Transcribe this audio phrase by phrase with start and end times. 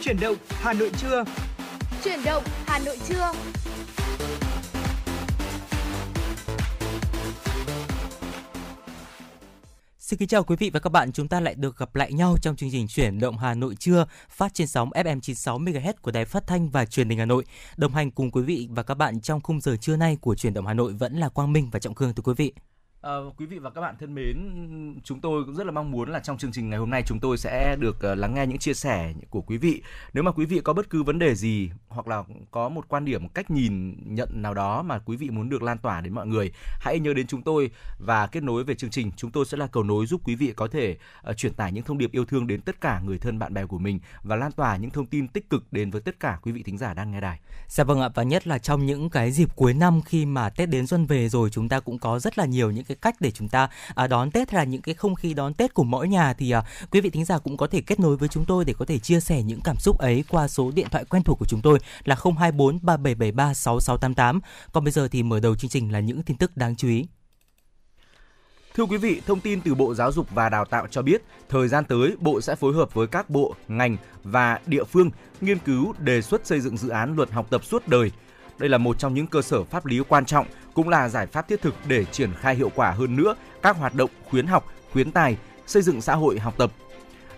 [0.00, 1.24] Chuyển động Hà Nội trưa.
[2.04, 3.32] Chuyển động Hà Nội trưa.
[9.98, 12.36] Xin kính chào quý vị và các bạn, chúng ta lại được gặp lại nhau
[12.42, 16.10] trong chương trình chuyển động Hà Nội trưa phát trên sóng FM 96 MHz của
[16.10, 17.44] Đài Phát thanh và Truyền hình Hà Nội.
[17.76, 20.54] Đồng hành cùng quý vị và các bạn trong khung giờ trưa nay của chuyển
[20.54, 22.52] động Hà Nội vẫn là Quang Minh và Trọng Khương thưa quý vị.
[23.02, 24.36] À, quý vị và các bạn thân mến,
[25.04, 27.20] chúng tôi cũng rất là mong muốn là trong chương trình ngày hôm nay chúng
[27.20, 29.82] tôi sẽ được uh, lắng nghe những chia sẻ của quý vị.
[30.14, 33.04] Nếu mà quý vị có bất cứ vấn đề gì hoặc là có một quan
[33.04, 36.26] điểm, cách nhìn nhận nào đó mà quý vị muốn được lan tỏa đến mọi
[36.26, 39.10] người, hãy nhớ đến chúng tôi và kết nối về chương trình.
[39.16, 40.96] Chúng tôi sẽ là cầu nối giúp quý vị có thể
[41.30, 43.66] uh, truyền tải những thông điệp yêu thương đến tất cả người thân bạn bè
[43.66, 46.52] của mình và lan tỏa những thông tin tích cực đến với tất cả quý
[46.52, 47.40] vị thính giả đang nghe đài.
[47.68, 50.68] Dạ vâng ạ và nhất là trong những cái dịp cuối năm khi mà Tết
[50.68, 53.30] đến xuân về rồi chúng ta cũng có rất là nhiều những cái cách để
[53.30, 56.08] chúng ta à, đón Tết hay là những cái không khí đón Tết của mỗi
[56.08, 58.64] nhà thì à, quý vị thính giả cũng có thể kết nối với chúng tôi
[58.64, 61.38] để có thể chia sẻ những cảm xúc ấy qua số điện thoại quen thuộc
[61.38, 64.40] của chúng tôi là 024 3773 6688.
[64.72, 67.06] Còn bây giờ thì mở đầu chương trình là những tin tức đáng chú ý.
[68.78, 71.68] Thưa quý vị, thông tin từ Bộ Giáo dục và Đào tạo cho biết, thời
[71.68, 75.94] gian tới, Bộ sẽ phối hợp với các bộ, ngành và địa phương nghiên cứu
[75.98, 78.10] đề xuất xây dựng dự án luật học tập suốt đời.
[78.58, 81.48] Đây là một trong những cơ sở pháp lý quan trọng, cũng là giải pháp
[81.48, 85.12] thiết thực để triển khai hiệu quả hơn nữa các hoạt động khuyến học, khuyến
[85.12, 86.72] tài, xây dựng xã hội học tập.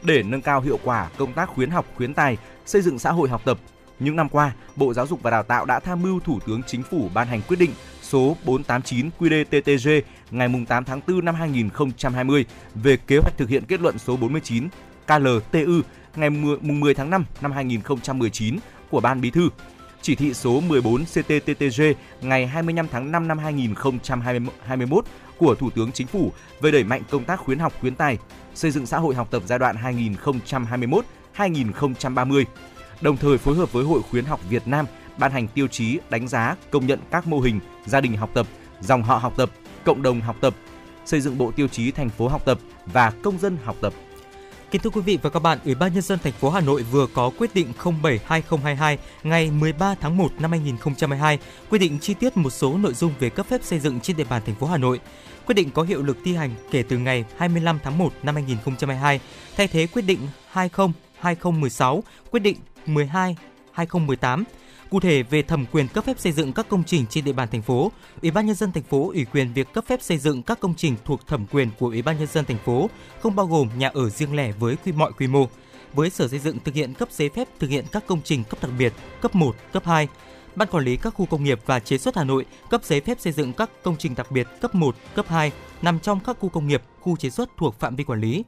[0.03, 3.29] Để nâng cao hiệu quả công tác khuyến học, khuyến tài, xây dựng xã hội
[3.29, 3.59] học tập,
[3.99, 6.83] những năm qua, Bộ Giáo dục và Đào tạo đã tham mưu Thủ tướng Chính
[6.83, 7.71] phủ ban hành quyết định
[8.03, 13.81] số 489 QĐ-TTG ngày 8 tháng 4 năm 2020 về kế hoạch thực hiện kết
[13.81, 14.69] luận số 49
[15.07, 15.81] KLTU
[16.17, 18.59] ngày 10 tháng 5 năm 2019
[18.91, 19.49] của Ban Bí thư,
[20.03, 21.83] chỉ thị số 14 CTTTG
[22.20, 25.05] ngày 25 tháng 5 năm 2021
[25.39, 28.19] của Thủ tướng Chính phủ về đẩy mạnh công tác khuyến học khuyến tài,
[28.55, 29.77] xây dựng xã hội học tập giai đoạn
[31.37, 32.45] 2021-2030,
[33.01, 34.87] đồng thời phối hợp với Hội khuyến học Việt Nam
[35.19, 38.47] ban hành tiêu chí đánh giá công nhận các mô hình gia đình học tập,
[38.81, 39.50] dòng họ học tập,
[39.84, 40.55] cộng đồng học tập,
[41.05, 43.93] xây dựng bộ tiêu chí thành phố học tập và công dân học tập.
[44.70, 46.82] Kính thưa quý vị và các bạn, Ủy ban nhân dân thành phố Hà Nội
[46.82, 51.38] vừa có quyết định 07/2022 ngày 13 tháng 1 năm 2022
[51.70, 54.25] quy định chi tiết một số nội dung về cấp phép xây dựng trên địa
[54.25, 55.00] bàn thành phố Hà Nội.
[55.47, 59.20] Quyết định có hiệu lực thi hành kể từ ngày 25 tháng 1 năm 2022,
[59.56, 60.19] thay thế quyết định
[60.53, 62.56] 20/2016, quyết định
[62.87, 63.37] 12
[63.72, 64.44] 2018
[64.91, 67.49] Cụ thể về thẩm quyền cấp phép xây dựng các công trình trên địa bàn
[67.53, 67.93] thành phố,
[68.23, 70.75] Ủy ban nhân dân thành phố ủy quyền việc cấp phép xây dựng các công
[70.75, 72.91] trình thuộc thẩm quyền của Ủy ban nhân dân thành phố,
[73.21, 75.47] không bao gồm nhà ở riêng lẻ với quy mọi quy mô.
[75.93, 78.59] Với Sở Xây dựng thực hiện cấp giấy phép thực hiện các công trình cấp
[78.62, 80.09] đặc biệt, cấp 1, cấp 2.
[80.56, 83.21] Ban quản lý các khu công nghiệp và chế xuất Hà Nội cấp giấy phép
[83.21, 85.53] xây dựng các công trình đặc biệt cấp 1, cấp 2
[85.83, 88.45] nằm trong các khu công nghiệp, khu chế xuất thuộc phạm vi quản lý.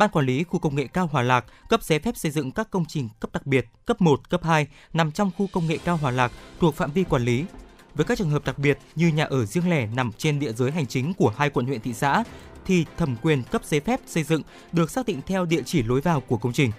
[0.00, 2.70] Ban quản lý khu công nghệ cao Hòa Lạc cấp giấy phép xây dựng các
[2.70, 5.96] công trình cấp đặc biệt, cấp 1, cấp 2 nằm trong khu công nghệ cao
[5.96, 7.44] Hòa Lạc thuộc phạm vi quản lý.
[7.94, 10.70] Với các trường hợp đặc biệt như nhà ở riêng lẻ nằm trên địa giới
[10.70, 12.24] hành chính của hai quận huyện thị xã
[12.64, 16.00] thì thẩm quyền cấp giấy phép xây dựng được xác định theo địa chỉ lối
[16.00, 16.72] vào của công trình.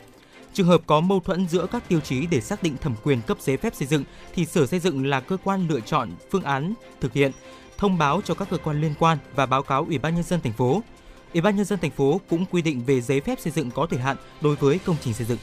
[0.53, 3.37] Trường hợp có mâu thuẫn giữa các tiêu chí để xác định thẩm quyền cấp
[3.41, 4.03] giấy phép xây dựng
[4.33, 7.31] thì Sở Xây dựng là cơ quan lựa chọn phương án thực hiện,
[7.77, 10.41] thông báo cho các cơ quan liên quan và báo cáo Ủy ban nhân dân
[10.41, 10.81] thành phố.
[11.33, 13.87] Ủy ban nhân dân thành phố cũng quy định về giấy phép xây dựng có
[13.89, 15.37] thời hạn đối với công trình xây dựng.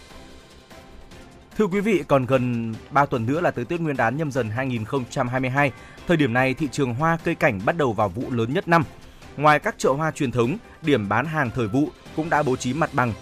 [1.59, 4.51] Thưa quý vị, còn gần 3 tuần nữa là tới Tết Nguyên đán nhâm dần
[4.51, 5.73] 2022.
[6.07, 8.85] Thời điểm này, thị trường hoa cây cảnh bắt đầu vào vụ lớn nhất năm.
[9.37, 12.73] Ngoài các chợ hoa truyền thống, điểm bán hàng thời vụ cũng đã bố trí
[12.73, 13.13] mặt bằng,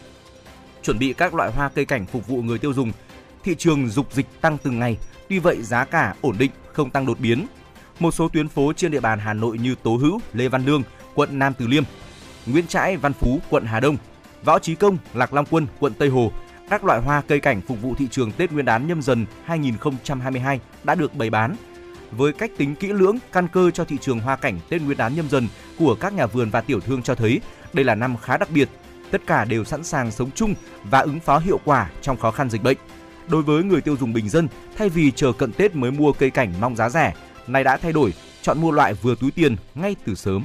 [0.82, 2.93] chuẩn bị các loại hoa cây cảnh phục vụ người tiêu dùng.
[3.44, 4.97] Thị trường dục dịch tăng từng ngày,
[5.28, 7.47] tuy vậy giá cả ổn định, không tăng đột biến.
[8.00, 10.82] Một số tuyến phố trên địa bàn Hà Nội như Tố Hữu, Lê Văn Lương,
[11.15, 11.84] quận Nam Từ Liêm
[12.47, 13.97] Nguyễn Trãi, Văn Phú, quận Hà Đông,
[14.45, 16.33] Võ Chí Công, Lạc Long Quân, quận Tây Hồ,
[16.71, 20.61] các loại hoa cây cảnh phục vụ thị trường Tết Nguyên đán nhâm dần 2022
[20.85, 21.56] đã được bày bán.
[22.11, 25.17] Với cách tính kỹ lưỡng, căn cơ cho thị trường hoa cảnh Tết Nguyên đán
[25.17, 25.49] nhâm dần
[25.79, 27.41] của các nhà vườn và tiểu thương cho thấy
[27.73, 28.69] đây là năm khá đặc biệt.
[29.11, 30.55] Tất cả đều sẵn sàng sống chung
[30.85, 32.76] và ứng phó hiệu quả trong khó khăn dịch bệnh.
[33.29, 36.31] Đối với người tiêu dùng bình dân, thay vì chờ cận Tết mới mua cây
[36.31, 37.15] cảnh mong giá rẻ,
[37.47, 40.44] nay đã thay đổi, chọn mua loại vừa túi tiền ngay từ sớm.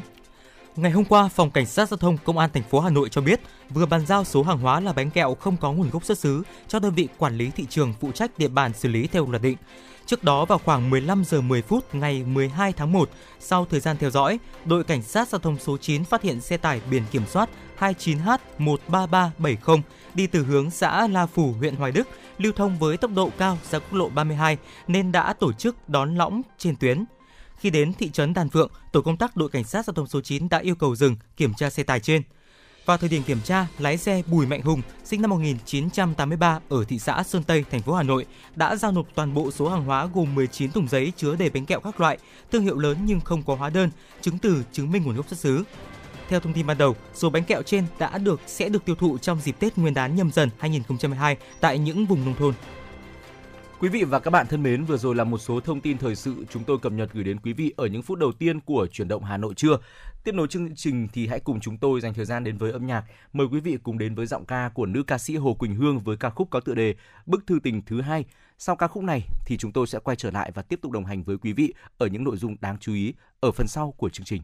[0.76, 3.22] Ngày hôm qua, Phòng Cảnh sát Giao thông Công an thành phố Hà Nội cho
[3.22, 6.18] biết vừa bàn giao số hàng hóa là bánh kẹo không có nguồn gốc xuất
[6.18, 9.28] xứ cho đơn vị quản lý thị trường phụ trách địa bàn xử lý theo
[9.30, 9.58] luật định.
[10.06, 13.10] Trước đó vào khoảng 15 giờ 10 phút ngày 12 tháng 1,
[13.40, 16.58] sau thời gian theo dõi, đội cảnh sát giao thông số 9 phát hiện xe
[16.58, 19.82] tải biển kiểm soát 29H13370
[20.14, 22.08] đi từ hướng xã La Phủ, huyện Hoài Đức,
[22.38, 24.58] lưu thông với tốc độ cao ra quốc lộ 32
[24.88, 27.06] nên đã tổ chức đón lõng trên tuyến.
[27.62, 30.22] Khi đến thị trấn Đàn Phượng, tổ công tác đội cảnh sát giao thông số
[30.22, 32.22] 9 đã yêu cầu dừng kiểm tra xe tải trên.
[32.86, 37.00] Vào thời điểm kiểm tra, lái xe Bùi Mạnh Hùng, sinh năm 1983 ở thị
[37.00, 38.26] xã Sơn Tây, thành phố Hà Nội,
[38.56, 41.66] đã giao nộp toàn bộ số hàng hóa gồm 19 thùng giấy chứa đầy bánh
[41.66, 42.18] kẹo các loại,
[42.52, 43.90] thương hiệu lớn nhưng không có hóa đơn,
[44.22, 45.64] chứng từ chứng minh nguồn gốc xuất xứ.
[46.30, 49.18] Theo thông tin ban đầu, số bánh kẹo trên đã được sẽ được tiêu thụ
[49.18, 52.54] trong dịp Tết Nguyên đán nhâm dần 2022 tại những vùng nông thôn.
[53.82, 56.16] Quý vị và các bạn thân mến, vừa rồi là một số thông tin thời
[56.16, 58.88] sự chúng tôi cập nhật gửi đến quý vị ở những phút đầu tiên của
[58.92, 59.78] chuyển động Hà Nội trưa.
[60.24, 62.88] Tiếp nối chương trình thì hãy cùng chúng tôi dành thời gian đến với âm
[62.88, 63.04] nhạc.
[63.34, 66.00] Mời quý vị cùng đến với giọng ca của nữ ca sĩ Hồ Quỳnh Hương
[66.00, 66.96] với ca khúc có tựa đề
[67.26, 68.26] Bức thư tình thứ hai.
[68.58, 71.06] Sau ca khúc này thì chúng tôi sẽ quay trở lại và tiếp tục đồng
[71.06, 74.10] hành với quý vị ở những nội dung đáng chú ý ở phần sau của
[74.10, 74.42] chương trình.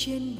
[0.00, 0.39] Trên đường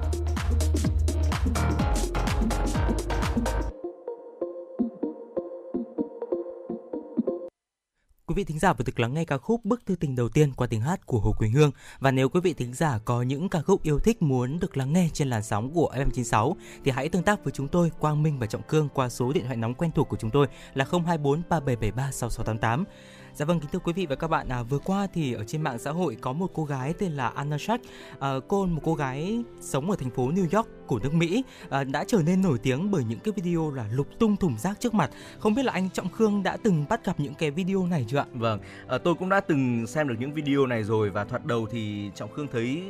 [8.41, 10.67] Vị thính giả vừa được lắng nghe ca khúc Bức thư tình đầu tiên qua
[10.67, 13.61] tiếng hát của Hồ Quỳnh Hương và nếu quý vị thính giả có những ca
[13.61, 17.23] khúc yêu thích muốn được lắng nghe trên làn sóng của FM96 thì hãy tương
[17.23, 19.91] tác với chúng tôi, Quang Minh và Trọng Cương qua số điện thoại nóng quen
[19.95, 22.85] thuộc của chúng tôi là 024 3773 6688.
[23.33, 25.61] Dạ vâng, kính thưa quý vị và các bạn, à, vừa qua thì ở trên
[25.61, 27.83] mạng xã hội có một cô gái tên là Anna Shack,
[28.19, 31.83] à, cô một cô gái sống ở thành phố New York của nước Mỹ à,
[31.83, 34.93] đã trở nên nổi tiếng bởi những cái video là lục tung thùng rác trước
[34.93, 35.11] mặt.
[35.39, 38.17] Không biết là anh Trọng Khương đã từng bắt gặp những cái video này chưa
[38.17, 38.25] ạ?
[38.33, 41.67] Vâng, à, tôi cũng đã từng xem được những video này rồi và thoạt đầu
[41.71, 42.83] thì Trọng Khương thấy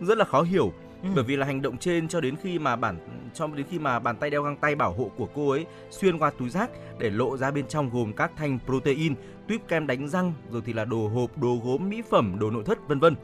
[0.00, 0.72] rất là khó hiểu
[1.02, 1.08] Ừ.
[1.14, 2.96] bởi vì là hành động trên cho đến khi mà bản
[3.34, 6.18] cho đến khi mà bàn tay đeo găng tay bảo hộ của cô ấy xuyên
[6.18, 9.14] qua túi rác để lộ ra bên trong gồm các thanh protein,
[9.48, 12.64] tuyếp kem đánh răng, rồi thì là đồ hộp, đồ gốm, mỹ phẩm, đồ nội
[12.66, 13.14] thất vân vân.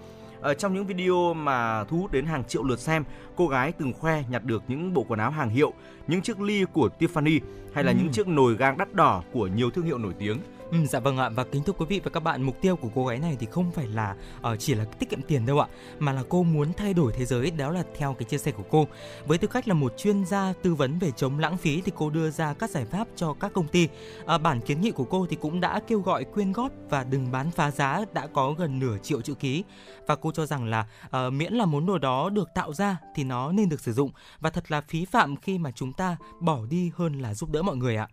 [0.40, 3.04] Ở trong những video mà thu hút đến hàng triệu lượt xem,
[3.36, 5.72] cô gái từng khoe nhặt được những bộ quần áo hàng hiệu,
[6.06, 7.40] những chiếc ly của Tiffany
[7.74, 7.96] hay là ừ.
[7.98, 10.38] những chiếc nồi gang đắt đỏ của nhiều thương hiệu nổi tiếng.
[10.72, 11.28] Ừ, dạ vâng ạ.
[11.28, 13.46] Và kính thưa quý vị và các bạn mục tiêu của cô gái này thì
[13.46, 16.72] không phải là uh, chỉ là tiết kiệm tiền đâu ạ mà là cô muốn
[16.72, 17.50] thay đổi thế giới.
[17.50, 18.86] Đó là theo cái chia sẻ của cô.
[19.26, 22.10] Với tư cách là một chuyên gia tư vấn về chống lãng phí thì cô
[22.10, 23.88] đưa ra các giải pháp cho các công ty.
[24.34, 27.32] Uh, bản kiến nghị của cô thì cũng đã kêu gọi quyên góp và đừng
[27.32, 29.64] bán phá giá đã có gần nửa triệu chữ ký.
[30.06, 33.24] Và cô cho rằng là uh, miễn là món đồ đó được tạo ra thì
[33.24, 34.10] nó nên được sử dụng.
[34.40, 37.62] Và thật là phí phạm khi mà chúng ta bỏ đi hơn là giúp đỡ
[37.62, 38.08] mọi người ạ.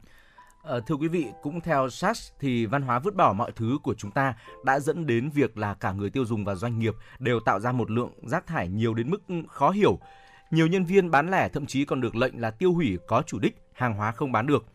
[0.69, 3.93] À, thưa quý vị, cũng theo SAS thì văn hóa vứt bỏ mọi thứ của
[3.93, 4.33] chúng ta
[4.65, 7.71] đã dẫn đến việc là cả người tiêu dùng và doanh nghiệp đều tạo ra
[7.71, 9.99] một lượng rác thải nhiều đến mức khó hiểu.
[10.51, 13.39] Nhiều nhân viên bán lẻ thậm chí còn được lệnh là tiêu hủy có chủ
[13.39, 14.65] đích, hàng hóa không bán được.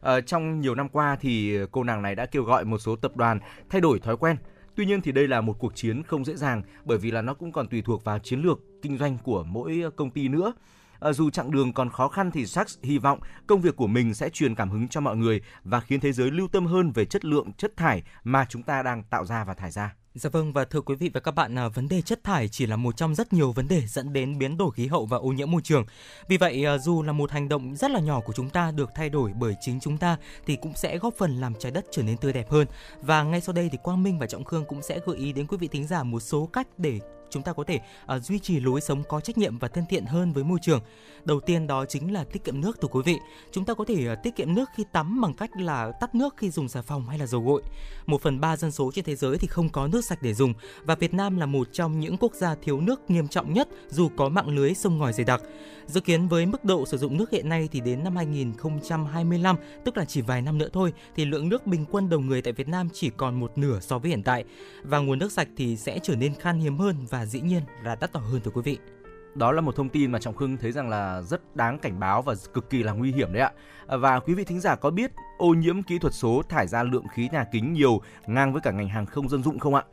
[0.00, 3.16] À, trong nhiều năm qua thì cô nàng này đã kêu gọi một số tập
[3.16, 4.36] đoàn thay đổi thói quen.
[4.74, 7.34] Tuy nhiên thì đây là một cuộc chiến không dễ dàng bởi vì là nó
[7.34, 10.52] cũng còn tùy thuộc vào chiến lược kinh doanh của mỗi công ty nữa.
[11.00, 14.14] À, dù chặng đường còn khó khăn thì Sachs hy vọng công việc của mình
[14.14, 17.04] sẽ truyền cảm hứng cho mọi người và khiến thế giới lưu tâm hơn về
[17.04, 19.94] chất lượng chất thải mà chúng ta đang tạo ra và thải ra.
[20.14, 22.66] Dạ vâng và thưa quý vị và các bạn, à, vấn đề chất thải chỉ
[22.66, 25.28] là một trong rất nhiều vấn đề dẫn đến biến đổi khí hậu và ô
[25.28, 25.84] nhiễm môi trường.
[26.28, 28.90] Vì vậy à, dù là một hành động rất là nhỏ của chúng ta được
[28.94, 30.16] thay đổi bởi chính chúng ta
[30.46, 32.66] thì cũng sẽ góp phần làm trái đất trở nên tươi đẹp hơn.
[33.02, 35.46] Và ngay sau đây thì Quang Minh và Trọng Khương cũng sẽ gợi ý đến
[35.46, 37.80] quý vị thính giả một số cách để chúng ta có thể
[38.16, 40.80] uh, duy trì lối sống có trách nhiệm và thân thiện hơn với môi trường.
[41.24, 43.18] Đầu tiên đó chính là tiết kiệm nước thưa quý vị.
[43.52, 46.34] Chúng ta có thể uh, tiết kiệm nước khi tắm bằng cách là tắt nước
[46.36, 47.62] khi dùng xà phòng hay là dầu gội.
[48.06, 50.54] Một phần ba dân số trên thế giới thì không có nước sạch để dùng
[50.84, 54.08] và Việt Nam là một trong những quốc gia thiếu nước nghiêm trọng nhất dù
[54.16, 55.42] có mạng lưới sông ngòi dày đặc.
[55.86, 59.96] Dự kiến với mức độ sử dụng nước hiện nay thì đến năm 2025, tức
[59.96, 62.68] là chỉ vài năm nữa thôi, thì lượng nước bình quân đầu người tại Việt
[62.68, 64.44] Nam chỉ còn một nửa so với hiện tại.
[64.82, 67.94] Và nguồn nước sạch thì sẽ trở nên khan hiếm hơn và dĩ nhiên là
[68.00, 68.78] đắt đỏ hơn thưa quý vị
[69.34, 72.22] đó là một thông tin mà trọng khương thấy rằng là rất đáng cảnh báo
[72.22, 73.52] và cực kỳ là nguy hiểm đấy ạ
[73.98, 77.06] và quý vị thính giả có biết ô nhiễm kỹ thuật số thải ra lượng
[77.14, 79.84] khí nhà kính nhiều ngang với cả ngành hàng không dân dụng không ạ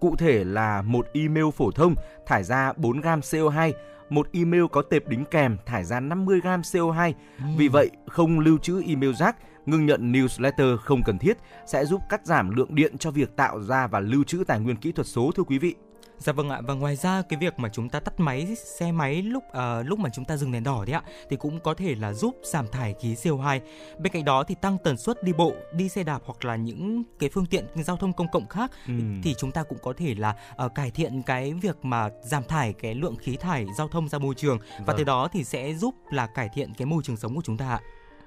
[0.00, 1.94] cụ thể là một email phổ thông
[2.26, 3.72] thải ra 4 gram CO2
[4.10, 7.12] một email có tệp đính kèm thải ra 50 gram CO2.
[7.38, 7.44] Ừ.
[7.56, 9.36] Vì vậy, không lưu trữ email rác,
[9.66, 13.60] ngưng nhận newsletter không cần thiết sẽ giúp cắt giảm lượng điện cho việc tạo
[13.60, 15.74] ra và lưu trữ tài nguyên kỹ thuật số thưa quý vị.
[16.18, 19.22] Dạ vâng ạ và ngoài ra cái việc mà chúng ta tắt máy xe máy
[19.22, 21.94] lúc uh, lúc mà chúng ta dừng đèn đỏ đấy ạ thì cũng có thể
[21.94, 23.60] là giúp giảm thải khí CO2.
[23.98, 27.02] Bên cạnh đó thì tăng tần suất đi bộ, đi xe đạp hoặc là những
[27.18, 28.94] cái phương tiện giao thông công cộng khác ừ.
[29.22, 32.72] thì chúng ta cũng có thể là uh, cải thiện cái việc mà giảm thải
[32.72, 34.96] cái lượng khí thải giao thông ra môi trường và vâng.
[34.98, 37.68] từ đó thì sẽ giúp là cải thiện cái môi trường sống của chúng ta
[37.68, 37.80] ạ.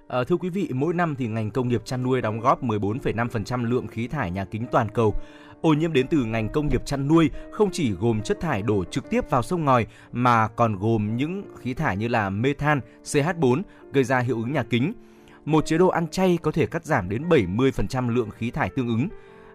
[0.08, 3.66] À, thưa quý vị, mỗi năm thì ngành công nghiệp chăn nuôi đóng góp 14,5%
[3.66, 5.14] lượng khí thải nhà kính toàn cầu.
[5.62, 8.84] Ô nhiễm đến từ ngành công nghiệp chăn nuôi không chỉ gồm chất thải đổ
[8.84, 13.62] trực tiếp vào sông ngòi mà còn gồm những khí thải như là methan, CH4
[13.92, 14.94] gây ra hiệu ứng nhà kính.
[15.46, 18.88] Một chế độ ăn chay có thể cắt giảm đến 70% lượng khí thải tương
[18.88, 19.08] ứng.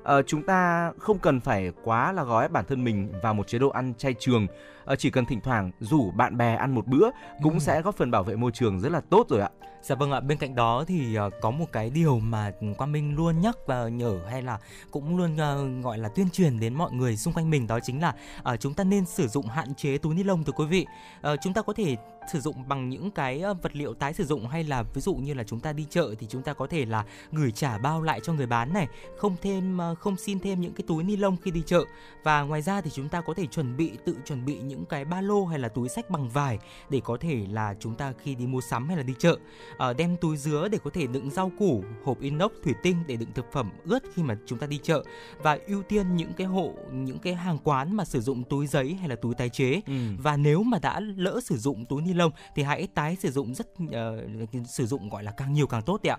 [0.05, 3.59] À, chúng ta không cần phải quá là gói bản thân mình vào một chế
[3.59, 4.47] độ ăn chay trường
[4.85, 7.11] à, chỉ cần thỉnh thoảng rủ bạn bè ăn một bữa
[7.43, 7.59] cũng ừ.
[7.59, 9.51] sẽ góp phần bảo vệ môi trường rất là tốt rồi ạ
[9.85, 13.17] Dạ vâng ạ, bên cạnh đó thì uh, có một cái điều mà Quang Minh
[13.17, 14.59] luôn nhắc và nhở hay là
[14.91, 18.01] cũng luôn uh, gọi là tuyên truyền đến mọi người xung quanh mình đó chính
[18.01, 18.15] là
[18.53, 20.87] uh, chúng ta nên sử dụng hạn chế túi ni lông thưa quý vị.
[21.33, 21.97] Uh, chúng ta có thể
[22.33, 25.35] sử dụng bằng những cái vật liệu tái sử dụng hay là ví dụ như
[25.35, 28.21] là chúng ta đi chợ thì chúng ta có thể là gửi trả bao lại
[28.23, 31.51] cho người bán này, không thêm không xin thêm những cái túi ni lông khi
[31.51, 31.85] đi chợ
[32.23, 35.05] và ngoài ra thì chúng ta có thể chuẩn bị tự chuẩn bị những cái
[35.05, 36.59] ba lô hay là túi sách bằng vải
[36.91, 39.39] để có thể là chúng ta khi đi mua sắm hay là đi chợ
[39.75, 43.17] uh, đem túi dứa để có thể đựng rau củ, hộp inox thủy tinh để
[43.17, 45.05] đựng thực phẩm ướt khi mà chúng ta đi chợ
[45.43, 48.95] và ưu tiên những cái hộ những cái hàng quán mà sử dụng túi giấy
[48.95, 49.93] hay là túi tái chế ừ.
[50.19, 53.55] và nếu mà đã lỡ sử dụng túi ni lông thì hãy tái sử dụng
[53.55, 56.19] rất uh, sử dụng gọi là càng nhiều càng tốt ạ.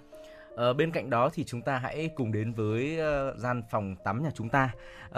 [0.55, 4.23] Ờ, bên cạnh đó thì chúng ta hãy cùng đến với uh, gian phòng tắm
[4.23, 4.69] nhà chúng ta.
[5.09, 5.17] Uh,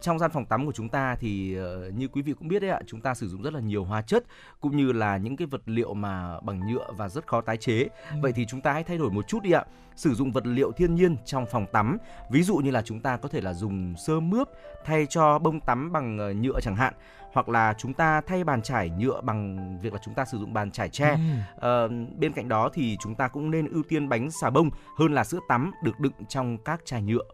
[0.00, 2.70] trong gian phòng tắm của chúng ta thì uh, như quý vị cũng biết đấy
[2.70, 4.24] ạ, chúng ta sử dụng rất là nhiều hóa chất
[4.60, 7.82] cũng như là những cái vật liệu mà bằng nhựa và rất khó tái chế.
[7.82, 8.16] Ừ.
[8.22, 9.64] Vậy thì chúng ta hãy thay đổi một chút đi ạ.
[9.96, 11.98] Sử dụng vật liệu thiên nhiên trong phòng tắm.
[12.30, 14.48] Ví dụ như là chúng ta có thể là dùng sơ mướp
[14.84, 16.94] thay cho bông tắm bằng nhựa chẳng hạn
[17.36, 20.52] hoặc là chúng ta thay bàn trải nhựa bằng việc là chúng ta sử dụng
[20.52, 21.10] bàn trải tre.
[21.10, 21.18] Ừ.
[21.60, 25.12] À, bên cạnh đó thì chúng ta cũng nên ưu tiên bánh xà bông hơn
[25.12, 27.24] là sữa tắm được đựng trong các chai nhựa.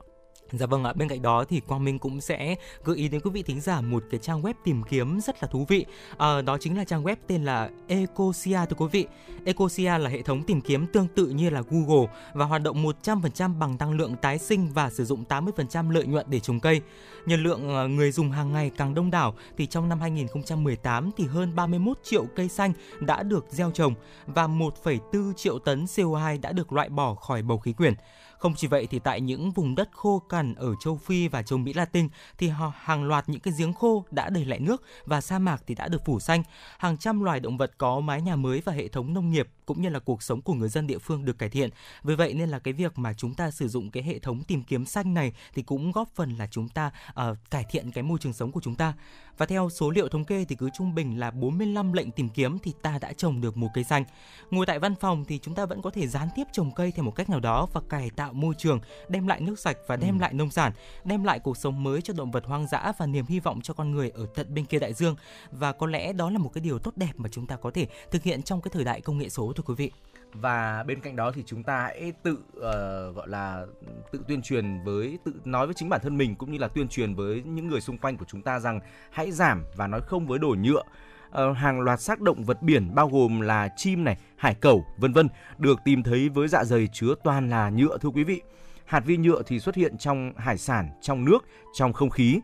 [0.53, 3.31] Dạ vâng ạ, bên cạnh đó thì Quang Minh cũng sẽ gợi ý đến quý
[3.31, 5.87] vị thính giả một cái trang web tìm kiếm rất là thú vị.
[6.19, 9.07] À, đó chính là trang web tên là Ecosia thưa quý vị.
[9.45, 13.59] Ecosia là hệ thống tìm kiếm tương tự như là Google và hoạt động 100%
[13.59, 16.81] bằng năng lượng tái sinh và sử dụng 80% lợi nhuận để trồng cây.
[17.27, 21.27] nhân lượng ờ, người dùng hàng ngày càng đông đảo thì trong năm 2018 thì
[21.27, 23.95] hơn 31 triệu cây xanh đã được gieo trồng
[24.27, 27.95] và 1,4 triệu tấn CO2 đã được loại bỏ khỏi bầu khí quyển.
[28.43, 31.59] Không chỉ vậy thì tại những vùng đất khô cằn ở châu Phi và châu
[31.59, 35.21] Mỹ Latin thì họ hàng loạt những cái giếng khô đã đầy lại nước và
[35.21, 36.43] sa mạc thì đã được phủ xanh.
[36.79, 39.83] Hàng trăm loài động vật có mái nhà mới và hệ thống nông nghiệp cũng
[39.83, 41.71] như là cuộc sống của người dân địa phương được cải thiện.
[42.03, 44.63] Vì vậy nên là cái việc mà chúng ta sử dụng cái hệ thống tìm
[44.63, 48.19] kiếm xanh này thì cũng góp phần là chúng ta uh, cải thiện cái môi
[48.19, 48.95] trường sống của chúng ta.
[49.39, 52.59] Và theo số liệu thống kê thì cứ trung bình là 45 lệnh tìm kiếm
[52.59, 54.05] thì ta đã trồng được một cây xanh.
[54.51, 57.05] Ngồi tại văn phòng thì chúng ta vẫn có thể gián tiếp trồng cây theo
[57.05, 60.19] một cách nào đó và cải tạo môi trường, đem lại nước sạch và đem
[60.19, 60.23] ừ.
[60.23, 60.73] lại nông sản,
[61.05, 63.75] đem lại cuộc sống mới cho động vật hoang dã và niềm hy vọng cho
[63.75, 65.17] con người ở tận bên kia đại dương.
[65.51, 67.87] Và có lẽ đó là một cái điều tốt đẹp mà chúng ta có thể
[68.11, 69.91] thực hiện trong cái thời đại công nghệ số thưa quý vị.
[70.33, 73.67] Và bên cạnh đó thì chúng ta hãy tự uh, gọi là
[74.13, 76.89] tự tuyên truyền với tự nói với chính bản thân mình cũng như là tuyên
[76.89, 80.27] truyền với những người xung quanh của chúng ta rằng hãy giảm và nói không
[80.27, 80.83] với đồ nhựa.
[81.29, 85.13] Uh, hàng loạt xác động vật biển bao gồm là chim này hải cẩu vân
[85.13, 88.41] vân được tìm thấy với dạ dày chứa toàn là nhựa thưa quý vị.
[88.85, 92.41] Hạt vi nhựa thì xuất hiện trong hải sản trong nước trong không khí.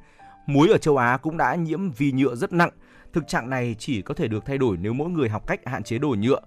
[0.46, 2.70] Muối ở châu Á cũng đã nhiễm vi nhựa rất nặng.
[3.12, 5.82] Thực trạng này chỉ có thể được thay đổi nếu mỗi người học cách hạn
[5.82, 6.40] chế đồ nhựa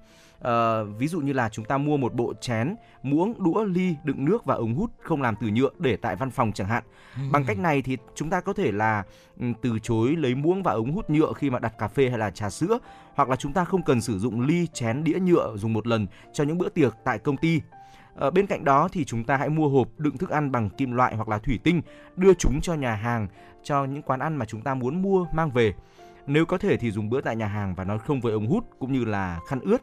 [0.48, 4.26] uh, ví dụ như là chúng ta mua một bộ chén muỗng đũa ly đựng
[4.26, 6.84] nước và ống hút không làm từ nhựa để tại văn phòng chẳng hạn
[7.16, 7.22] ừ.
[7.32, 9.04] bằng cách này thì chúng ta có thể là
[9.40, 12.18] um, từ chối lấy muỗng và ống hút nhựa khi mà đặt cà phê hay
[12.20, 12.80] là trà sữa
[13.16, 16.08] hoặc là chúng ta không cần sử dụng ly chén đĩa nhựa dùng một lần
[16.34, 17.62] cho những bữa tiệc tại công ty
[18.16, 20.92] ờ, bên cạnh đó thì chúng ta hãy mua hộp đựng thức ăn bằng kim
[20.92, 21.82] loại hoặc là thủy tinh,
[22.16, 23.28] đưa chúng cho nhà hàng,
[23.64, 25.74] cho những quán ăn mà chúng ta muốn mua mang về.
[26.28, 28.64] Nếu có thể thì dùng bữa tại nhà hàng và nói không với ống hút
[28.80, 29.82] cũng như là khăn ướt.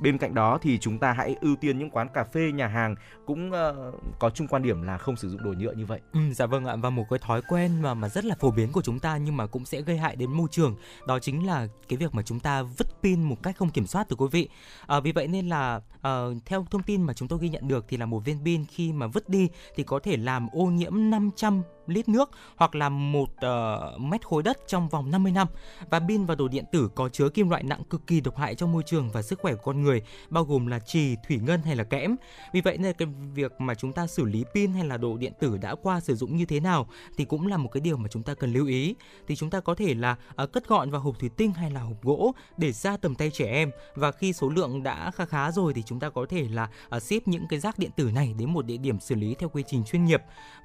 [0.00, 2.94] Bên cạnh đó thì chúng ta hãy ưu tiên những quán cà phê, nhà hàng
[3.26, 6.00] cũng uh, có chung quan điểm là không sử dụng đồ nhựa như vậy.
[6.12, 8.72] Ừ, dạ vâng ạ và một cái thói quen mà mà rất là phổ biến
[8.72, 11.66] của chúng ta nhưng mà cũng sẽ gây hại đến môi trường đó chính là
[11.88, 14.48] cái việc mà chúng ta vứt pin một cách không kiểm soát từ quý vị.
[14.86, 16.10] À, vì vậy nên là à,
[16.46, 18.92] theo thông tin mà chúng tôi ghi nhận được thì là một viên pin khi
[18.92, 23.28] mà vứt đi thì có thể làm ô nhiễm 500 lít nước hoặc là một
[23.30, 25.48] uh, mét khối đất trong vòng 50 năm.
[25.90, 28.54] Và pin và đồ điện tử có chứa kim loại nặng cực kỳ độc hại
[28.54, 31.62] cho môi trường và sức khỏe của con người, bao gồm là trì, thủy ngân
[31.62, 32.16] hay là kẽm.
[32.52, 35.32] Vì vậy nên cái việc mà chúng ta xử lý pin hay là đồ điện
[35.40, 38.08] tử đã qua sử dụng như thế nào thì cũng là một cái điều mà
[38.08, 38.94] chúng ta cần lưu ý.
[39.28, 41.80] Thì chúng ta có thể là uh, cất gọn vào hộp thủy tinh hay là
[41.80, 45.50] hộp gỗ để ra tầm tay trẻ em và khi số lượng đã khá khá
[45.50, 48.34] rồi thì chúng ta có thể là uh, ship những cái rác điện tử này
[48.38, 50.22] đến một địa điểm xử lý theo quy trình chuyên nghiệp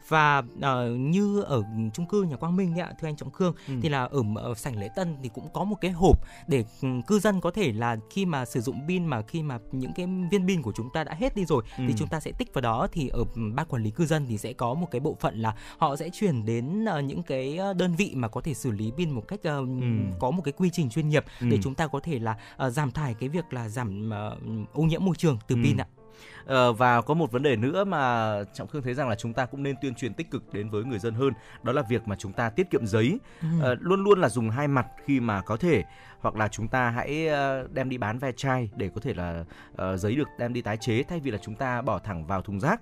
[0.07, 0.65] và uh,
[1.11, 3.73] như ở chung cư nhà Quang Minh ạ thưa anh Trọng Khương ừ.
[3.81, 6.87] thì là ở, ở sảnh lễ Tân thì cũng có một cái hộp để ừ,
[7.07, 10.07] cư dân có thể là khi mà sử dụng pin mà khi mà những cái
[10.31, 11.83] viên pin của chúng ta đã hết đi rồi ừ.
[11.87, 13.23] thì chúng ta sẽ tích vào đó thì ở
[13.55, 16.09] ban quản lý cư dân thì sẽ có một cái bộ phận là họ sẽ
[16.13, 19.27] chuyển đến uh, những cái ờ, đơn vị mà có thể xử lý pin một
[19.27, 19.85] cách uh, ừ.
[20.19, 21.47] có một cái quy trình chuyên nghiệp ừ.
[21.51, 24.83] để chúng ta có thể là uh, giảm thải cái việc là giảm uh, ô
[24.83, 25.61] nhiễm môi trường từ ừ.
[25.63, 25.87] pin ạ.
[26.45, 29.45] Ờ, và có một vấn đề nữa mà trọng khương thấy rằng là chúng ta
[29.45, 32.15] cũng nên tuyên truyền tích cực đến với người dân hơn đó là việc mà
[32.15, 33.73] chúng ta tiết kiệm giấy ừ.
[33.73, 35.83] uh, luôn luôn là dùng hai mặt khi mà có thể
[36.19, 39.43] hoặc là chúng ta hãy ờ, đem đi bán ve chai để có thể là
[39.71, 42.41] uh, giấy được đem đi tái chế thay vì là chúng ta bỏ thẳng vào
[42.41, 42.81] thùng rác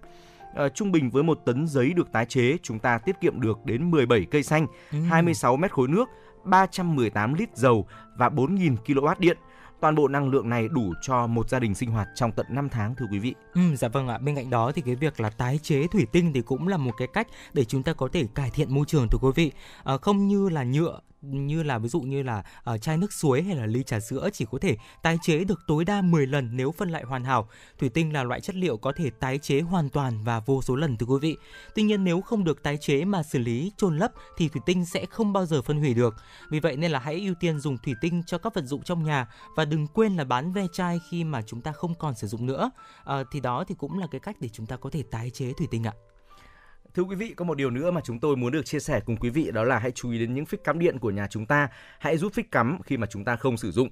[0.66, 3.66] Uh, trung bình với một tấn giấy được tái chế, chúng ta tiết kiệm được
[3.66, 4.98] đến 17 cây xanh, ừ.
[5.10, 6.10] 26 mét khối nước,
[6.44, 7.88] 318 lít dầu
[8.18, 9.38] và 4.000 kW điện
[9.82, 12.70] toàn bộ năng lượng này đủ cho một gia đình sinh hoạt trong tận 5
[12.70, 13.36] tháng thưa quý vị.
[13.54, 14.18] Ừ, dạ vâng ạ.
[14.18, 16.92] Bên cạnh đó thì cái việc là tái chế thủy tinh thì cũng là một
[16.98, 19.52] cái cách để chúng ta có thể cải thiện môi trường thưa quý vị.
[19.84, 23.44] À, không như là nhựa như là ví dụ như là uh, chai nước suối
[23.44, 26.50] hay là ly trà sữa chỉ có thể tái chế được tối đa 10 lần
[26.52, 27.50] nếu phân loại hoàn hảo.
[27.80, 30.76] Thủy tinh là loại chất liệu có thể tái chế hoàn toàn và vô số
[30.76, 31.38] lần thưa quý vị.
[31.76, 34.86] Tuy nhiên nếu không được tái chế mà xử lý chôn lấp thì thủy tinh
[34.86, 36.16] sẽ không bao giờ phân hủy được.
[36.50, 39.04] Vì vậy nên là hãy ưu tiên dùng thủy tinh cho các vật dụng trong
[39.04, 42.28] nhà và đừng quên là bán ve chai khi mà chúng ta không còn sử
[42.28, 42.72] dụng nữa.
[43.02, 45.54] Uh, thì đó thì cũng là cái cách để chúng ta có thể tái chế
[45.54, 45.94] thủy tinh ạ.
[46.96, 49.18] Thưa quý vị, có một điều nữa mà chúng tôi muốn được chia sẻ cùng
[49.18, 51.46] quý vị đó là hãy chú ý đến những phích cắm điện của nhà chúng
[51.46, 51.68] ta.
[52.00, 53.90] Hãy rút phích cắm khi mà chúng ta không sử dụng.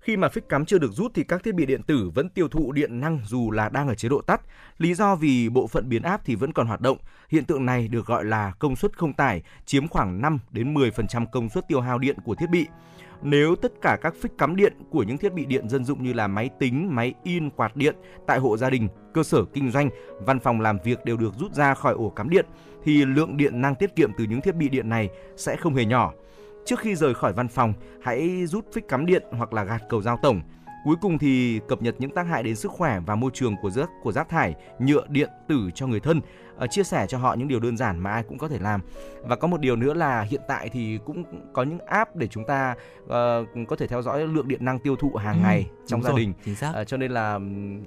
[0.00, 2.48] Khi mà phích cắm chưa được rút thì các thiết bị điện tử vẫn tiêu
[2.48, 4.40] thụ điện năng dù là đang ở chế độ tắt.
[4.78, 6.98] Lý do vì bộ phận biến áp thì vẫn còn hoạt động.
[7.28, 11.26] Hiện tượng này được gọi là công suất không tải, chiếm khoảng 5 đến 10%
[11.32, 12.66] công suất tiêu hao điện của thiết bị
[13.22, 16.12] nếu tất cả các phích cắm điện của những thiết bị điện dân dụng như
[16.12, 19.90] là máy tính, máy in, quạt điện tại hộ gia đình, cơ sở kinh doanh,
[20.20, 22.46] văn phòng làm việc đều được rút ra khỏi ổ cắm điện
[22.84, 25.84] thì lượng điện năng tiết kiệm từ những thiết bị điện này sẽ không hề
[25.84, 26.12] nhỏ.
[26.66, 30.02] Trước khi rời khỏi văn phòng, hãy rút phích cắm điện hoặc là gạt cầu
[30.02, 30.40] giao tổng.
[30.84, 33.70] Cuối cùng thì cập nhật những tác hại đến sức khỏe và môi trường của
[33.70, 36.20] rác của rác thải, nhựa điện tử cho người thân
[36.56, 38.80] uh, chia sẻ cho họ những điều đơn giản mà ai cũng có thể làm
[39.22, 42.44] và có một điều nữa là hiện tại thì cũng có những app để chúng
[42.44, 43.10] ta uh,
[43.68, 46.20] có thể theo dõi lượng điện năng tiêu thụ hàng ừ, ngày trong gia rồi,
[46.20, 46.72] đình chính xác.
[46.80, 47.38] Uh, cho nên là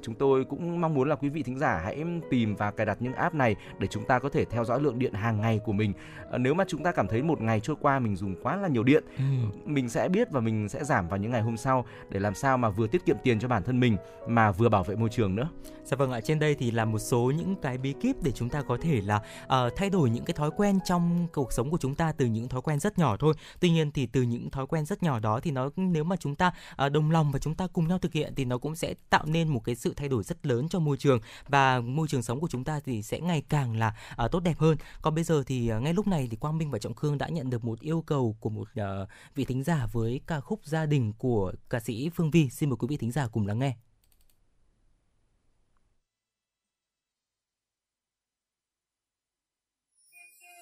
[0.02, 2.98] chúng tôi cũng mong muốn là quý vị thính giả hãy tìm và cài đặt
[3.02, 5.74] những app này để chúng ta có thể theo dõi lượng điện hàng ngày của
[5.74, 5.94] mình
[6.36, 8.68] uh, nếu mà chúng ta cảm thấy một ngày trôi qua mình dùng quá là
[8.68, 9.24] nhiều điện ừ.
[9.66, 12.58] mình sẽ biết và mình sẽ giảm vào những ngày hôm sau để làm sao
[12.58, 13.98] mà vừa tiết kiệm tiền cho bản thân mình
[14.28, 15.50] mà vừa bảo vệ môi trường nữa.
[15.84, 18.50] Dạ vâng ạ, trên đây thì là một số những cái bí kíp để chúng
[18.50, 21.78] ta có thể là uh, thay đổi những cái thói quen trong cuộc sống của
[21.78, 23.34] chúng ta từ những thói quen rất nhỏ thôi.
[23.60, 26.36] Tuy nhiên thì từ những thói quen rất nhỏ đó thì nó nếu mà chúng
[26.36, 26.54] ta
[26.86, 29.26] uh, đồng lòng và chúng ta cùng nhau thực hiện thì nó cũng sẽ tạo
[29.26, 31.20] nên một cái sự thay đổi rất lớn cho môi trường.
[31.48, 33.96] Và môi trường sống của chúng ta thì sẽ ngày càng là
[34.26, 34.78] uh, tốt đẹp hơn.
[35.02, 37.28] Còn bây giờ thì uh, ngay lúc này thì Quang Minh và Trọng Khương đã
[37.28, 40.86] nhận được một yêu cầu của một uh, vị thính giả với ca khúc gia
[40.86, 42.50] đình của ca sĩ Phương Vi.
[42.50, 43.76] Xin mời quý vị thính giả cùng lắng nghe.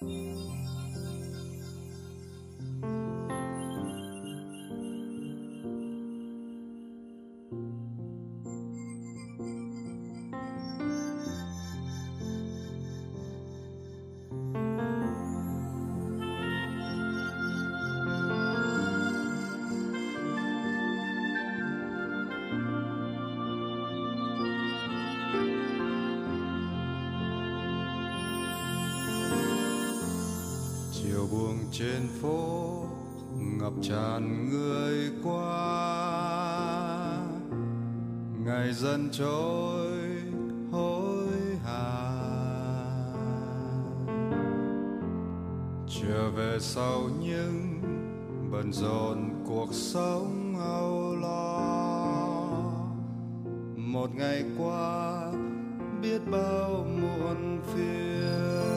[0.08, 0.31] you.
[31.72, 32.84] Trên phố,
[33.38, 36.02] ngập tràn người qua.
[38.44, 39.98] Ngày dần trôi,
[40.72, 41.26] hối
[41.64, 42.12] hả.
[46.00, 47.80] Trở về sau những
[48.52, 51.62] bận rộn cuộc sống âu lo.
[53.76, 55.32] Một ngày qua,
[56.02, 58.71] biết bao muộn phiền.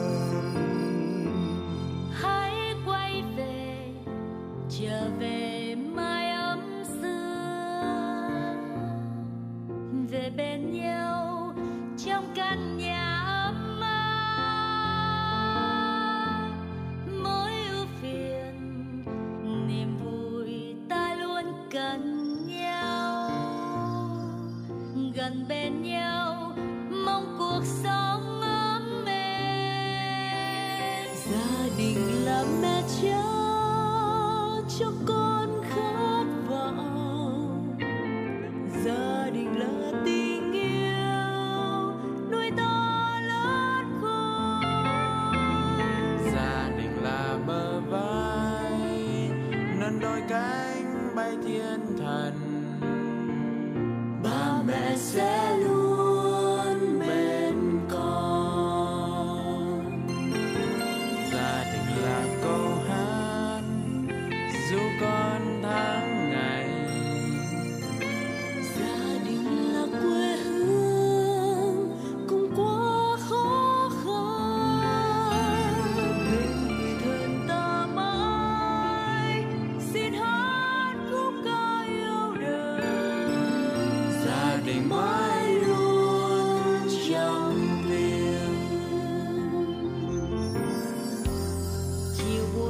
[4.80, 5.08] Trở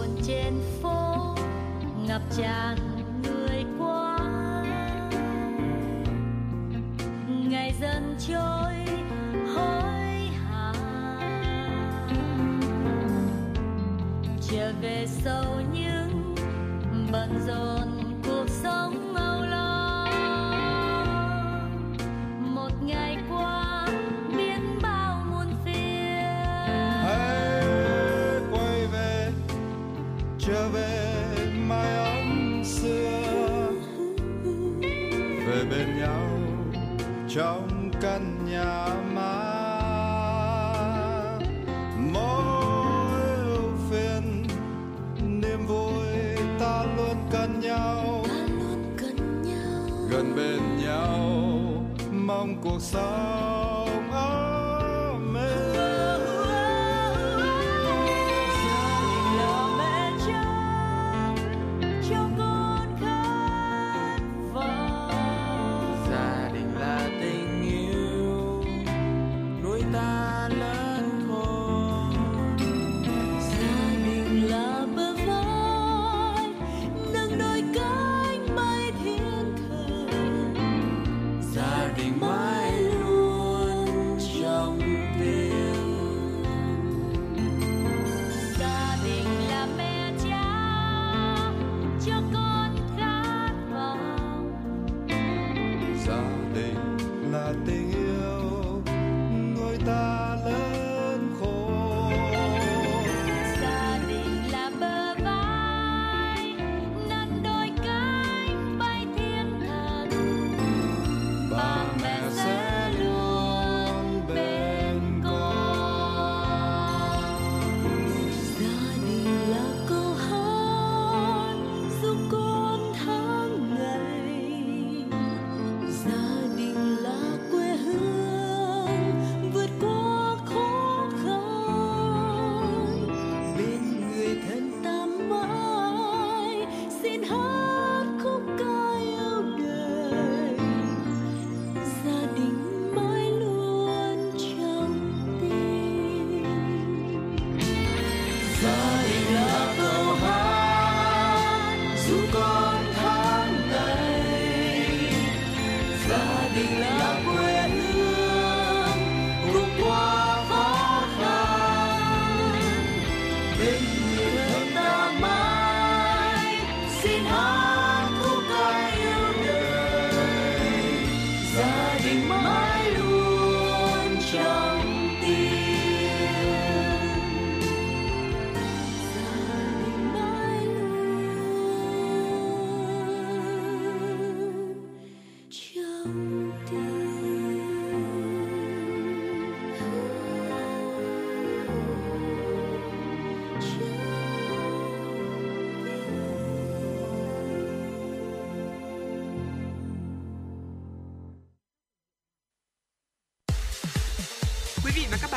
[0.06, 1.34] buồn trên phố,
[2.08, 2.76] ngập tràn
[3.22, 4.18] người qua
[7.48, 8.74] ngày dần trôi,
[9.54, 10.72] hối hả?
[14.50, 16.34] Trở về sâu những
[17.12, 17.85] bận rộn.
[52.96, 53.35] Mong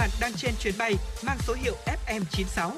[0.10, 0.95] bạn đang trên chuyến bay
[1.26, 2.72] mang số hiệu FM96.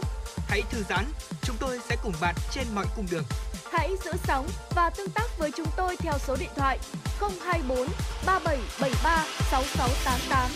[0.47, 1.05] Hãy thư giãn,
[1.41, 3.23] chúng tôi sẽ cùng bạn trên mọi cung đường.
[3.71, 6.79] Hãy giữ sóng và tương tác với chúng tôi theo số điện thoại
[7.19, 7.77] 024
[8.25, 10.49] 3773 6688.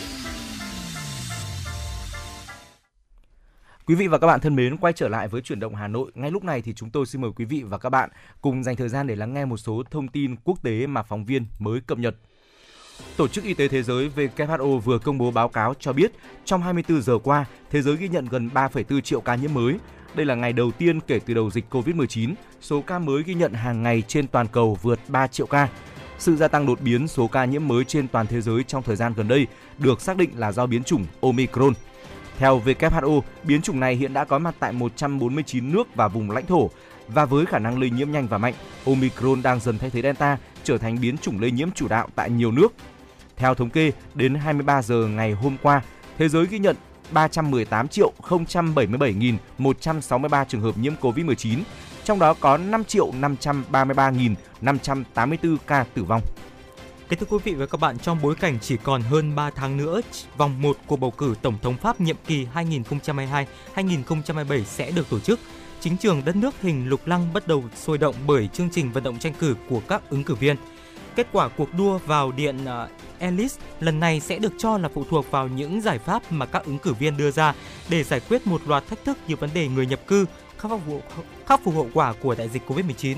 [3.86, 6.10] Quý vị và các bạn thân mến, quay trở lại với chuyển động Hà Nội.
[6.14, 8.10] Ngay lúc này thì chúng tôi xin mời quý vị và các bạn
[8.40, 11.24] cùng dành thời gian để lắng nghe một số thông tin quốc tế mà phóng
[11.24, 12.16] viên mới cập nhật.
[13.16, 16.12] Tổ chức Y tế Thế giới WHO vừa công bố báo cáo cho biết
[16.44, 19.78] trong 24 giờ qua, thế giới ghi nhận gần 3,4 triệu ca nhiễm mới.
[20.14, 23.52] Đây là ngày đầu tiên kể từ đầu dịch COVID-19, số ca mới ghi nhận
[23.52, 25.68] hàng ngày trên toàn cầu vượt 3 triệu ca.
[26.18, 28.96] Sự gia tăng đột biến số ca nhiễm mới trên toàn thế giới trong thời
[28.96, 29.46] gian gần đây
[29.78, 31.72] được xác định là do biến chủng Omicron.
[32.38, 36.46] Theo WHO, biến chủng này hiện đã có mặt tại 149 nước và vùng lãnh
[36.46, 36.70] thổ
[37.08, 38.54] và với khả năng lây nhiễm nhanh và mạnh,
[38.86, 42.30] Omicron đang dần thay thế Delta trở thành biến chủng lây nhiễm chủ đạo tại
[42.30, 42.68] nhiều nước.
[43.36, 45.82] Theo thống kê, đến 23 giờ ngày hôm qua,
[46.18, 46.76] thế giới ghi nhận
[47.10, 51.58] 318 triệu 077.163 trường hợp nhiễm COVID-19,
[52.04, 56.22] trong đó có 5 triệu 533.584 ca tử vong.
[57.08, 59.76] Kính thưa quý vị và các bạn, trong bối cảnh chỉ còn hơn 3 tháng
[59.76, 60.00] nữa,
[60.36, 62.46] vòng 1 của bầu cử Tổng thống Pháp nhiệm kỳ
[63.74, 65.40] 2022-2027 sẽ được tổ chức.
[65.86, 69.04] Chính trường đất nước hình lục lăng bắt đầu sôi động bởi chương trình vận
[69.04, 70.56] động tranh cử của các ứng cử viên.
[71.16, 75.04] Kết quả cuộc đua vào điện ờ, Ellis lần này sẽ được cho là phụ
[75.10, 77.54] thuộc vào những giải pháp mà các ứng cử viên đưa ra
[77.88, 80.26] để giải quyết một loạt thách thức như vấn đề người nhập cư,
[80.58, 81.02] khắc phục,
[81.46, 83.16] khắc phục hậu quả của đại dịch Covid-19.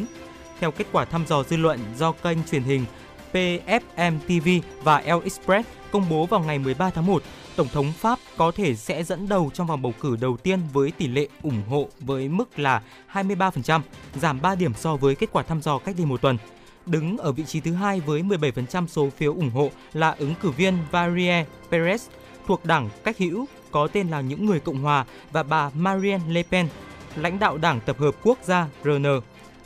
[0.61, 2.85] Theo kết quả thăm dò dư luận do kênh truyền hình
[3.33, 7.23] PFM TV và El Express, công bố vào ngày 13 tháng 1,
[7.59, 10.91] Tổng thống Pháp có thể sẽ dẫn đầu trong vòng bầu cử đầu tiên với
[10.91, 13.81] tỷ lệ ủng hộ với mức là 23%,
[14.15, 16.39] giảm 3 điểm so với kết quả thăm dò cách đây một tuần.
[16.87, 20.51] Đứng ở vị trí thứ hai với 17% số phiếu ủng hộ là ứng cử
[20.51, 21.99] viên Varie Perez
[22.47, 26.43] thuộc đảng cách hữu có tên là những người Cộng hòa và bà Marine Le
[26.43, 26.69] Pen,
[27.17, 29.07] lãnh đạo đảng tập hợp quốc gia RN.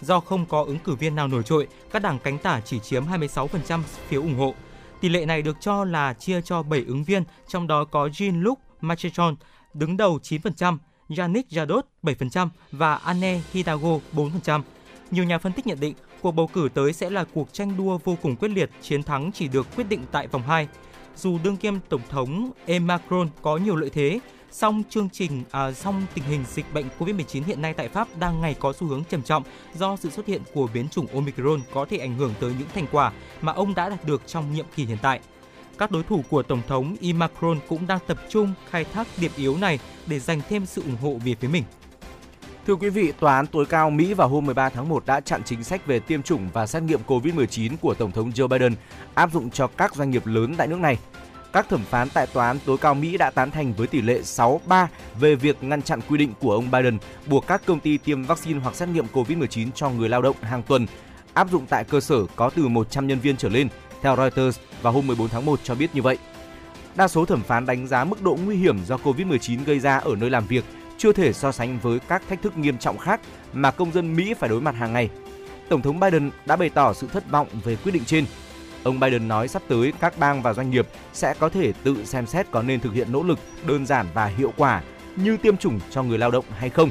[0.01, 3.05] Do không có ứng cử viên nào nổi trội, các đảng cánh tả chỉ chiếm
[3.07, 4.55] 26% phiếu ủng hộ.
[5.03, 8.55] Tỷ lệ này được cho là chia cho 7 ứng viên, trong đó có Jean-Luc
[8.81, 9.37] Mélenchon
[9.75, 10.79] đứng đầu 9%,
[11.19, 14.63] Yannick Jadot 7% và Anne Hidalgo 4%.
[15.11, 17.99] Nhiều nhà phân tích nhận định cuộc bầu cử tới sẽ là cuộc tranh đua
[18.05, 20.69] vô cùng quyết liệt, chiến thắng chỉ được quyết định tại vòng 2.
[21.17, 24.21] Dù đương kiêm tổng thống Emmanuel Macron có nhiều lợi thế,
[24.53, 28.41] song chương trình à, song tình hình dịch bệnh Covid-19 hiện nay tại Pháp đang
[28.41, 29.43] ngày có xu hướng trầm trọng
[29.75, 32.87] do sự xuất hiện của biến chủng Omicron có thể ảnh hưởng tới những thành
[32.93, 35.21] quả mà ông đã đạt được trong nhiệm kỳ hiện tại.
[35.79, 39.31] Các đối thủ của Tổng thống Emmanuel Macron cũng đang tập trung khai thác điểm
[39.37, 41.65] yếu này để giành thêm sự ủng hộ về phía mình.
[42.67, 45.43] Thưa quý vị, Tòa án tối cao Mỹ vào hôm 13 tháng 1 đã chặn
[45.45, 48.75] chính sách về tiêm chủng và xét nghiệm COVID-19 của Tổng thống Joe Biden
[49.15, 50.99] áp dụng cho các doanh nghiệp lớn tại nước này.
[51.53, 54.21] Các thẩm phán tại Tòa án tối cao Mỹ đã tán thành với tỷ lệ
[54.21, 54.87] 6-3
[55.21, 58.61] về việc ngăn chặn quy định của ông Biden buộc các công ty tiêm vaccine
[58.61, 60.87] hoặc xét nghiệm COVID-19 cho người lao động hàng tuần
[61.35, 63.69] áp dụng tại cơ sở có từ 100 nhân viên trở lên,
[64.03, 66.19] theo Reuters vào hôm 14 tháng 1 cho biết như vậy.
[66.95, 70.17] Đa số thẩm phán đánh giá mức độ nguy hiểm do COVID-19 gây ra ở
[70.17, 70.65] nơi làm việc
[70.99, 73.21] chưa thể so sánh với các thách thức nghiêm trọng khác
[73.53, 75.09] mà công dân Mỹ phải đối mặt hàng ngày.
[75.69, 78.25] Tổng thống Biden đã bày tỏ sự thất vọng về quyết định trên.
[78.85, 82.27] Ông Biden nói sắp tới các bang và doanh nghiệp sẽ có thể tự xem
[82.27, 84.83] xét có nên thực hiện nỗ lực đơn giản và hiệu quả
[85.17, 86.91] như tiêm chủng cho người lao động hay không.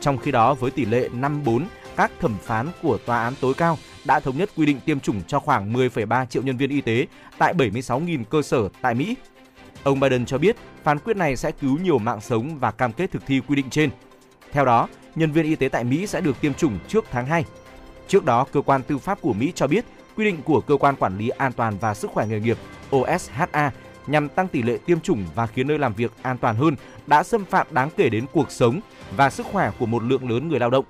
[0.00, 1.64] Trong khi đó, với tỷ lệ 5-4,
[1.96, 5.22] các thẩm phán của tòa án tối cao đã thống nhất quy định tiêm chủng
[5.26, 7.06] cho khoảng 10,3 triệu nhân viên y tế
[7.38, 9.16] tại 76.000 cơ sở tại Mỹ.
[9.82, 13.10] Ông Biden cho biết phán quyết này sẽ cứu nhiều mạng sống và cam kết
[13.10, 13.90] thực thi quy định trên.
[14.52, 17.44] Theo đó, nhân viên y tế tại Mỹ sẽ được tiêm chủng trước tháng 2.
[18.08, 19.84] Trước đó, cơ quan tư pháp của Mỹ cho biết
[20.16, 22.56] quy định của cơ quan quản lý an toàn và sức khỏe nghề nghiệp
[22.96, 23.70] OSHA
[24.06, 27.22] nhằm tăng tỷ lệ tiêm chủng và khiến nơi làm việc an toàn hơn đã
[27.22, 28.80] xâm phạm đáng kể đến cuộc sống
[29.16, 30.84] và sức khỏe của một lượng lớn người lao động.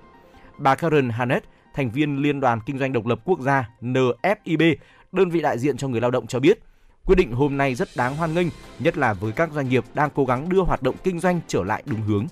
[0.59, 4.75] Bà Karen Hannett, thành viên Liên đoàn Kinh doanh Độc lập Quốc gia NFIB,
[5.13, 6.59] đơn vị đại diện cho người lao động cho biết,
[7.07, 8.47] quyết định hôm nay rất đáng hoan nghênh,
[8.79, 11.65] nhất là với các doanh nghiệp đang cố gắng đưa hoạt động kinh doanh trở
[11.65, 12.27] lại đúng hướng.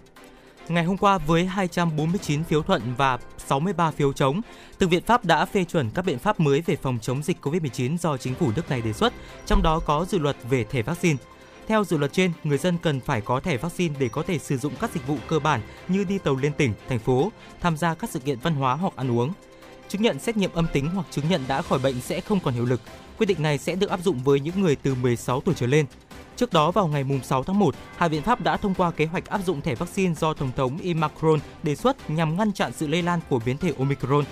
[0.70, 4.40] Ngày hôm qua với 249 phiếu thuận và 63 phiếu chống,
[4.80, 7.96] Thượng viện Pháp đã phê chuẩn các biện pháp mới về phòng chống dịch COVID-19
[7.96, 9.12] do chính phủ nước này đề xuất,
[9.46, 11.16] trong đó có dự luật về thẻ vaccine.
[11.66, 14.59] Theo dự luật trên, người dân cần phải có thẻ vaccine để có thể sử
[14.59, 17.95] dụng các dịch vụ cơ bản như đi tàu liên tỉnh, thành phố, tham gia
[17.95, 19.32] các sự kiện văn hóa hoặc ăn uống.
[19.88, 22.55] Chứng nhận xét nghiệm âm tính hoặc chứng nhận đã khỏi bệnh sẽ không còn
[22.55, 22.80] hiệu lực.
[23.18, 25.86] Quyết định này sẽ được áp dụng với những người từ 16 tuổi trở lên.
[26.41, 29.26] Trước đó vào ngày 6 tháng 1, Hạ viện Pháp đã thông qua kế hoạch
[29.26, 32.86] áp dụng thẻ vaccine do Tổng thống Emmanuel Macron đề xuất nhằm ngăn chặn sự
[32.86, 34.24] lây lan của biến thể Omicron.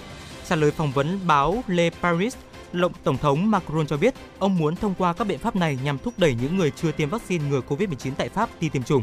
[0.49, 2.37] Trả lời phỏng vấn báo Le Paris,
[2.73, 5.99] Lộng Tổng thống Macron cho biết ông muốn thông qua các biện pháp này nhằm
[5.99, 9.03] thúc đẩy những người chưa tiêm vaccine ngừa COVID-19 tại Pháp đi tiêm chủng.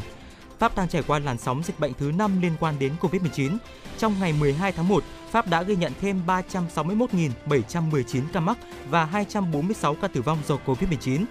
[0.58, 3.56] Pháp đang trải qua làn sóng dịch bệnh thứ 5 liên quan đến COVID-19.
[3.98, 8.58] Trong ngày 12 tháng 1, Pháp đã ghi nhận thêm 361.719 ca mắc
[8.90, 11.24] và 246 ca tử vong do COVID-19.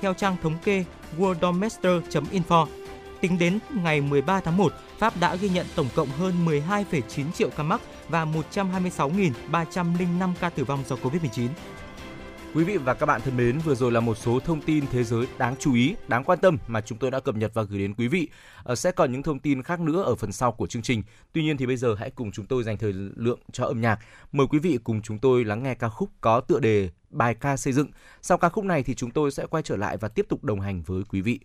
[0.00, 0.84] Theo trang thống kê
[1.18, 2.66] worldometer.info,
[3.20, 7.50] tính đến ngày 13 tháng 1, Pháp đã ghi nhận tổng cộng hơn 12,9 triệu
[7.56, 11.48] ca mắc và 126.305 ca tử vong do COVID-19.
[12.54, 15.04] Quý vị và các bạn thân mến, vừa rồi là một số thông tin thế
[15.04, 17.78] giới đáng chú ý, đáng quan tâm mà chúng tôi đã cập nhật và gửi
[17.78, 18.28] đến quý vị.
[18.62, 21.02] Ờ, sẽ còn những thông tin khác nữa ở phần sau của chương trình.
[21.32, 23.98] Tuy nhiên thì bây giờ hãy cùng chúng tôi dành thời lượng cho âm nhạc.
[24.32, 27.56] Mời quý vị cùng chúng tôi lắng nghe ca khúc có tựa đề bài ca
[27.56, 27.88] xây dựng.
[28.22, 30.60] Sau ca khúc này thì chúng tôi sẽ quay trở lại và tiếp tục đồng
[30.60, 31.40] hành với quý vị.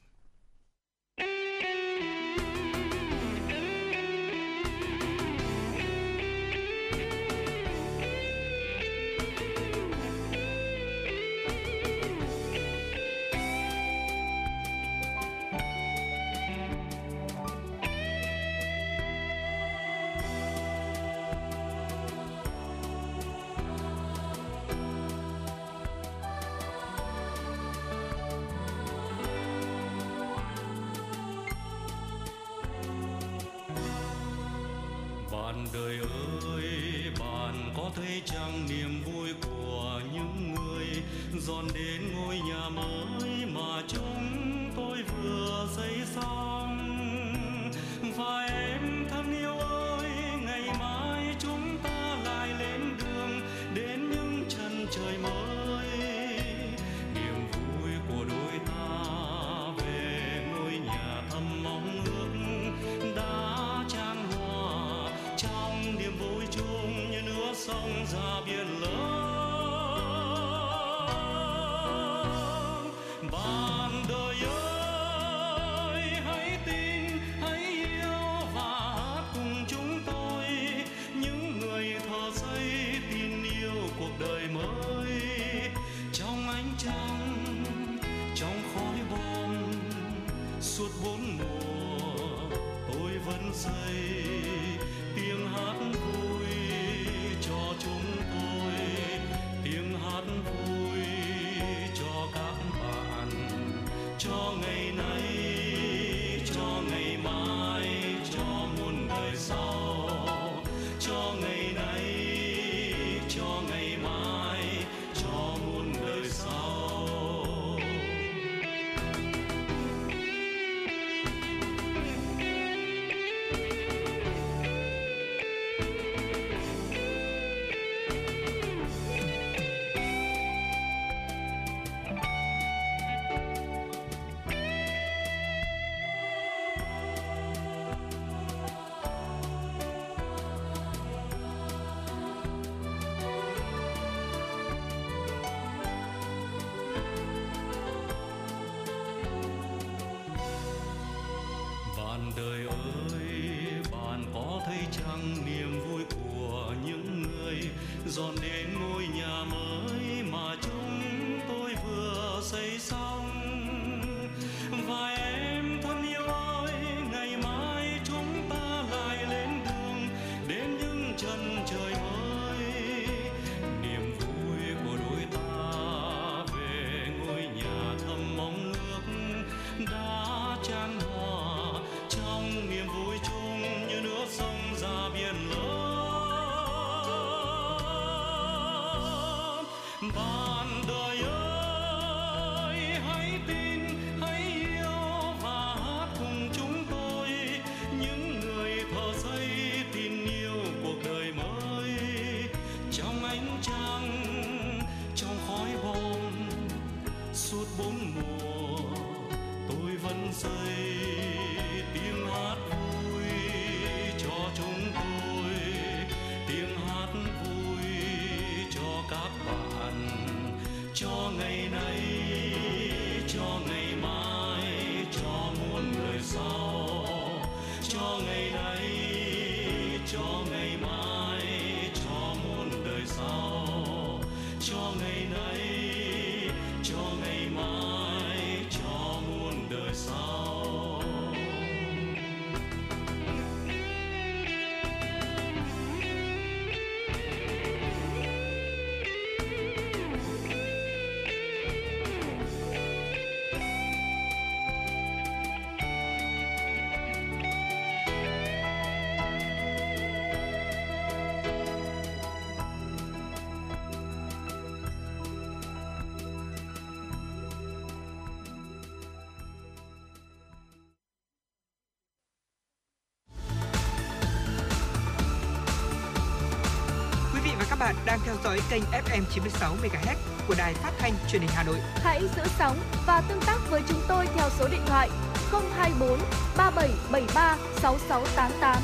[278.08, 280.16] Đang theo dõi kênh FM 96 MHz
[280.48, 281.76] của đài phát thanh truyền hình Hà Nội.
[281.96, 282.78] Hãy giữ sóng
[283.08, 285.10] và tương tác với chúng tôi theo số điện thoại
[285.52, 286.20] 024
[286.58, 288.82] 3773 6688.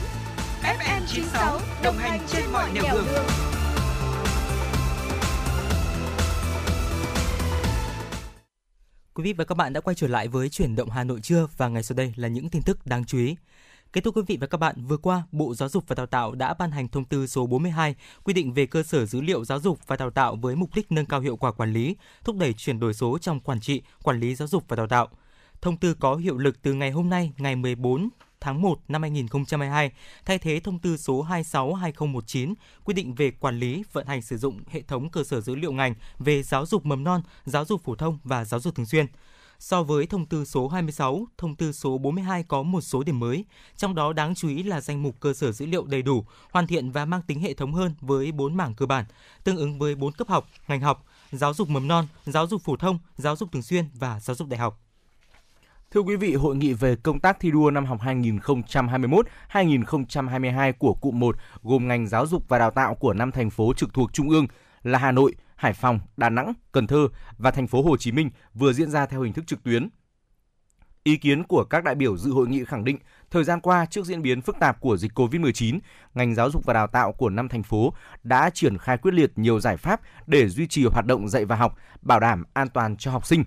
[0.63, 3.05] FM 96 đồng hành trên mọi nẻo đường.
[9.13, 11.47] Quý vị và các bạn đã quay trở lại với chuyển động Hà Nội trưa
[11.57, 13.36] và ngay sau đây là những tin tức đáng chú ý.
[13.94, 16.36] Kết thúc quý vị và các bạn, vừa qua, Bộ Giáo dục và Đào tạo
[16.36, 19.60] đã ban hành thông tư số 42 quy định về cơ sở dữ liệu giáo
[19.60, 22.54] dục và đào tạo với mục đích nâng cao hiệu quả quản lý, thúc đẩy
[22.54, 25.08] chuyển đổi số trong quản trị, quản lý giáo dục và đào tạo.
[25.62, 29.91] Thông tư có hiệu lực từ ngày hôm nay, ngày 14 tháng 1 năm 2022,
[30.26, 34.62] thay thế thông tư số 26/2019 quy định về quản lý, vận hành sử dụng
[34.70, 37.96] hệ thống cơ sở dữ liệu ngành về giáo dục mầm non, giáo dục phổ
[37.96, 39.06] thông và giáo dục thường xuyên.
[39.64, 43.45] So với thông tư số 26, thông tư số 42 có một số điểm mới,
[43.78, 46.68] trong đó đáng chú ý là danh mục cơ sở dữ liệu đầy đủ, hoàn
[46.68, 49.05] thiện và mang tính hệ thống hơn với 4 mảng cơ bản,
[49.43, 52.76] tương ứng với 4 cấp học, ngành học, giáo dục mầm non, giáo dục phổ
[52.76, 54.80] thông, giáo dục thường xuyên và giáo dục đại học.
[55.91, 61.20] Thưa quý vị, hội nghị về công tác thi đua năm học 2021-2022 của cụm
[61.20, 64.30] 1 gồm ngành giáo dục và đào tạo của năm thành phố trực thuộc trung
[64.30, 64.47] ương
[64.84, 67.07] là Hà Nội, Hải Phòng, Đà Nẵng, Cần Thơ
[67.38, 69.89] và thành phố Hồ Chí Minh vừa diễn ra theo hình thức trực tuyến.
[71.03, 72.97] Ý kiến của các đại biểu dự hội nghị khẳng định
[73.32, 75.80] Thời gian qua, trước diễn biến phức tạp của dịch COVID-19,
[76.14, 77.93] ngành giáo dục và đào tạo của năm thành phố
[78.24, 81.55] đã triển khai quyết liệt nhiều giải pháp để duy trì hoạt động dạy và
[81.55, 83.43] học, bảo đảm an toàn cho học sinh.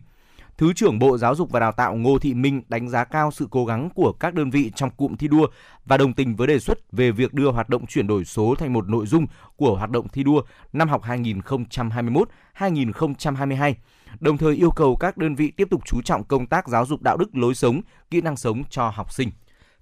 [0.58, 3.48] Thứ trưởng Bộ Giáo dục và Đào tạo Ngô Thị Minh đánh giá cao sự
[3.50, 5.46] cố gắng của các đơn vị trong cụm thi đua
[5.84, 8.72] và đồng tình với đề xuất về việc đưa hoạt động chuyển đổi số thành
[8.72, 9.26] một nội dung
[9.56, 10.42] của hoạt động thi đua
[10.72, 13.74] năm học 2021-2022
[14.20, 17.02] đồng thời yêu cầu các đơn vị tiếp tục chú trọng công tác giáo dục
[17.02, 17.80] đạo đức lối sống,
[18.10, 19.30] kỹ năng sống cho học sinh.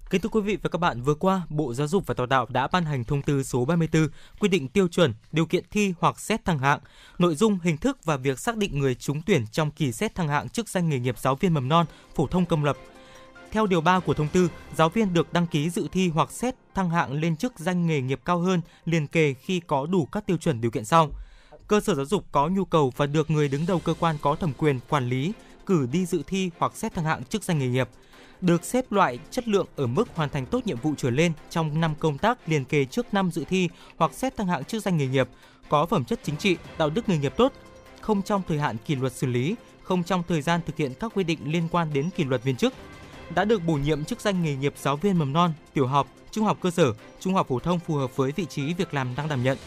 [0.09, 2.45] Kính thưa quý vị và các bạn, vừa qua, Bộ Giáo dục và Đào tạo
[2.49, 4.07] đã ban hành thông tư số 34
[4.39, 6.79] quy định tiêu chuẩn, điều kiện thi hoặc xét thăng hạng,
[7.17, 10.27] nội dung, hình thức và việc xác định người trúng tuyển trong kỳ xét thăng
[10.27, 11.85] hạng chức danh nghề nghiệp giáo viên mầm non,
[12.15, 12.77] phổ thông công lập.
[13.51, 16.55] Theo điều 3 của thông tư, giáo viên được đăng ký dự thi hoặc xét
[16.75, 20.25] thăng hạng lên chức danh nghề nghiệp cao hơn liền kề khi có đủ các
[20.25, 21.09] tiêu chuẩn điều kiện sau.
[21.67, 24.35] Cơ sở giáo dục có nhu cầu và được người đứng đầu cơ quan có
[24.35, 25.33] thẩm quyền quản lý
[25.65, 27.89] cử đi dự thi hoặc xét thăng hạng chức danh nghề nghiệp–
[28.41, 31.81] được xếp loại chất lượng ở mức hoàn thành tốt nhiệm vụ trở lên trong
[31.81, 34.97] năm công tác liền kề trước năm dự thi hoặc xét thăng hạng chức danh
[34.97, 35.29] nghề nghiệp,
[35.69, 37.53] có phẩm chất chính trị, đạo đức nghề nghiệp tốt,
[38.01, 41.11] không trong thời hạn kỷ luật xử lý, không trong thời gian thực hiện các
[41.15, 42.73] quy định liên quan đến kỷ luật viên chức,
[43.35, 46.45] đã được bổ nhiệm chức danh nghề nghiệp giáo viên mầm non, tiểu học, trung
[46.45, 49.29] học cơ sở, trung học phổ thông phù hợp với vị trí việc làm đang
[49.29, 49.57] đảm nhận.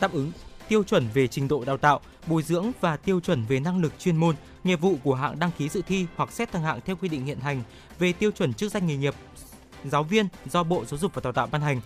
[0.00, 0.32] Đáp ứng
[0.72, 3.92] tiêu chuẩn về trình độ đào tạo, bồi dưỡng và tiêu chuẩn về năng lực
[3.98, 6.96] chuyên môn, nghiệp vụ của hạng đăng ký dự thi hoặc xét thăng hạng theo
[6.96, 7.62] quy định hiện hành
[7.98, 9.14] về tiêu chuẩn chức danh nghề nghiệp
[9.84, 11.80] giáo viên do Bộ Giáo dục và Đào tạo ban hành.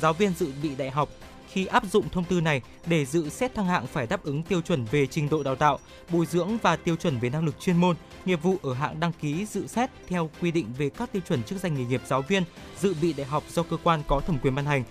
[0.00, 1.08] Giáo viên dự bị đại học
[1.48, 4.60] khi áp dụng thông tư này để dự xét thăng hạng phải đáp ứng tiêu
[4.60, 5.78] chuẩn về trình độ đào tạo,
[6.10, 9.12] bồi dưỡng và tiêu chuẩn về năng lực chuyên môn, nghiệp vụ ở hạng đăng
[9.12, 12.22] ký dự xét theo quy định về các tiêu chuẩn chức danh nghề nghiệp giáo
[12.22, 12.42] viên
[12.80, 14.84] dự bị đại học do cơ quan có thẩm quyền ban hành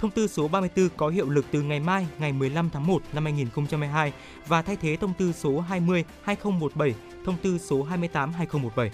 [0.00, 3.24] Thông tư số 34 có hiệu lực từ ngày mai, ngày 15 tháng 1 năm
[3.24, 4.12] 2022
[4.46, 6.94] và thay thế thông tư số 20 2017,
[7.24, 8.90] thông tư số 28 2017.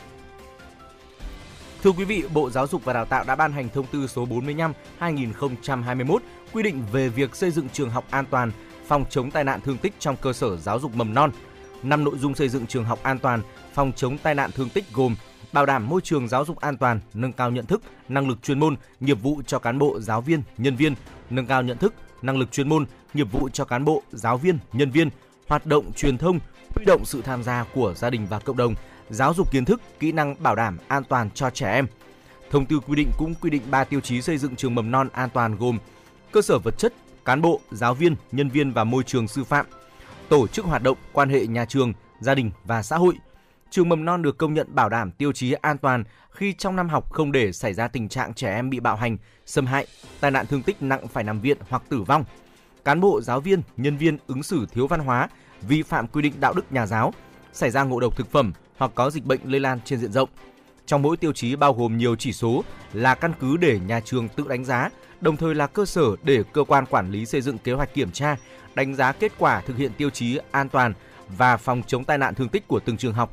[1.83, 4.25] Thưa quý vị, Bộ Giáo dục và Đào tạo đã ban hành thông tư số
[4.25, 6.23] 45 2021
[6.53, 8.53] quy định về việc xây dựng trường học an toàn,
[8.87, 11.31] phòng chống tai nạn thương tích trong cơ sở giáo dục mầm non.
[11.83, 13.43] Năm nội dung xây dựng trường học an toàn,
[13.75, 15.17] phòng chống tai nạn thương tích gồm
[15.53, 18.61] bảo đảm môi trường giáo dục an toàn, nâng cao nhận thức, năng lực chuyên
[18.61, 20.95] môn, nghiệp vụ cho cán bộ, giáo viên, nhân viên,
[21.31, 24.59] nâng cao nhận thức, năng lực chuyên môn, nghiệp vụ cho cán bộ, giáo viên,
[24.73, 25.11] nhân viên,
[25.49, 26.39] hoạt động truyền thông,
[26.77, 28.75] huy động sự tham gia của gia đình và cộng đồng,
[29.11, 31.87] giáo dục kiến thức, kỹ năng bảo đảm an toàn cho trẻ em.
[32.51, 35.09] Thông tư quy định cũng quy định 3 tiêu chí xây dựng trường mầm non
[35.13, 35.79] an toàn gồm
[36.33, 36.93] cơ sở vật chất,
[37.25, 39.67] cán bộ, giáo viên, nhân viên và môi trường sư phạm,
[40.29, 43.15] tổ chức hoạt động, quan hệ nhà trường, gia đình và xã hội–
[43.73, 46.89] trường mầm non được công nhận bảo đảm tiêu chí an toàn khi trong năm
[46.89, 49.17] học không để xảy ra tình trạng trẻ em bị bạo hành,
[49.47, 49.87] xâm hại,
[50.21, 52.25] tai nạn thương tích nặng phải nằm viện hoặc tử vong.
[52.85, 55.29] Cán bộ, giáo viên, nhân viên ứng xử thiếu văn hóa,
[55.63, 57.15] vi phạm quy định đạo đức nhà giáo,
[57.53, 60.29] xảy ra ngộ độc thực phẩm hoặc có dịch bệnh lây lan trên diện rộng.
[60.87, 64.29] Trong mỗi tiêu chí bao gồm nhiều chỉ số là căn cứ để nhà trường
[64.29, 67.59] tự đánh giá, đồng thời là cơ sở để cơ quan quản lý xây dựng
[67.59, 68.37] kế hoạch kiểm tra,
[68.75, 70.95] đánh giá kết quả thực hiện tiêu chí an toàn
[71.29, 73.33] và phòng chống tai nạn thương tích của từng trường học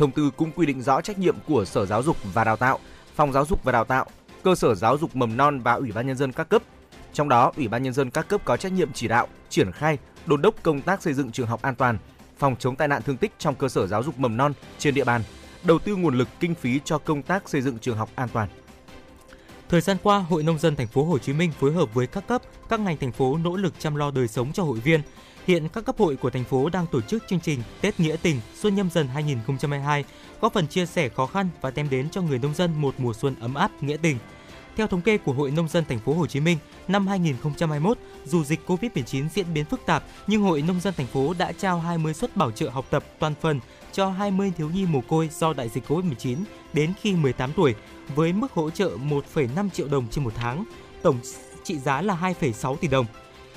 [0.00, 2.78] Thông tư cũng quy định rõ trách nhiệm của Sở Giáo dục và Đào tạo,
[3.14, 4.06] Phòng Giáo dục và Đào tạo,
[4.42, 6.62] cơ sở giáo dục mầm non và Ủy ban nhân dân các cấp.
[7.12, 9.98] Trong đó, Ủy ban nhân dân các cấp có trách nhiệm chỉ đạo, triển khai,
[10.26, 11.98] đôn đốc công tác xây dựng trường học an toàn,
[12.38, 15.04] phòng chống tai nạn thương tích trong cơ sở giáo dục mầm non trên địa
[15.04, 15.22] bàn,
[15.62, 18.48] đầu tư nguồn lực kinh phí cho công tác xây dựng trường học an toàn.
[19.68, 22.26] Thời gian qua, Hội nông dân thành phố Hồ Chí Minh phối hợp với các
[22.26, 25.00] cấp, các ngành thành phố nỗ lực chăm lo đời sống cho hội viên,
[25.50, 28.40] Hiện các cấp hội của thành phố đang tổ chức chương trình Tết Nghĩa Tình
[28.54, 30.04] Xuân Nhâm Dần 2022,
[30.40, 33.12] góp phần chia sẻ khó khăn và đem đến cho người nông dân một mùa
[33.12, 34.18] xuân ấm áp nghĩa tình.
[34.76, 38.44] Theo thống kê của Hội nông dân thành phố Hồ Chí Minh, năm 2021, dù
[38.44, 42.14] dịch Covid-19 diễn biến phức tạp, nhưng Hội nông dân thành phố đã trao 20
[42.14, 43.60] suất bảo trợ học tập toàn phần
[43.92, 46.36] cho 20 thiếu nhi mồ côi do đại dịch Covid-19
[46.72, 47.74] đến khi 18 tuổi
[48.14, 48.90] với mức hỗ trợ
[49.34, 50.64] 1,5 triệu đồng trên một tháng,
[51.02, 51.18] tổng
[51.64, 53.06] trị giá là 2,6 tỷ đồng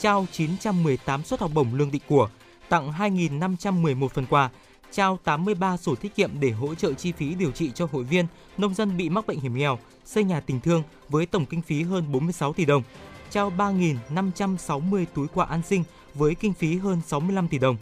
[0.04, 2.30] trao 918 suất học bổng lương định của,
[2.70, 4.50] tặng 2.511 phần quà,
[4.92, 8.26] trao 83 sổ tiết kiệm để hỗ trợ chi phí điều trị cho hội viên,
[8.58, 11.84] nông dân bị mắc bệnh hiểm nghèo, xây nhà tình thương với tổng kinh phí
[11.84, 12.84] hơn 46 tỷ đồng,
[13.30, 15.84] trao 3.560 túi quà an sinh
[16.14, 17.78] với kinh phí hơn 65 tỷ đồng.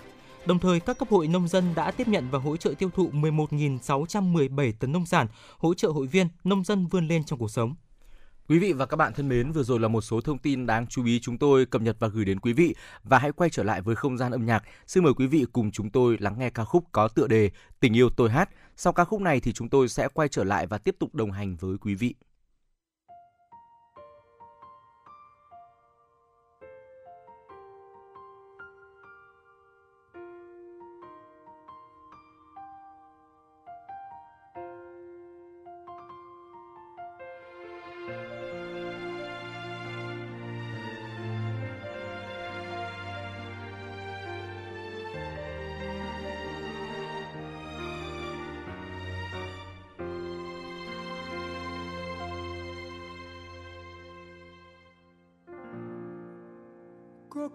[0.45, 3.09] Đồng thời, các cấp hội nông dân đã tiếp nhận và hỗ trợ tiêu thụ
[3.11, 7.75] 11.617 tấn nông sản, hỗ trợ hội viên, nông dân vươn lên trong cuộc sống.
[8.51, 10.87] Quý vị và các bạn thân mến, vừa rồi là một số thông tin đáng
[10.87, 13.63] chú ý chúng tôi cập nhật và gửi đến quý vị và hãy quay trở
[13.63, 14.63] lại với không gian âm nhạc.
[14.87, 17.95] Xin mời quý vị cùng chúng tôi lắng nghe ca khúc có tựa đề Tình
[17.95, 18.49] yêu tôi hát.
[18.77, 21.31] Sau ca khúc này thì chúng tôi sẽ quay trở lại và tiếp tục đồng
[21.31, 22.15] hành với quý vị.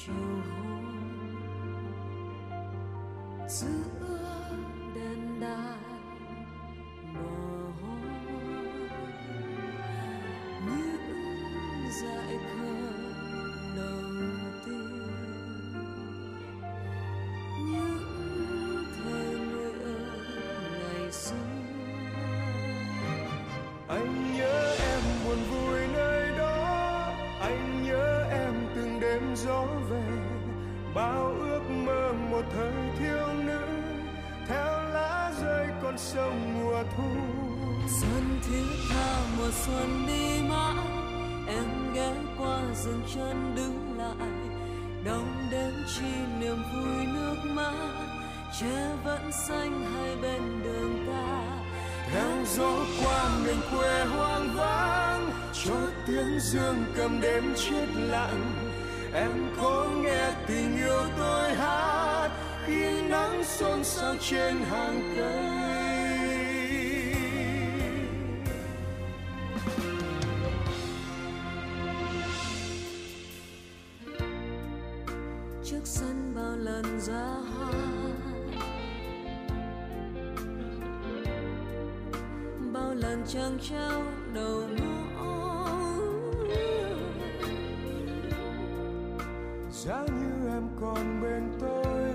[0.00, 0.16] 秋红
[3.46, 3.66] 自
[56.52, 58.52] dương cầm đêm chết lặng.
[59.14, 62.30] Em có nghe tình yêu tôi hát
[62.66, 65.60] khi nắng xôn xao trên hàng cây.
[75.64, 77.26] Trước sân bao lần ra
[77.56, 77.72] hoa,
[82.72, 84.02] bao lần trăng trao
[84.34, 84.89] đầu mưa
[89.84, 92.12] giá như em còn bên tôi.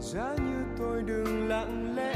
[0.00, 2.13] Giá như tôi đừng lặng lẽ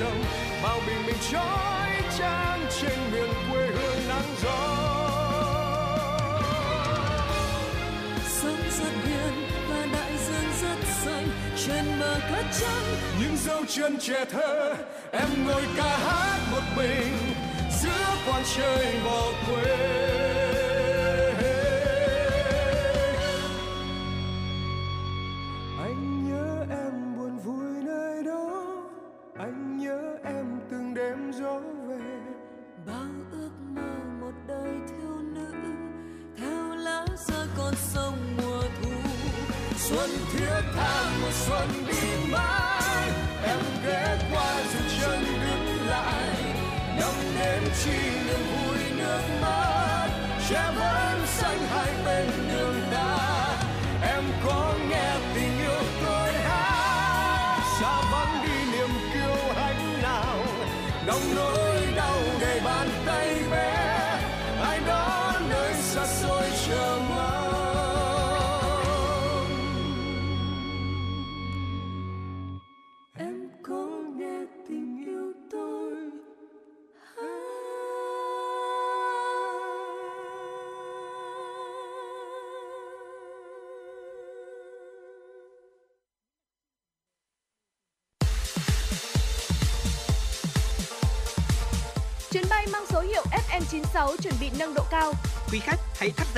[0.00, 0.24] sông
[0.62, 4.76] bao bình minh trói trang trên miền quê hương nắng gió.
[8.28, 11.28] Sông rất hiền và đại dương rất xanh
[11.66, 12.96] trên bờ cát trắng.
[13.20, 14.74] Những dấu chân trẻ thơ
[15.10, 17.18] em ngồi ca hát một mình
[17.82, 20.19] giữa quan trời bỏ quên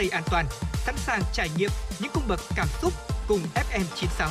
[0.02, 2.92] Tây an toàn, sẵn sàng trải nghiệm những cung bậc cảm xúc
[3.28, 4.28] cùng FM96.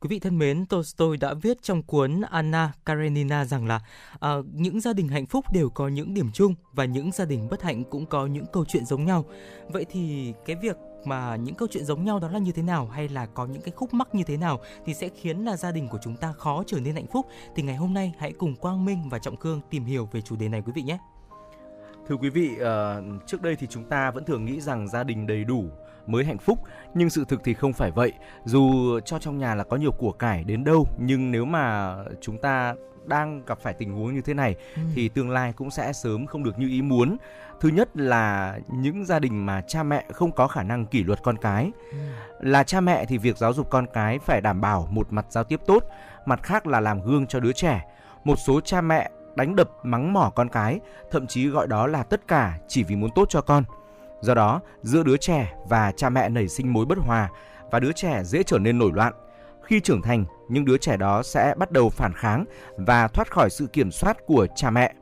[0.00, 3.80] Quý vị thân mến, Tolstoy đã viết trong cuốn Anna Karenina rằng là
[4.20, 7.48] à, những gia đình hạnh phúc đều có những điểm chung và những gia đình
[7.50, 9.24] bất hạnh cũng có những câu chuyện giống nhau.
[9.68, 12.86] Vậy thì cái việc mà những câu chuyện giống nhau đó là như thế nào
[12.86, 15.72] hay là có những cái khúc mắc như thế nào thì sẽ khiến là gia
[15.72, 17.26] đình của chúng ta khó trở nên hạnh phúc
[17.56, 20.36] thì ngày hôm nay hãy cùng Quang Minh và Trọng Cương tìm hiểu về chủ
[20.36, 20.98] đề này quý vị nhé.
[22.08, 25.26] Thưa quý vị, ờ, trước đây thì chúng ta vẫn thường nghĩ rằng gia đình
[25.26, 25.64] đầy đủ
[26.08, 26.58] mới hạnh phúc,
[26.94, 28.12] nhưng sự thực thì không phải vậy.
[28.44, 32.38] Dù cho trong nhà là có nhiều của cải đến đâu, nhưng nếu mà chúng
[32.38, 34.82] ta đang gặp phải tình huống như thế này ừ.
[34.94, 37.16] thì tương lai cũng sẽ sớm không được như ý muốn.
[37.60, 41.22] Thứ nhất là những gia đình mà cha mẹ không có khả năng kỷ luật
[41.22, 41.70] con cái.
[41.92, 41.98] Ừ.
[42.40, 45.44] Là cha mẹ thì việc giáo dục con cái phải đảm bảo một mặt giao
[45.44, 45.84] tiếp tốt,
[46.26, 47.84] mặt khác là làm gương cho đứa trẻ.
[48.24, 50.80] Một số cha mẹ đánh đập mắng mỏ con cái,
[51.10, 53.64] thậm chí gọi đó là tất cả chỉ vì muốn tốt cho con.
[54.20, 57.28] Do đó, giữa đứa trẻ và cha mẹ nảy sinh mối bất hòa
[57.70, 59.12] và đứa trẻ dễ trở nên nổi loạn.
[59.62, 62.44] Khi trưởng thành, những đứa trẻ đó sẽ bắt đầu phản kháng
[62.76, 64.94] và thoát khỏi sự kiểm soát của cha mẹ.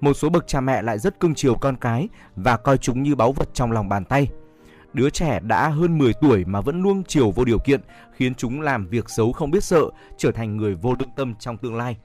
[0.00, 3.14] Một số bậc cha mẹ lại rất cưng chiều con cái và coi chúng như
[3.14, 4.28] báu vật trong lòng bàn tay.
[4.92, 7.80] Đứa trẻ đã hơn 10 tuổi mà vẫn nuông chiều vô điều kiện,
[8.12, 9.82] khiến chúng làm việc xấu không biết sợ,
[10.16, 11.96] trở thành người vô lương tâm trong tương lai.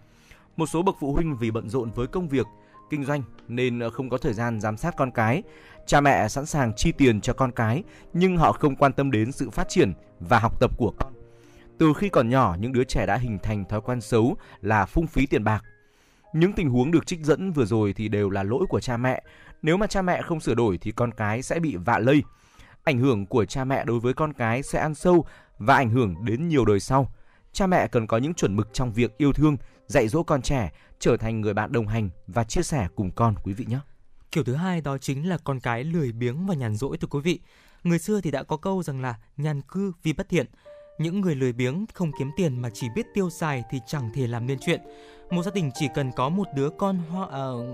[0.58, 2.48] Một số bậc phụ huynh vì bận rộn với công việc,
[2.90, 5.44] kinh doanh nên không có thời gian giám sát con cái.
[5.86, 9.32] Cha mẹ sẵn sàng chi tiền cho con cái nhưng họ không quan tâm đến
[9.32, 11.14] sự phát triển và học tập của con.
[11.78, 15.08] Từ khi còn nhỏ, những đứa trẻ đã hình thành thói quen xấu là phung
[15.08, 15.64] phí tiền bạc.
[16.34, 19.24] Những tình huống được trích dẫn vừa rồi thì đều là lỗi của cha mẹ.
[19.62, 22.24] Nếu mà cha mẹ không sửa đổi thì con cái sẽ bị vạ lây.
[22.84, 25.26] Ảnh hưởng của cha mẹ đối với con cái sẽ ăn sâu
[25.58, 27.12] và ảnh hưởng đến nhiều đời sau.
[27.54, 29.58] Cha mẹ cần có những chuẩn mực trong việc yêu thương,
[29.88, 33.36] dạy dỗ con trẻ trở thành người bạn đồng hành và chia sẻ cùng con
[33.44, 33.80] quý vị nhé.
[34.34, 37.20] Kiểu thứ hai đó chính là con cái lười biếng và nhàn rỗi thưa quý
[37.20, 37.40] vị.
[37.84, 40.46] Người xưa thì đã có câu rằng là nhàn cư vì bất thiện.
[40.98, 44.28] Những người lười biếng không kiếm tiền mà chỉ biết tiêu xài thì chẳng thể
[44.28, 44.82] làm nên chuyện.
[45.32, 47.66] Một gia đình chỉ cần có một đứa con hoa, uh, ờ,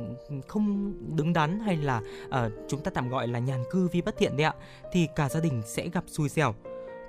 [0.48, 4.18] không đứng đắn hay là uh, chúng ta tạm gọi là nhàn cư vì bất
[4.18, 4.54] thiện đấy ạ,
[4.94, 6.56] thì cả gia đình sẽ gặp xui xẻo.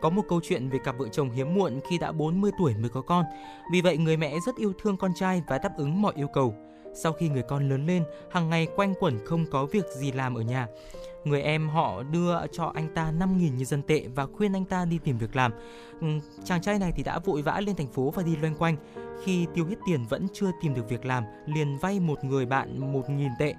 [0.00, 2.88] Có một câu chuyện về cặp vợ chồng hiếm muộn khi đã 40 tuổi mới
[2.88, 3.24] có con.
[3.72, 6.69] Vì vậy người mẹ rất yêu thương con trai và đáp ứng mọi yêu cầu.
[6.94, 10.34] Sau khi người con lớn lên, hàng ngày quanh quẩn không có việc gì làm
[10.34, 10.66] ở nhà.
[11.24, 14.84] Người em họ đưa cho anh ta 5.000 nhân dân tệ và khuyên anh ta
[14.84, 15.52] đi tìm việc làm.
[16.00, 16.06] Ừ,
[16.44, 18.76] chàng trai này thì đã vội vã lên thành phố và đi loanh quanh.
[19.24, 22.92] Khi tiêu hết tiền vẫn chưa tìm được việc làm, liền vay một người bạn
[22.92, 23.54] 1.000 tệ.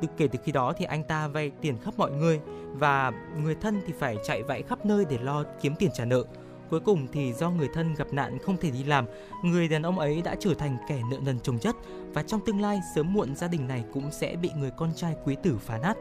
[0.00, 2.40] Từ kể từ khi đó thì anh ta vay tiền khắp mọi người
[2.72, 3.12] và
[3.42, 6.24] người thân thì phải chạy vạy khắp nơi để lo kiếm tiền trả nợ.
[6.70, 9.06] Cuối cùng thì do người thân gặp nạn không thể đi làm,
[9.44, 11.76] người đàn ông ấy đã trở thành kẻ nợ nần chồng chất
[12.14, 15.14] và trong tương lai sớm muộn gia đình này cũng sẽ bị người con trai
[15.24, 15.96] quý tử phá nát.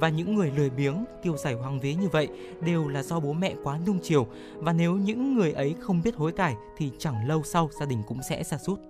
[0.00, 2.28] Và những người lười biếng, tiêu xài hoang vế như vậy
[2.60, 6.16] đều là do bố mẹ quá nung chiều và nếu những người ấy không biết
[6.16, 8.80] hối cải thì chẳng lâu sau gia đình cũng sẽ sa sút.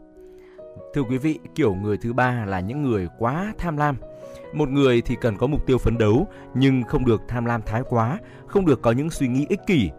[0.95, 3.97] Thưa quý vị, kiểu người thứ ba là những người quá tham lam.
[4.53, 7.83] Một người thì cần có mục tiêu phấn đấu nhưng không được tham lam thái
[7.89, 9.91] quá, không được có những suy nghĩ ích kỷ,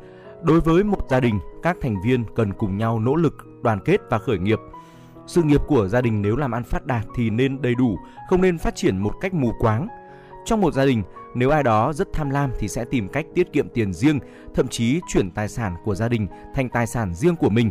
[0.46, 3.34] Đối với một gia đình, các thành viên cần cùng nhau nỗ lực,
[3.64, 4.60] đoàn kết và khởi nghiệp.
[5.28, 7.98] Sự nghiệp của gia đình nếu làm ăn phát đạt thì nên đầy đủ,
[8.30, 9.88] không nên phát triển một cách mù quáng.
[10.46, 11.04] Trong một gia đình,
[11.36, 14.20] nếu ai đó rất tham lam thì sẽ tìm cách tiết kiệm tiền riêng,
[14.54, 17.70] thậm chí chuyển tài sản của gia đình thành tài sản riêng của mình.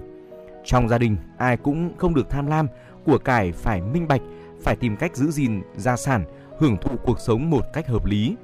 [0.64, 2.66] Trong gia đình, ai cũng không được tham lam,
[3.04, 4.22] của cải phải minh bạch,
[4.62, 6.24] phải tìm cách giữ gìn gia sản,
[6.58, 8.36] hưởng thụ cuộc sống một cách hợp lý.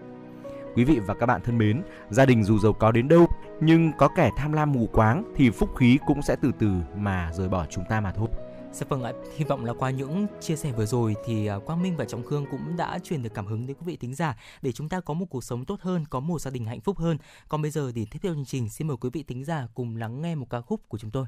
[0.75, 3.27] Quý vị và các bạn thân mến, gia đình dù giàu có đến đâu
[3.61, 7.31] nhưng có kẻ tham lam mù quáng thì phúc khí cũng sẽ từ từ mà
[7.35, 8.29] rời bỏ chúng ta mà thôi.
[8.73, 11.83] Dạ vâng ạ, hy vọng là qua những chia sẻ vừa rồi thì à, Quang
[11.83, 14.37] Minh và Trọng Khương cũng đã truyền được cảm hứng đến quý vị thính giả
[14.63, 16.99] để chúng ta có một cuộc sống tốt hơn, có một gia đình hạnh phúc
[16.99, 17.19] hơn.
[17.49, 19.97] Còn bây giờ thì tiếp theo chương trình xin mời quý vị thính giả cùng
[19.97, 21.27] lắng nghe một ca khúc của chúng tôi.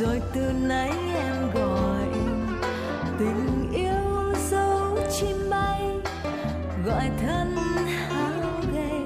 [0.00, 2.08] Rồi từ nay em gọi,
[3.18, 5.82] tình yêu dấu chim bay,
[6.86, 9.02] gọi thân hao gầy,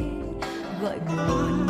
[0.83, 1.70] gọi buồn.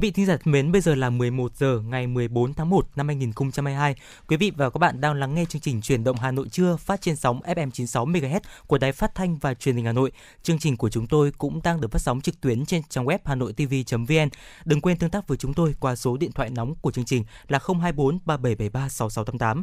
[0.00, 2.86] Quý vị thính giả thân mến, bây giờ là 11 giờ ngày 14 tháng 1
[2.96, 3.94] năm 2022.
[4.28, 6.76] Quý vị và các bạn đang lắng nghe chương trình chuyển động Hà Nội trưa
[6.76, 10.12] phát trên sóng FM 96 MHz của Đài Phát thanh và Truyền hình Hà Nội.
[10.42, 13.18] Chương trình của chúng tôi cũng đang được phát sóng trực tuyến trên trang web
[13.24, 14.28] hanoitv.vn.
[14.64, 17.24] Đừng quên tương tác với chúng tôi qua số điện thoại nóng của chương trình
[17.48, 19.62] là 024 3773 6688.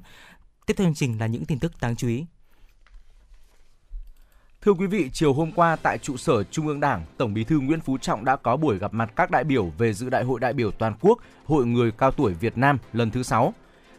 [0.66, 2.26] Tiếp theo chương trình là những tin tức đáng chú ý.
[4.62, 7.60] Thưa quý vị, chiều hôm qua tại trụ sở Trung ương Đảng, Tổng Bí thư
[7.60, 10.40] Nguyễn Phú Trọng đã có buổi gặp mặt các đại biểu về dự Đại hội
[10.40, 13.54] đại biểu toàn quốc Hội người cao tuổi Việt Nam lần thứ 6.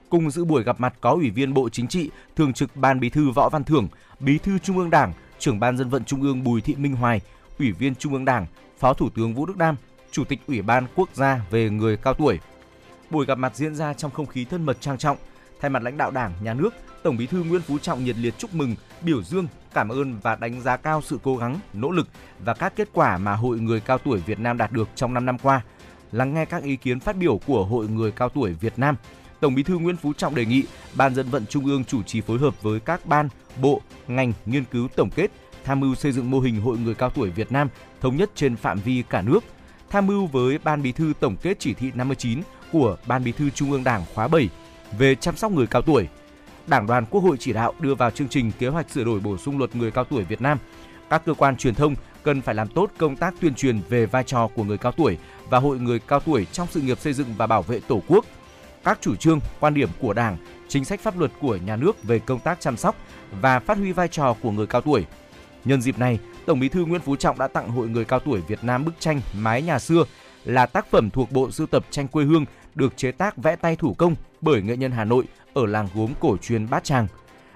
[0.09, 3.11] Cùng dự buổi gặp mặt có Ủy viên Bộ Chính trị, Thường trực Ban Bí
[3.11, 3.89] thư Võ Văn Thưởng,
[4.21, 7.21] Bí thư Trung ương Đảng, Trưởng ban Dân vận Trung ương Bùi Thị Minh Hoài,
[7.59, 8.47] Ủy viên Trung ương Đảng,
[8.79, 9.77] Phó Thủ tướng Vũ Đức Đam,
[10.11, 12.39] Chủ tịch Ủy ban Quốc gia về người cao tuổi.
[13.11, 15.17] Buổi gặp mặt diễn ra trong không khí thân mật trang trọng.
[15.61, 18.35] Thay mặt lãnh đạo Đảng, Nhà nước, Tổng Bí thư Nguyễn Phú Trọng nhiệt liệt
[18.39, 22.09] chúc mừng, biểu dương, cảm ơn và đánh giá cao sự cố gắng, nỗ lực
[22.45, 25.27] và các kết quả mà Hội người cao tuổi Việt Nam đạt được trong 5
[25.27, 25.61] năm qua.
[26.13, 28.97] Lắng nghe các ý kiến phát biểu của Hội người cao tuổi Việt Nam,
[29.41, 32.21] Tổng Bí thư Nguyễn Phú Trọng đề nghị Ban dân vận Trung ương chủ trì
[32.21, 33.29] phối hợp với các ban,
[33.61, 35.31] bộ, ngành nghiên cứu tổng kết,
[35.65, 37.69] tham mưu xây dựng mô hình Hội người cao tuổi Việt Nam
[38.01, 39.45] thống nhất trên phạm vi cả nước,
[39.91, 42.43] tham mưu với Ban Bí thư tổng kết chỉ thị 59
[42.73, 44.49] của Ban Bí thư Trung ương Đảng khóa 7
[44.99, 46.09] về chăm sóc người cao tuổi.
[46.69, 49.37] Đảng đoàn Quốc hội chỉ đạo đưa vào chương trình kế hoạch sửa đổi bổ
[49.37, 50.59] sung luật người cao tuổi Việt Nam.
[51.11, 54.25] Các cơ quan truyền thông cần phải làm tốt công tác tuyên truyền về vai
[54.25, 55.19] trò của người cao tuổi
[55.51, 58.25] và hội người cao tuổi trong sự nghiệp xây dựng và bảo vệ Tổ quốc.
[58.85, 60.37] Các chủ trương, quan điểm của Đảng,
[60.69, 62.97] chính sách pháp luật của nhà nước về công tác chăm sóc
[63.41, 65.07] và phát huy vai trò của người cao tuổi.
[65.65, 68.41] Nhân dịp này, Tổng Bí thư Nguyễn Phú Trọng đã tặng Hội người cao tuổi
[68.49, 70.05] Việt Nam bức tranh Mái nhà xưa
[70.45, 72.45] là tác phẩm thuộc bộ sưu tập tranh quê hương
[72.79, 75.25] được chế tác vẽ tay thủ công bởi nghệ nhân Hà Nội
[75.55, 77.07] ở làng gốm cổ truyền Bát Tràng.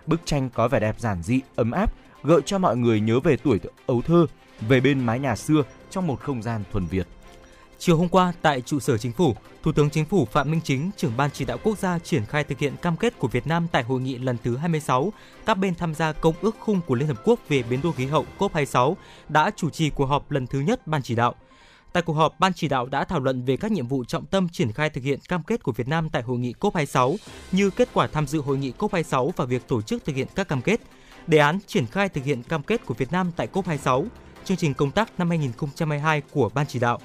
[0.06, 1.92] Bức tranh có vẻ đẹp giản dị, ấm áp,
[2.22, 4.26] gợi cho mọi người nhớ về tuổi ấu thơ,
[4.60, 7.06] về bên mái nhà xưa trong một không gian thuần Việt.
[7.78, 10.90] Chiều hôm qua tại trụ sở chính phủ, Thủ tướng Chính phủ Phạm Minh Chính,
[10.96, 13.66] trưởng ban chỉ đạo quốc gia triển khai thực hiện cam kết của Việt Nam
[13.72, 15.12] tại hội nghị lần thứ 26,
[15.46, 18.06] các bên tham gia công ước khung của Liên Hợp Quốc về biến đổi khí
[18.06, 18.94] hậu COP26
[19.28, 21.34] đã chủ trì cuộc họp lần thứ nhất ban chỉ đạo.
[21.92, 24.48] Tại cuộc họp, ban chỉ đạo đã thảo luận về các nhiệm vụ trọng tâm
[24.48, 27.16] triển khai thực hiện cam kết của Việt Nam tại hội nghị COP26
[27.52, 30.48] như kết quả tham dự hội nghị COP26 và việc tổ chức thực hiện các
[30.48, 30.80] cam kết,
[31.26, 34.04] đề án triển khai thực hiện cam kết của Việt Nam tại COP26,
[34.44, 37.00] chương trình công tác năm 2022 của ban chỉ đạo.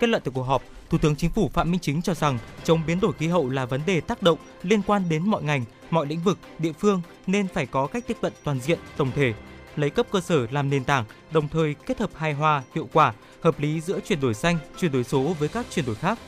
[0.00, 2.80] Kết luận từ cuộc họp, Thủ tướng Chính phủ Phạm Minh Chính cho rằng chống
[2.86, 6.06] biến đổi khí hậu là vấn đề tác động liên quan đến mọi ngành, mọi
[6.06, 9.34] lĩnh vực, địa phương nên phải có cách tiếp cận toàn diện, tổng thể,
[9.76, 13.12] lấy cấp cơ sở làm nền tảng, đồng thời kết hợp hài hòa, hiệu quả,
[13.46, 16.18] hợp lý giữa chuyển đổi xanh, chuyển đổi số với các chuyển đổi khác.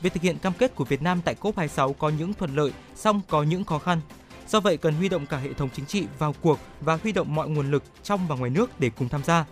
[0.00, 3.20] Việc thực hiện cam kết của Việt Nam tại COP26 có những thuận lợi, song
[3.28, 4.00] có những khó khăn.
[4.48, 7.34] Do vậy cần huy động cả hệ thống chính trị vào cuộc và huy động
[7.34, 9.44] mọi nguồn lực trong và ngoài nước để cùng tham gia.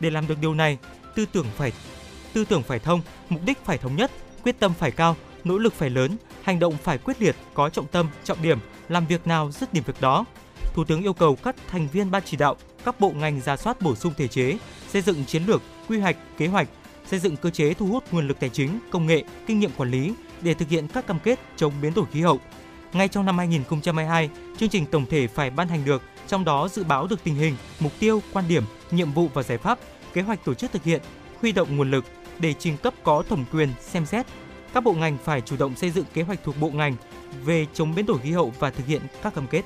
[0.00, 0.78] Để làm được điều này,
[1.14, 1.72] tư tưởng phải
[2.32, 4.10] tư tưởng phải thông, mục đích phải thống nhất,
[4.44, 7.86] quyết tâm phải cao, nỗ lực phải lớn, hành động phải quyết liệt, có trọng
[7.86, 8.58] tâm, trọng điểm,
[8.88, 10.24] làm việc nào dứt điểm việc đó.
[10.74, 13.80] Thủ tướng yêu cầu các thành viên ban chỉ đạo, các bộ ngành ra soát
[13.80, 14.58] bổ sung thể chế,
[14.88, 16.68] xây dựng chiến lược, quy hoạch, kế hoạch,
[17.06, 19.90] xây dựng cơ chế thu hút nguồn lực tài chính, công nghệ, kinh nghiệm quản
[19.90, 22.40] lý để thực hiện các cam kết chống biến đổi khí hậu.
[22.92, 26.84] Ngay trong năm 2022, chương trình tổng thể phải ban hành được, trong đó dự
[26.84, 29.78] báo được tình hình, mục tiêu, quan điểm, nhiệm vụ và giải pháp,
[30.12, 31.02] kế hoạch tổ chức thực hiện,
[31.40, 32.04] huy động nguồn lực
[32.38, 34.26] để trình cấp có thẩm quyền xem xét.
[34.74, 36.96] Các bộ ngành phải chủ động xây dựng kế hoạch thuộc bộ ngành
[37.44, 39.62] về chống biến đổi khí hậu và thực hiện các cam kết.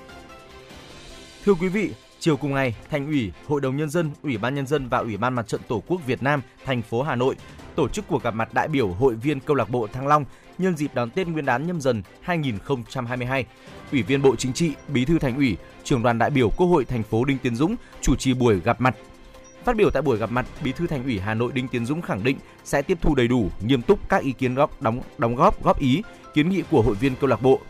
[1.44, 1.92] Thưa quý vị,
[2.22, 5.16] chiều cùng ngày, Thành ủy, Hội đồng nhân dân, Ủy ban nhân dân và Ủy
[5.16, 7.36] ban Mặt trận Tổ quốc Việt Nam thành phố Hà Nội
[7.74, 10.24] tổ chức cuộc gặp mặt đại biểu hội viên câu lạc bộ Thăng Long
[10.58, 13.46] nhân dịp đón Tết Nguyên đán nhâm dần 2022.
[13.92, 16.84] Ủy viên Bộ Chính trị, Bí thư Thành ủy, Trưởng đoàn đại biểu Quốc hội
[16.84, 18.96] thành phố Đinh Tiến Dũng chủ trì buổi gặp mặt
[19.64, 22.02] Phát biểu tại buổi gặp mặt, Bí thư Thành ủy Hà Nội Đinh Tiến Dũng
[22.02, 25.36] khẳng định sẽ tiếp thu đầy đủ, nghiêm túc các ý kiến góp đóng đóng
[25.36, 26.02] góp góp ý,
[26.34, 27.60] kiến nghị của hội viên câu lạc bộ.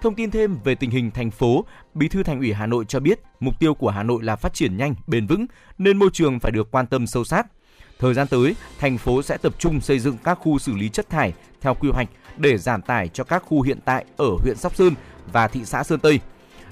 [0.00, 3.00] Thông tin thêm về tình hình thành phố, Bí thư Thành ủy Hà Nội cho
[3.00, 5.46] biết, mục tiêu của Hà Nội là phát triển nhanh, bền vững
[5.78, 7.46] nên môi trường phải được quan tâm sâu sát.
[7.98, 11.10] Thời gian tới, thành phố sẽ tập trung xây dựng các khu xử lý chất
[11.10, 14.76] thải theo quy hoạch để giảm tải cho các khu hiện tại ở huyện Sóc
[14.76, 14.94] Sơn
[15.32, 16.20] và thị xã Sơn Tây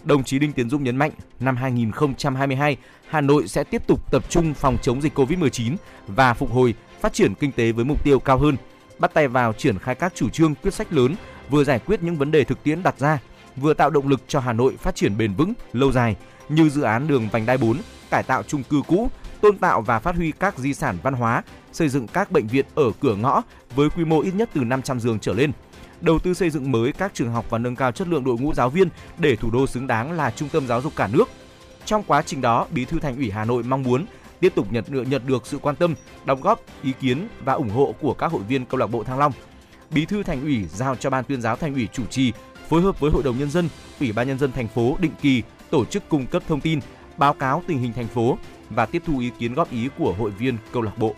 [0.04, 1.10] đồng chí Đinh Tiến Dũng nhấn mạnh,
[1.40, 2.76] năm 2022,
[3.08, 7.12] Hà Nội sẽ tiếp tục tập trung phòng chống dịch COVID-19 và phục hồi, phát
[7.12, 8.56] triển kinh tế với mục tiêu cao hơn,
[8.98, 11.14] bắt tay vào triển khai các chủ trương quyết sách lớn,
[11.50, 13.18] vừa giải quyết những vấn đề thực tiễn đặt ra,
[13.56, 16.16] vừa tạo động lực cho Hà Nội phát triển bền vững, lâu dài
[16.48, 17.78] như dự án đường vành đai 4,
[18.10, 21.42] cải tạo chung cư cũ, tôn tạo và phát huy các di sản văn hóa,
[21.72, 23.42] xây dựng các bệnh viện ở cửa ngõ
[23.74, 25.52] với quy mô ít nhất từ 500 giường trở lên,
[26.00, 28.54] đầu tư xây dựng mới các trường học và nâng cao chất lượng đội ngũ
[28.54, 28.88] giáo viên
[29.18, 31.28] để thủ đô xứng đáng là trung tâm giáo dục cả nước.
[31.84, 34.06] Trong quá trình đó, Bí thư Thành ủy Hà Nội mong muốn
[34.40, 37.70] tiếp tục nhận được nhận được sự quan tâm, đóng góp, ý kiến và ủng
[37.70, 39.32] hộ của các hội viên câu lạc bộ Thăng Long.
[39.94, 42.32] Bí thư Thành ủy giao cho Ban tuyên giáo Thành ủy chủ trì
[42.68, 43.68] phối hợp với Hội đồng nhân dân,
[44.00, 46.80] Ủy ban nhân dân thành phố định kỳ tổ chức cung cấp thông tin,
[47.16, 48.38] báo cáo tình hình thành phố
[48.70, 51.14] và tiếp thu ý kiến góp ý của hội viên câu lạc bộ.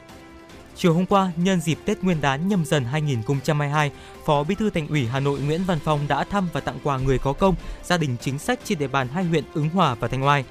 [0.77, 3.91] Chiều hôm qua, nhân dịp Tết Nguyên đán nhâm dần 2022,
[4.25, 6.99] Phó Bí thư Thành ủy Hà Nội Nguyễn Văn Phong đã thăm và tặng quà
[6.99, 7.55] người có công,
[7.85, 10.45] gia đình chính sách trên địa bàn hai huyện Ứng Hòa và Thanh Oai.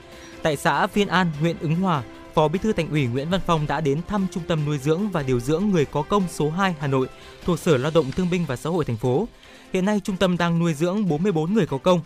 [0.43, 2.03] Tại xã Viên An, huyện Ứng Hòa,
[2.35, 5.09] Phó Bí thư Thành ủy Nguyễn Văn Phong đã đến thăm Trung tâm nuôi dưỡng
[5.09, 7.07] và điều dưỡng người có công số 2 Hà Nội
[7.45, 9.27] thuộc Sở Lao động Thương binh và Xã hội thành phố.
[9.73, 12.01] Hiện nay trung tâm đang nuôi dưỡng 44 người có công.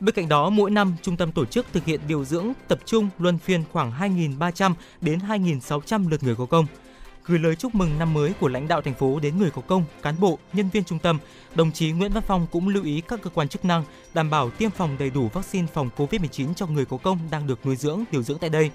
[0.00, 3.08] Bên cạnh đó, mỗi năm trung tâm tổ chức thực hiện điều dưỡng tập trung
[3.18, 6.66] luân phiên khoảng 2.300 đến 2.600 lượt người có công
[7.26, 9.84] gửi lời chúc mừng năm mới của lãnh đạo thành phố đến người có công,
[10.02, 11.18] cán bộ, nhân viên trung tâm,
[11.54, 14.50] đồng chí Nguyễn Văn Phong cũng lưu ý các cơ quan chức năng đảm bảo
[14.50, 18.04] tiêm phòng đầy đủ vaccine phòng COVID-19 cho người có công đang được nuôi dưỡng,
[18.12, 18.70] điều dưỡng tại đây.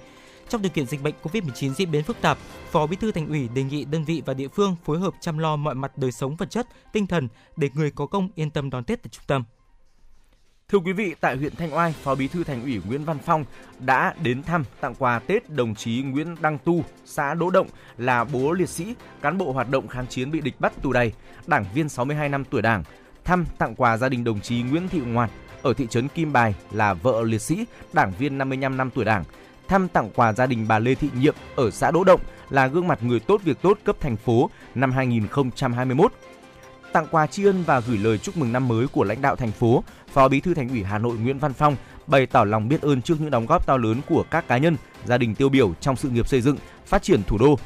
[0.48, 2.38] Trong điều kiện dịch bệnh COVID-19 diễn biến phức tạp,
[2.70, 5.38] Phó Bí thư Thành ủy đề nghị đơn vị và địa phương phối hợp chăm
[5.38, 8.70] lo mọi mặt đời sống vật chất, tinh thần để người có công yên tâm
[8.70, 9.44] đón Tết tại trung tâm.
[10.68, 13.44] Thưa quý vị, tại huyện Thanh Oai, Phó Bí thư Thành ủy Nguyễn Văn Phong
[13.78, 17.66] đã đến thăm tặng quà Tết đồng chí Nguyễn Đăng Tu, xã Đỗ Động
[17.98, 21.12] là bố liệt sĩ, cán bộ hoạt động kháng chiến bị địch bắt tù đầy,
[21.46, 22.84] đảng viên 62 năm tuổi Đảng.
[23.24, 25.30] Thăm tặng quà gia đình đồng chí Nguyễn Thị Ngoạt
[25.62, 29.24] ở thị trấn Kim Bài là vợ liệt sĩ, đảng viên 55 năm tuổi Đảng.
[29.68, 32.88] Thăm tặng quà gia đình bà Lê Thị Nhiệm ở xã Đỗ Động là gương
[32.88, 36.12] mặt người tốt việc tốt cấp thành phố năm 2021
[36.92, 39.52] tặng quà tri ân và gửi lời chúc mừng năm mới của lãnh đạo thành
[39.52, 42.82] phố, Phó Bí thư Thành ủy Hà Nội Nguyễn Văn Phong bày tỏ lòng biết
[42.82, 45.74] ơn trước những đóng góp to lớn của các cá nhân, gia đình tiêu biểu
[45.80, 46.56] trong sự nghiệp xây dựng,
[46.86, 47.58] phát triển thủ đô.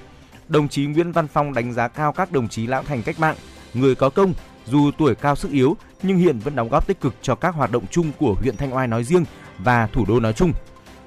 [0.49, 3.37] Đồng chí Nguyễn Văn Phong đánh giá cao các đồng chí lão thành cách mạng,
[3.75, 4.35] người có công,
[4.67, 7.73] dù tuổi cao sức yếu nhưng hiện vẫn đóng góp tích cực cho các hoạt
[7.73, 9.25] động chung của huyện Thanh Oai nói riêng
[9.59, 10.53] và thủ đô nói chung.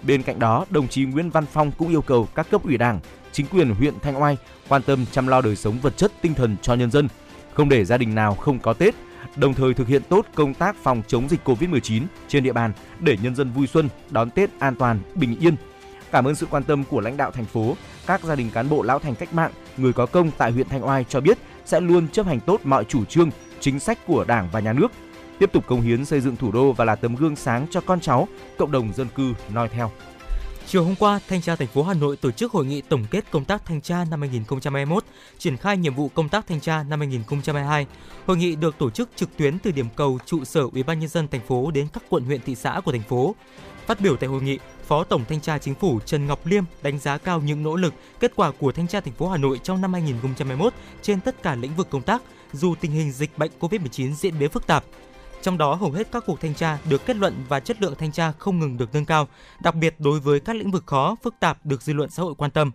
[0.07, 2.99] Bên cạnh đó, đồng chí Nguyễn Văn Phong cũng yêu cầu các cấp ủy Đảng,
[3.31, 4.37] chính quyền huyện Thanh Oai
[4.67, 7.07] quan tâm chăm lo đời sống vật chất tinh thần cho nhân dân,
[7.53, 8.95] không để gia đình nào không có Tết,
[9.35, 13.17] đồng thời thực hiện tốt công tác phòng chống dịch Covid-19 trên địa bàn để
[13.21, 15.55] nhân dân vui xuân, đón Tết an toàn, bình yên.
[16.11, 17.75] Cảm ơn sự quan tâm của lãnh đạo thành phố,
[18.07, 20.85] các gia đình cán bộ lão thành cách mạng, người có công tại huyện Thanh
[20.85, 23.29] Oai cho biết sẽ luôn chấp hành tốt mọi chủ trương,
[23.59, 24.91] chính sách của Đảng và Nhà nước,
[25.39, 27.99] tiếp tục công hiến xây dựng thủ đô và là tấm gương sáng cho con
[27.99, 28.27] cháu,
[28.57, 29.91] cộng đồng dân cư noi theo.
[30.67, 33.31] Chiều hôm qua, Thanh tra thành phố Hà Nội tổ chức hội nghị tổng kết
[33.31, 35.03] công tác thanh tra năm 2021,
[35.37, 37.87] triển khai nhiệm vụ công tác thanh tra năm 2022.
[38.25, 41.09] Hội nghị được tổ chức trực tuyến từ điểm cầu trụ sở Ủy ban nhân
[41.09, 43.35] dân thành phố đến các quận huyện thị xã của thành phố.
[43.85, 46.99] Phát biểu tại hội nghị, Phó Tổng Thanh tra Chính phủ Trần Ngọc Liêm đánh
[46.99, 49.81] giá cao những nỗ lực, kết quả của Thanh tra thành phố Hà Nội trong
[49.81, 52.21] năm 2021 trên tất cả lĩnh vực công tác,
[52.53, 54.83] dù tình hình dịch bệnh COVID-19 diễn biến phức tạp.
[55.45, 58.11] Trong đó hầu hết các cuộc thanh tra được kết luận và chất lượng thanh
[58.11, 59.27] tra không ngừng được nâng cao,
[59.63, 62.35] đặc biệt đối với các lĩnh vực khó, phức tạp được dư luận xã hội
[62.35, 62.71] quan tâm.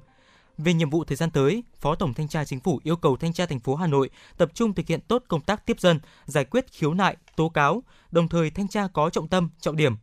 [0.59, 3.33] Về nhiệm vụ thời gian tới, Phó Tổng Thanh tra Chính phủ yêu cầu Thanh
[3.33, 6.45] tra thành phố Hà Nội tập trung thực hiện tốt công tác tiếp dân, giải
[6.45, 9.97] quyết khiếu nại, tố cáo, đồng thời thanh tra có trọng tâm, trọng điểm.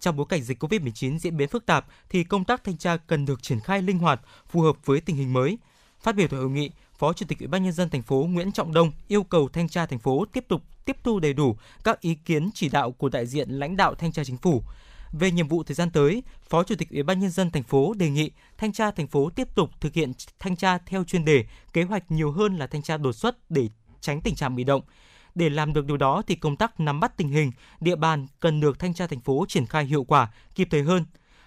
[0.00, 3.24] Trong bối cảnh dịch COVID-19 diễn biến phức tạp thì công tác thanh tra cần
[3.24, 5.58] được triển khai linh hoạt, phù hợp với tình hình mới.
[6.00, 8.52] Phát biểu tại hội nghị, Phó Chủ tịch Ủy ban nhân dân thành phố Nguyễn
[8.52, 12.00] Trọng Đông yêu cầu thanh tra thành phố tiếp tục tiếp thu đầy đủ các
[12.00, 14.62] ý kiến chỉ đạo của đại diện lãnh đạo thanh tra chính phủ.
[15.12, 17.94] Về nhiệm vụ thời gian tới, Phó Chủ tịch Ủy ban nhân dân thành phố
[17.94, 21.44] đề nghị thanh tra thành phố tiếp tục thực hiện thanh tra theo chuyên đề,
[21.72, 23.68] kế hoạch nhiều hơn là thanh tra đột xuất để
[24.00, 24.82] tránh tình trạng bị động.
[25.34, 28.60] Để làm được điều đó thì công tác nắm bắt tình hình, địa bàn cần
[28.60, 31.04] được thanh tra thành phố triển khai hiệu quả, kịp thời hơn.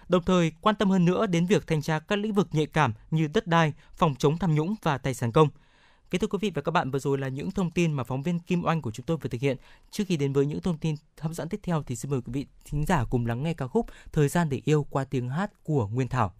[0.08, 2.92] Đồng thời quan tâm hơn nữa đến việc thanh tra các lĩnh vực nhạy cảm
[3.10, 5.48] như đất đai, phòng chống tham nhũng và tài sản công.
[6.10, 8.22] Kính thưa quý vị và các bạn, vừa rồi là những thông tin mà phóng
[8.22, 9.56] viên Kim Oanh của chúng tôi vừa thực hiện.
[9.90, 12.32] Trước khi đến với những thông tin hấp dẫn tiếp theo thì xin mời quý
[12.32, 15.50] vị thính giả cùng lắng nghe ca khúc Thời gian để yêu qua tiếng hát
[15.64, 16.34] của Nguyên Thảo.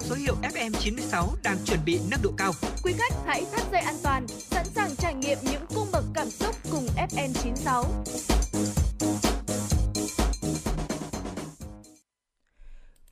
[0.00, 2.52] Mang số hiệu FM96 đang chuẩn bị nâng độ cao.
[2.84, 6.30] Quý khách hãy thắt dây an toàn, sẵn sàng trải nghiệm những cung bậc cảm
[6.30, 7.84] xúc cùng FN96.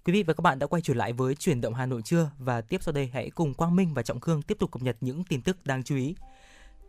[0.05, 2.31] Quý vị và các bạn đã quay trở lại với chuyển động Hà Nội chưa?
[2.39, 4.97] Và tiếp sau đây hãy cùng Quang Minh và Trọng Khương tiếp tục cập nhật
[5.01, 6.15] những tin tức đáng chú ý.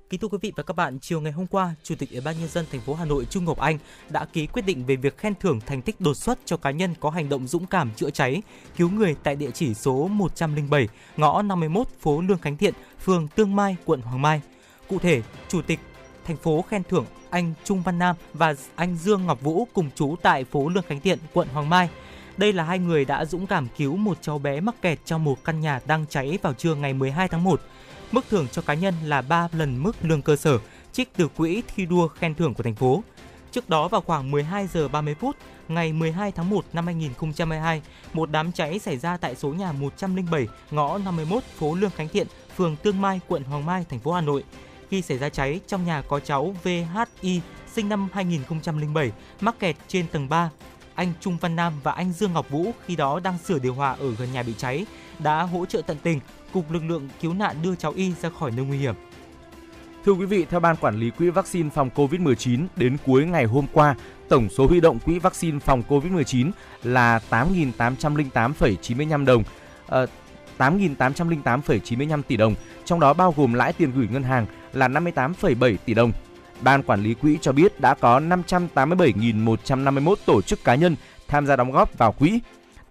[0.09, 2.39] Kính thưa quý vị và các bạn, chiều ngày hôm qua, Chủ tịch Ủy ban
[2.39, 3.77] nhân dân thành phố Hà Nội Trung Ngọc Anh
[4.09, 6.93] đã ký quyết định về việc khen thưởng thành tích đột xuất cho cá nhân
[6.99, 8.41] có hành động dũng cảm chữa cháy,
[8.77, 10.87] cứu người tại địa chỉ số 107,
[11.17, 14.41] ngõ 51, phố Lương Khánh Thiện, phường Tương Mai, quận Hoàng Mai.
[14.87, 15.79] Cụ thể, Chủ tịch
[16.25, 20.15] thành phố khen thưởng anh Trung Văn Nam và anh Dương Ngọc Vũ cùng chú
[20.21, 21.89] tại phố Lương Khánh Thiện, quận Hoàng Mai.
[22.37, 25.43] Đây là hai người đã dũng cảm cứu một cháu bé mắc kẹt trong một
[25.43, 27.61] căn nhà đang cháy vào trưa ngày 12 tháng 1.
[28.11, 30.57] Mức thưởng cho cá nhân là 3 lần mức lương cơ sở,
[30.91, 33.03] trích từ quỹ thi đua khen thưởng của thành phố.
[33.51, 35.35] Trước đó vào khoảng 12 giờ 30 phút
[35.67, 37.81] ngày 12 tháng 1 năm 2022,
[38.13, 42.27] một đám cháy xảy ra tại số nhà 107 ngõ 51 phố Lương Khánh Thiện,
[42.55, 44.43] phường Tương Mai, quận Hoàng Mai, thành phố Hà Nội.
[44.89, 47.41] Khi xảy ra cháy, trong nhà có cháu VHI
[47.73, 49.11] sinh năm 2007
[49.41, 50.49] mắc kẹt trên tầng 3.
[50.95, 53.91] Anh Trung Văn Nam và anh Dương Ngọc Vũ khi đó đang sửa điều hòa
[53.99, 54.85] ở gần nhà bị cháy
[55.19, 56.19] đã hỗ trợ tận tình
[56.53, 58.95] cùng lực lượng cứu nạn đưa cháu Y ra khỏi nơi nguy hiểm.
[60.05, 63.65] Thưa quý vị, theo Ban Quản lý Quỹ Vaccine phòng COVID-19, đến cuối ngày hôm
[63.73, 63.95] qua,
[64.29, 66.51] tổng số huy động quỹ vaccine phòng COVID-19
[66.83, 69.43] là 8.808,95 đồng,
[69.87, 70.07] ờ,
[70.57, 72.55] 8.808,95 tỷ đồng,
[72.85, 76.11] trong đó bao gồm lãi tiền gửi ngân hàng là 58,7 tỷ đồng.
[76.61, 80.95] Ban Quản lý Quỹ cho biết đã có 587.151 tổ chức cá nhân
[81.27, 82.39] tham gia đóng góp vào quỹ.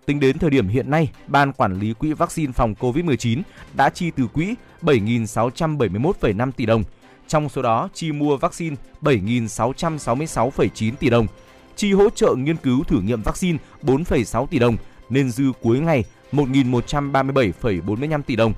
[0.09, 3.43] Tính đến thời điểm hiện nay, Ban Quản lý Quỹ vaccine phòng COVID-19
[3.75, 6.85] đã chi từ quỹ 7.671,5 tỷ đồng.
[7.27, 11.27] Trong số đó, chi mua vaccine 7.666,9 tỷ đồng,
[11.77, 14.77] chi hỗ trợ nghiên cứu thử nghiệm vaccine 4,6 tỷ đồng,
[15.11, 18.53] nên dư cuối ngày 1.137,45 tỷ đồng.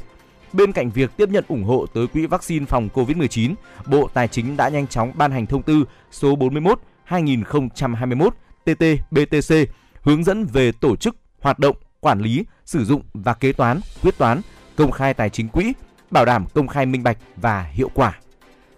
[0.53, 3.55] Bên cạnh việc tiếp nhận ủng hộ tới quỹ vaccine phòng COVID-19,
[3.87, 8.31] Bộ Tài chính đã nhanh chóng ban hành thông tư số 41/2021
[8.65, 9.67] TT-BTC
[10.03, 14.19] hướng dẫn về tổ chức, hoạt động, quản lý, sử dụng và kế toán, quyết
[14.19, 14.41] toán,
[14.77, 15.73] công khai tài chính quỹ,
[16.11, 18.19] bảo đảm công khai minh bạch và hiệu quả.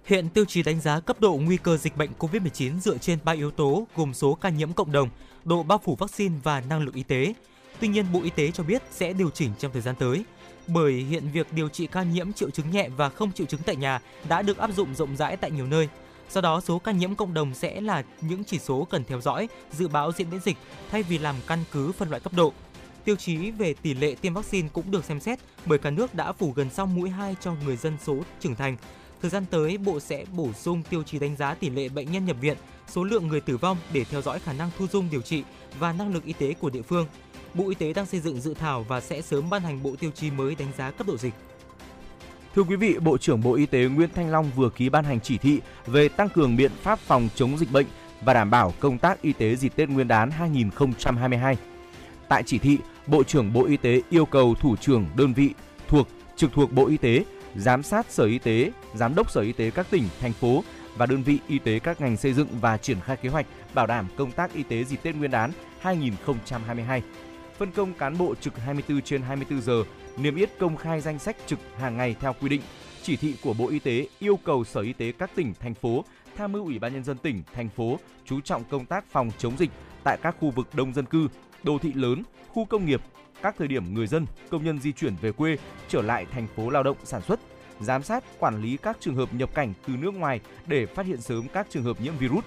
[0.04, 3.32] Hiện tiêu chí đánh giá cấp độ nguy cơ dịch bệnh COVID-19 dựa trên 3
[3.32, 5.08] yếu tố gồm số ca nhiễm cộng đồng,
[5.44, 7.34] độ bao phủ vaccine và năng lực y tế.
[7.80, 10.24] Tuy nhiên, Bộ Y tế cho biết sẽ điều chỉnh trong thời gian tới.
[10.66, 13.76] Bởi hiện việc điều trị ca nhiễm triệu chứng nhẹ và không triệu chứng tại
[13.76, 15.88] nhà đã được áp dụng rộng rãi tại nhiều nơi.
[16.32, 19.48] Do đó, số ca nhiễm cộng đồng sẽ là những chỉ số cần theo dõi,
[19.72, 20.56] dự báo diễn biến dịch
[20.90, 22.52] thay vì làm căn cứ phân loại cấp độ.
[23.04, 26.32] Tiêu chí về tỷ lệ tiêm vaccine cũng được xem xét bởi cả nước đã
[26.32, 28.76] phủ gần xong mũi 2 cho người dân số trưởng thành.
[29.22, 32.24] Thời gian tới, Bộ sẽ bổ sung tiêu chí đánh giá tỷ lệ bệnh nhân
[32.24, 32.56] nhập viện,
[32.88, 35.42] số lượng người tử vong để theo dõi khả năng thu dung điều trị
[35.78, 37.06] và năng lực y tế của địa phương.
[37.54, 40.10] Bộ Y tế đang xây dựng dự thảo và sẽ sớm ban hành bộ tiêu
[40.14, 41.34] chí mới đánh giá cấp độ dịch.
[42.54, 45.20] Thưa quý vị, Bộ trưởng Bộ Y tế Nguyễn Thanh Long vừa ký ban hành
[45.20, 47.86] chỉ thị về tăng cường biện pháp phòng chống dịch bệnh
[48.20, 51.56] và đảm bảo công tác y tế dịp Tết Nguyên đán 2022.
[52.28, 55.50] Tại chỉ thị, Bộ trưởng Bộ Y tế yêu cầu thủ trưởng đơn vị
[55.88, 57.24] thuộc trực thuộc Bộ Y tế
[57.56, 60.64] giám sát Sở Y tế, Giám đốc Sở Y tế các tỉnh, thành phố
[60.96, 63.86] và đơn vị y tế các ngành xây dựng và triển khai kế hoạch bảo
[63.86, 65.50] đảm công tác y tế dịp Tết Nguyên đán
[65.80, 67.02] 2022.
[67.58, 69.84] Phân công cán bộ trực 24 trên 24 giờ,
[70.16, 72.60] niêm yết công khai danh sách trực hàng ngày theo quy định.
[73.02, 76.04] Chỉ thị của Bộ Y tế yêu cầu Sở Y tế các tỉnh, thành phố
[76.36, 79.56] tham mưu Ủy ban nhân dân tỉnh, thành phố chú trọng công tác phòng chống
[79.58, 79.70] dịch
[80.04, 81.28] tại các khu vực đông dân cư,
[81.62, 83.00] đô thị lớn, khu công nghiệp,
[83.42, 85.56] các thời điểm người dân, công nhân di chuyển về quê
[85.88, 87.40] trở lại thành phố lao động sản xuất,
[87.80, 91.20] giám sát quản lý các trường hợp nhập cảnh từ nước ngoài để phát hiện
[91.20, 92.44] sớm các trường hợp nhiễm virus.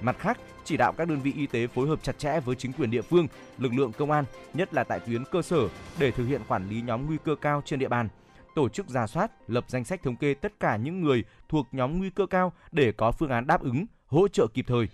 [0.00, 2.72] Mặt khác, chỉ đạo các đơn vị y tế phối hợp chặt chẽ với chính
[2.72, 3.26] quyền địa phương,
[3.58, 4.24] lực lượng công an,
[4.54, 5.68] nhất là tại tuyến cơ sở
[5.98, 8.08] để thực hiện quản lý nhóm nguy cơ cao trên địa bàn,
[8.54, 11.98] tổ chức ra soát, lập danh sách thống kê tất cả những người thuộc nhóm
[11.98, 14.88] nguy cơ cao để có phương án đáp ứng, hỗ trợ kịp thời.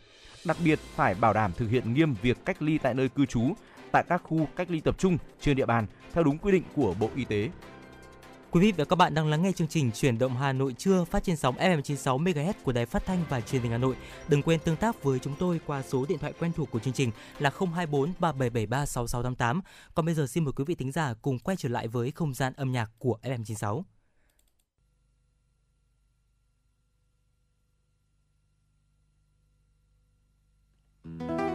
[0.47, 3.53] Đặc biệt phải bảo đảm thực hiện nghiêm việc cách ly tại nơi cư trú,
[3.93, 6.95] tại các khu cách ly tập trung trên địa bàn theo đúng quy định của
[7.01, 7.51] Bộ Y tế.
[8.51, 11.05] Quý vị và các bạn đang lắng nghe chương trình Chuyển động Hà Nội trưa
[11.05, 13.97] phát trên sóng FM 96 MHz của Đài Phát thanh và Truyền hình Hà Nội.
[14.29, 16.95] Đừng quên tương tác với chúng tôi qua số điện thoại quen thuộc của chương
[16.95, 19.61] trình là 024 3773 6688.
[19.95, 22.35] Còn bây giờ xin mời quý vị thính giả cùng quay trở lại với không
[22.35, 23.85] gian âm nhạc của FM 96.
[31.19, 31.48] tôi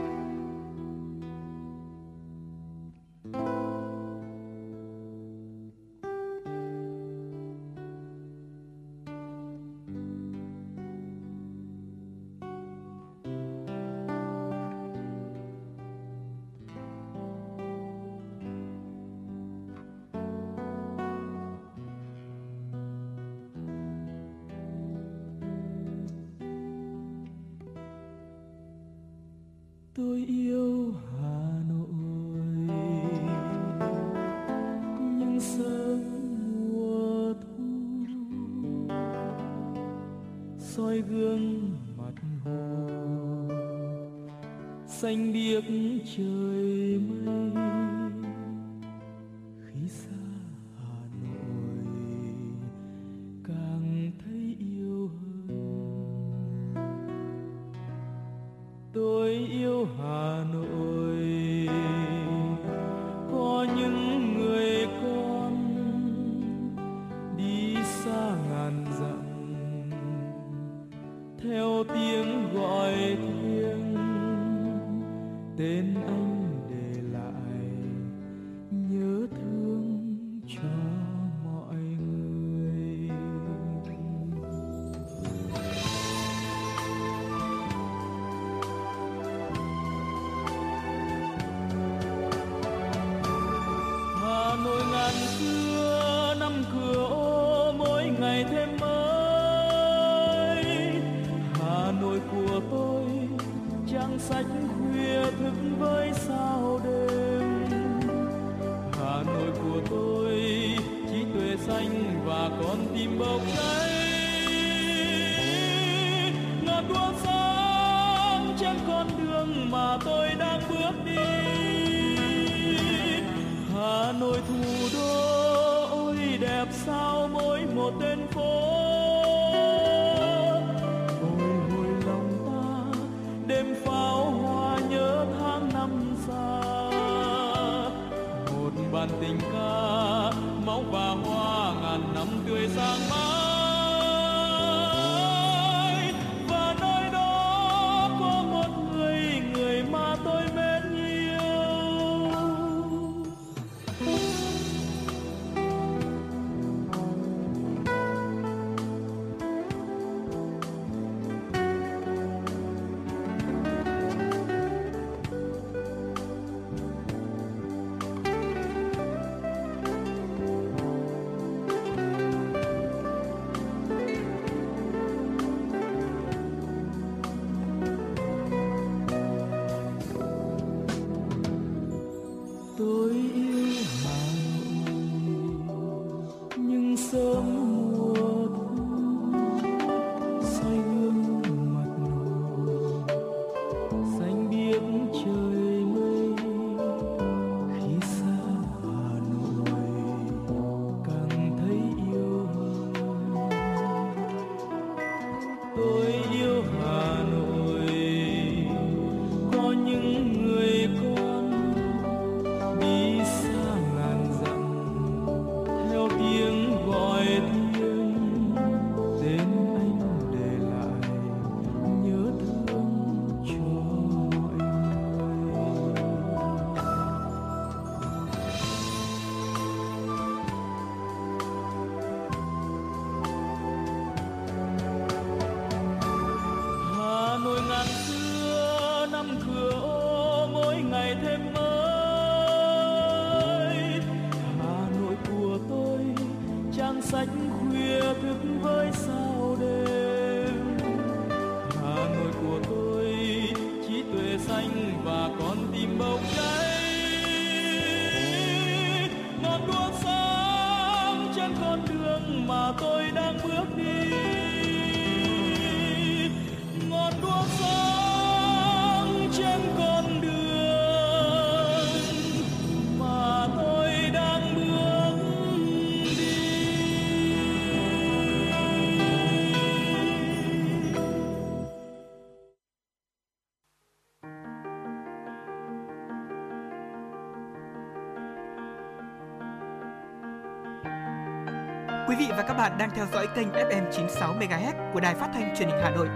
[292.28, 295.56] vị và các bạn đang theo dõi kênh FM 96 MHz của đài phát thanh
[295.58, 296.08] truyền hình Hà Nội.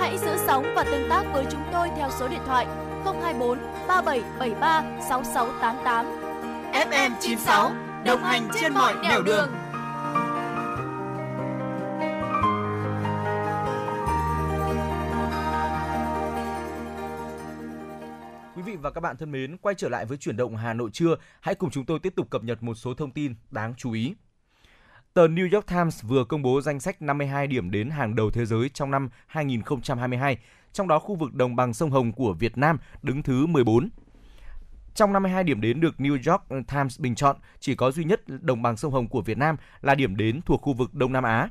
[0.00, 2.66] Hãy giữ sóng và tương tác với chúng tôi theo số điện thoại
[3.04, 3.58] 024
[3.88, 6.06] 3773 6688.
[6.72, 7.70] FM 96
[8.04, 9.48] đồng hành trên mọi nẻo đường.
[18.56, 20.90] Quý vị và các bạn thân mến, quay trở lại với chuyển động Hà Nội
[20.92, 23.92] trưa, hãy cùng chúng tôi tiếp tục cập nhật một số thông tin đáng chú
[23.92, 24.14] ý.
[25.20, 28.46] Tờ New York Times vừa công bố danh sách 52 điểm đến hàng đầu thế
[28.46, 30.38] giới trong năm 2022,
[30.72, 33.88] trong đó khu vực đồng bằng sông Hồng của Việt Nam đứng thứ 14.
[34.94, 38.62] Trong 52 điểm đến được New York Times bình chọn, chỉ có duy nhất đồng
[38.62, 41.48] bằng sông Hồng của Việt Nam là điểm đến thuộc khu vực Đông Nam Á.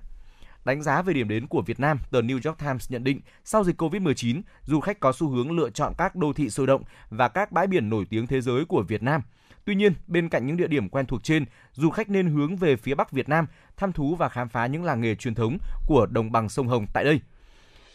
[0.66, 3.64] Đánh giá về điểm đến của Việt Nam, tờ New York Times nhận định sau
[3.64, 7.28] dịch Covid-19, du khách có xu hướng lựa chọn các đô thị sôi động và
[7.28, 9.22] các bãi biển nổi tiếng thế giới của Việt Nam.
[9.66, 12.76] Tuy nhiên, bên cạnh những địa điểm quen thuộc trên, du khách nên hướng về
[12.76, 13.46] phía Bắc Việt Nam,
[13.78, 15.58] thăm thú và khám phá những làng nghề truyền thống
[15.88, 17.22] của đồng bằng sông Hồng tại đây.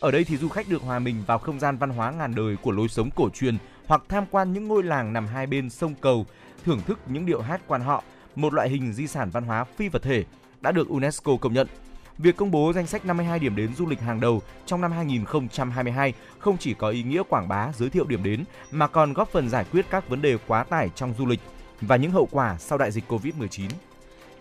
[0.00, 2.56] Ở đây thì du khách được hòa mình vào không gian văn hóa ngàn đời
[2.56, 5.94] của lối sống cổ truyền hoặc tham quan những ngôi làng nằm hai bên sông
[6.00, 6.26] cầu,
[6.64, 8.04] thưởng thức những điệu hát quan họ,
[8.34, 10.24] một loại hình di sản văn hóa phi vật thể
[10.60, 11.66] đã được UNESCO công nhận.
[12.18, 16.12] Việc công bố danh sách 52 điểm đến du lịch hàng đầu trong năm 2022
[16.38, 19.48] không chỉ có ý nghĩa quảng bá giới thiệu điểm đến mà còn góp phần
[19.48, 21.40] giải quyết các vấn đề quá tải trong du lịch
[21.80, 23.68] và những hậu quả sau đại dịch Covid-19.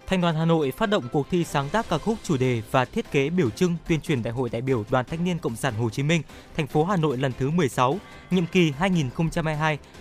[0.07, 2.85] Thành đoàn Hà Nội phát động cuộc thi sáng tác ca khúc chủ đề và
[2.85, 5.73] thiết kế biểu trưng tuyên truyền Đại hội đại biểu Đoàn Thanh niên Cộng sản
[5.73, 6.21] Hồ Chí Minh,
[6.57, 7.99] thành phố Hà Nội lần thứ 16,
[8.31, 8.73] nhiệm kỳ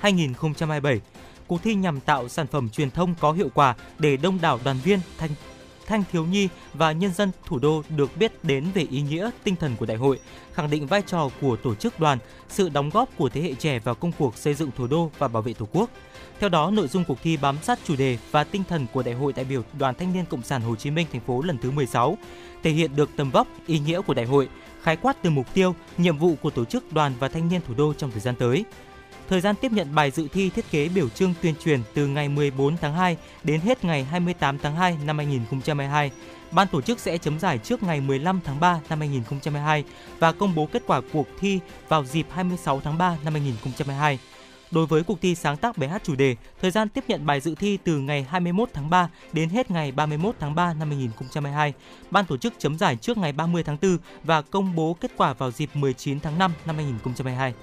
[0.02, 0.98] 2022-2027.
[1.46, 4.76] Cuộc thi nhằm tạo sản phẩm truyền thông có hiệu quả để đông đảo đoàn
[4.84, 5.30] viên, thanh
[5.86, 9.56] thanh thiếu nhi và nhân dân thủ đô được biết đến về ý nghĩa, tinh
[9.56, 10.20] thần của đại hội,
[10.52, 12.18] khẳng định vai trò của tổ chức đoàn,
[12.48, 15.28] sự đóng góp của thế hệ trẻ vào công cuộc xây dựng thủ đô và
[15.28, 15.90] bảo vệ Tổ quốc.
[16.40, 19.14] Theo đó, nội dung cuộc thi bám sát chủ đề và tinh thần của Đại
[19.14, 21.70] hội đại biểu Đoàn Thanh niên Cộng sản Hồ Chí Minh thành phố lần thứ
[21.70, 22.18] 16,
[22.62, 24.48] thể hiện được tầm vóc, ý nghĩa của đại hội,
[24.82, 27.74] khái quát từ mục tiêu, nhiệm vụ của tổ chức đoàn và thanh niên thủ
[27.74, 28.64] đô trong thời gian tới.
[29.28, 32.28] Thời gian tiếp nhận bài dự thi thiết kế biểu trưng tuyên truyền từ ngày
[32.28, 36.10] 14 tháng 2 đến hết ngày 28 tháng 2 năm 2022.
[36.50, 39.84] Ban tổ chức sẽ chấm giải trước ngày 15 tháng 3 năm 2022
[40.18, 44.18] và công bố kết quả cuộc thi vào dịp 26 tháng 3 năm 2022.
[44.70, 47.40] Đối với cuộc thi sáng tác bài hát chủ đề, thời gian tiếp nhận bài
[47.40, 51.72] dự thi từ ngày 21 tháng 3 đến hết ngày 31 tháng 3 năm 2022.
[52.10, 55.32] Ban tổ chức chấm giải trước ngày 30 tháng 4 và công bố kết quả
[55.32, 57.54] vào dịp 19 tháng 5 năm 2022.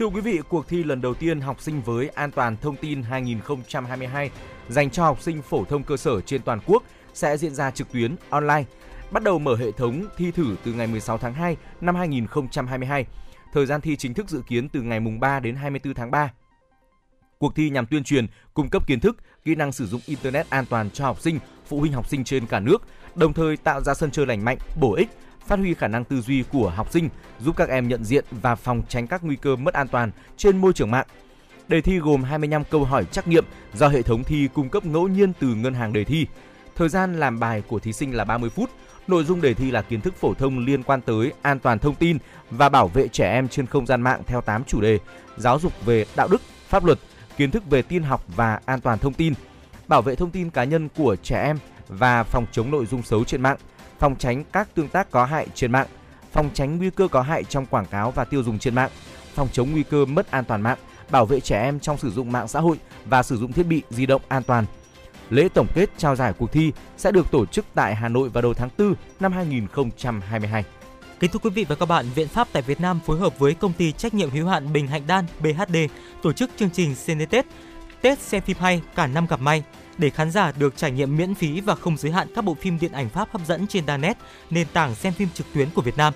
[0.00, 3.02] Thưa quý vị, cuộc thi lần đầu tiên học sinh với an toàn thông tin
[3.02, 4.30] 2022
[4.68, 6.82] dành cho học sinh phổ thông cơ sở trên toàn quốc
[7.14, 8.64] sẽ diễn ra trực tuyến online,
[9.10, 13.06] bắt đầu mở hệ thống thi thử từ ngày 16 tháng 2 năm 2022.
[13.52, 16.32] Thời gian thi chính thức dự kiến từ ngày mùng 3 đến 24 tháng 3.
[17.38, 20.64] Cuộc thi nhằm tuyên truyền, cung cấp kiến thức, kỹ năng sử dụng internet an
[20.70, 22.82] toàn cho học sinh, phụ huynh học sinh trên cả nước,
[23.14, 25.08] đồng thời tạo ra sân chơi lành mạnh, bổ ích,
[25.46, 27.08] phát huy khả năng tư duy của học sinh,
[27.40, 30.56] giúp các em nhận diện và phòng tránh các nguy cơ mất an toàn trên
[30.56, 31.06] môi trường mạng.
[31.68, 33.44] Đề thi gồm 25 câu hỏi trắc nghiệm
[33.74, 36.26] do hệ thống thi cung cấp ngẫu nhiên từ ngân hàng đề thi.
[36.76, 38.70] Thời gian làm bài của thí sinh là 30 phút.
[39.08, 41.94] Nội dung đề thi là kiến thức phổ thông liên quan tới an toàn thông
[41.94, 42.18] tin
[42.50, 44.98] và bảo vệ trẻ em trên không gian mạng theo 8 chủ đề:
[45.36, 46.98] giáo dục về đạo đức, pháp luật,
[47.36, 49.34] kiến thức về tin học và an toàn thông tin,
[49.88, 51.58] bảo vệ thông tin cá nhân của trẻ em
[51.88, 53.56] và phòng chống nội dung xấu trên mạng,
[54.00, 55.86] phòng tránh các tương tác có hại trên mạng,
[56.32, 58.90] phòng tránh nguy cơ có hại trong quảng cáo và tiêu dùng trên mạng,
[59.34, 60.78] phòng chống nguy cơ mất an toàn mạng,
[61.10, 63.82] bảo vệ trẻ em trong sử dụng mạng xã hội và sử dụng thiết bị
[63.90, 64.64] di động an toàn.
[65.30, 68.42] Lễ tổng kết trao giải cuộc thi sẽ được tổ chức tại Hà Nội vào
[68.42, 70.64] đầu tháng 4 năm 2022.
[71.20, 73.54] Kính thưa quý vị và các bạn, Viện Pháp tại Việt Nam phối hợp với
[73.54, 75.76] công ty trách nhiệm hữu hạn Bình Hạnh Đan BHD
[76.22, 77.46] tổ chức chương trình Cine Tết,
[78.00, 79.62] Tết xem phim hay cả năm gặp may
[80.00, 82.78] để khán giả được trải nghiệm miễn phí và không giới hạn các bộ phim
[82.78, 84.16] điện ảnh Pháp hấp dẫn trên Danet,
[84.50, 86.12] nền tảng xem phim trực tuyến của Việt Nam.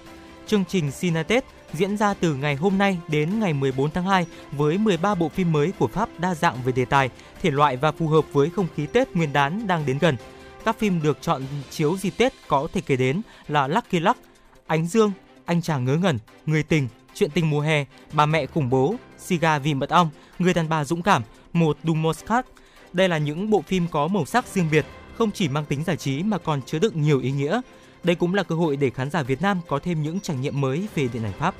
[0.47, 4.27] Chương trình Cine Tết diễn ra từ ngày hôm nay đến ngày 14 tháng 2
[4.52, 7.11] với 13 bộ phim mới của Pháp đa dạng về đề tài,
[7.43, 10.16] thể loại và phù hợp với không khí Tết Nguyên đán đang đến gần.
[10.65, 14.19] Các phim được chọn chiếu dịp Tết có thể kể đến là Lucky Luck,
[14.66, 15.12] Ánh Dương,
[15.44, 19.59] Anh chàng ngớ ngẩn, Người tình, Chuyện tình mùa hè, Bà mẹ khủng bố, Siga
[19.59, 22.47] vì mật ong, Người đàn bà dũng cảm, Một đùng Moscat.
[22.95, 24.85] Đây là những bộ phim có màu sắc riêng biệt,
[25.15, 27.61] không chỉ mang tính giải trí mà còn chứa đựng nhiều ý nghĩa.
[28.05, 30.61] Đây cũng là cơ hội để khán giả Việt Nam có thêm những trải nghiệm
[30.61, 31.55] mới về điện ảnh Pháp.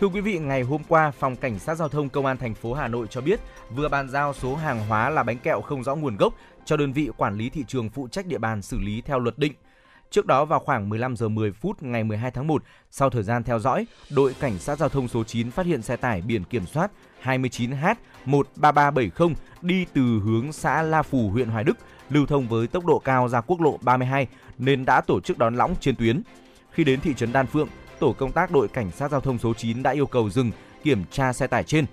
[0.00, 2.74] Thưa quý vị, ngày hôm qua, Phòng Cảnh sát Giao thông Công an thành phố
[2.74, 3.40] Hà Nội cho biết
[3.74, 6.92] vừa bàn giao số hàng hóa là bánh kẹo không rõ nguồn gốc cho đơn
[6.92, 9.52] vị quản lý thị trường phụ trách địa bàn xử lý theo luật định.
[10.10, 13.44] Trước đó vào khoảng 15 giờ 10 phút ngày 12 tháng 1, sau thời gian
[13.44, 16.66] theo dõi, đội cảnh sát giao thông số 9 phát hiện xe tải biển kiểm
[16.66, 16.90] soát
[17.22, 17.94] 29H
[18.26, 21.78] 13370 đi từ hướng xã La Phù, huyện Hoài Đức,
[22.10, 24.26] lưu thông với tốc độ cao ra quốc lộ 32
[24.58, 26.22] nên đã tổ chức đón lõng trên tuyến.
[26.70, 29.54] Khi đến thị trấn Đan Phượng, tổ công tác đội cảnh sát giao thông số
[29.54, 30.50] 9 đã yêu cầu dừng
[30.82, 31.86] kiểm tra xe tải trên.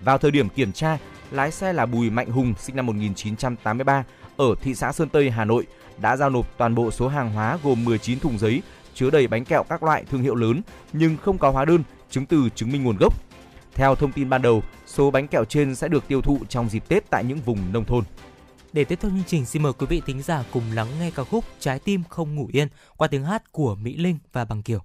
[0.00, 0.98] Vào thời điểm kiểm tra,
[1.30, 4.04] lái xe là Bùi Mạnh Hùng sinh năm 1983
[4.36, 5.66] ở thị xã Sơn Tây, Hà Nội
[5.98, 8.62] đã giao nộp toàn bộ số hàng hóa gồm 19 thùng giấy
[8.94, 10.60] chứa đầy bánh kẹo các loại thương hiệu lớn
[10.92, 13.14] nhưng không có hóa đơn, chứng từ chứng minh nguồn gốc.
[13.76, 16.88] Theo thông tin ban đầu, số bánh kẹo trên sẽ được tiêu thụ trong dịp
[16.88, 18.04] Tết tại những vùng nông thôn.
[18.72, 21.24] Để tiếp theo chương trình, xin mời quý vị thính giả cùng lắng nghe ca
[21.24, 24.80] khúc Trái tim không ngủ yên qua tiếng hát của Mỹ Linh và Bằng Kiều.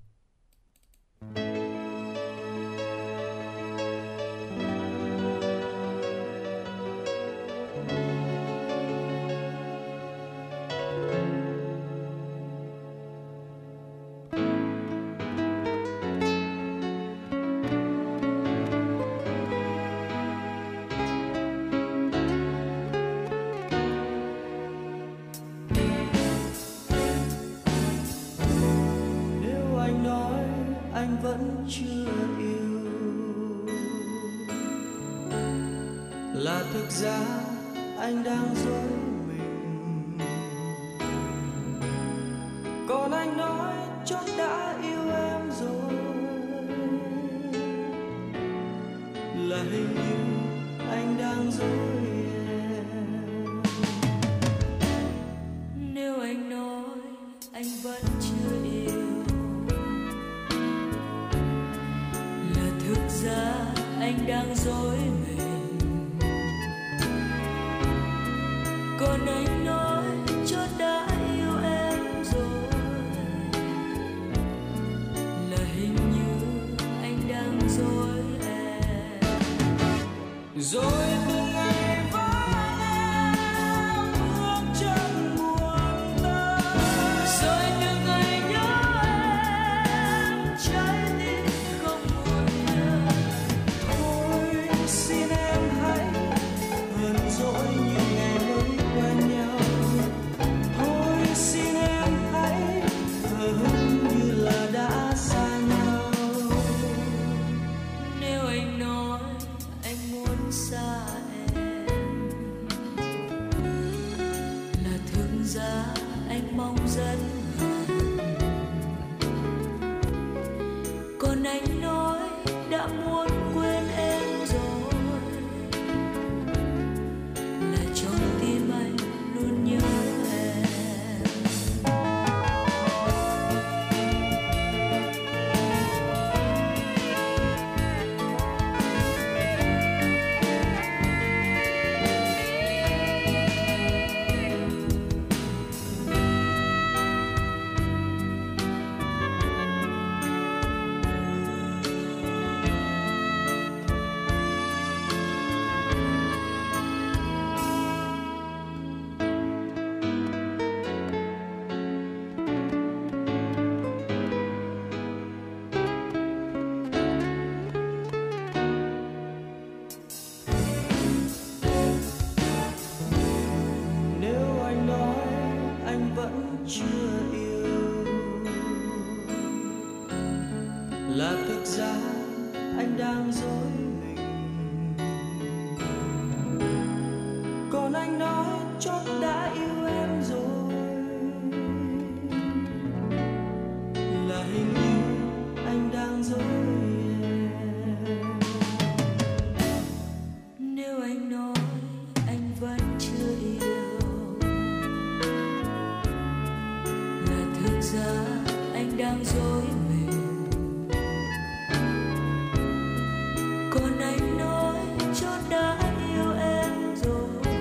[213.72, 214.80] Còn anh nói
[215.22, 215.78] cho đã
[216.10, 217.54] yêu em rồi.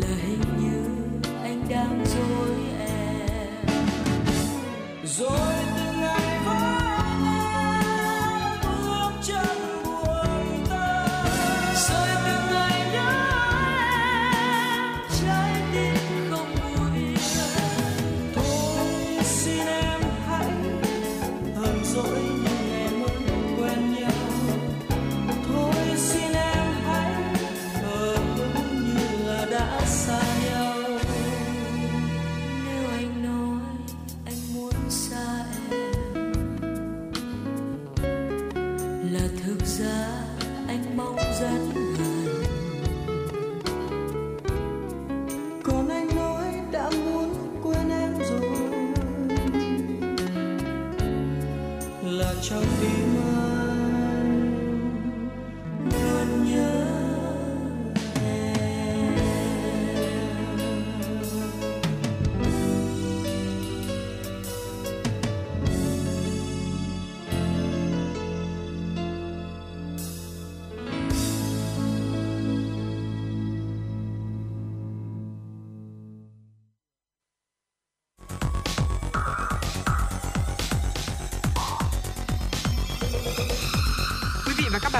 [0.00, 0.84] Là hình như
[1.42, 3.66] anh đang dối em.
[5.04, 5.53] Rồi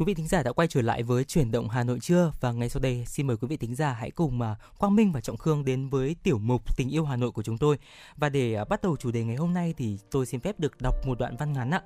[0.00, 2.52] Quý vị thính giả đã quay trở lại với chuyển động Hà Nội trưa và
[2.52, 5.20] ngay sau đây xin mời quý vị thính giả hãy cùng mà Quang Minh và
[5.20, 7.78] Trọng Khương đến với tiểu mục Tình yêu Hà Nội của chúng tôi.
[8.16, 10.80] Và để à, bắt đầu chủ đề ngày hôm nay thì tôi xin phép được
[10.80, 11.82] đọc một đoạn văn ngắn ạ.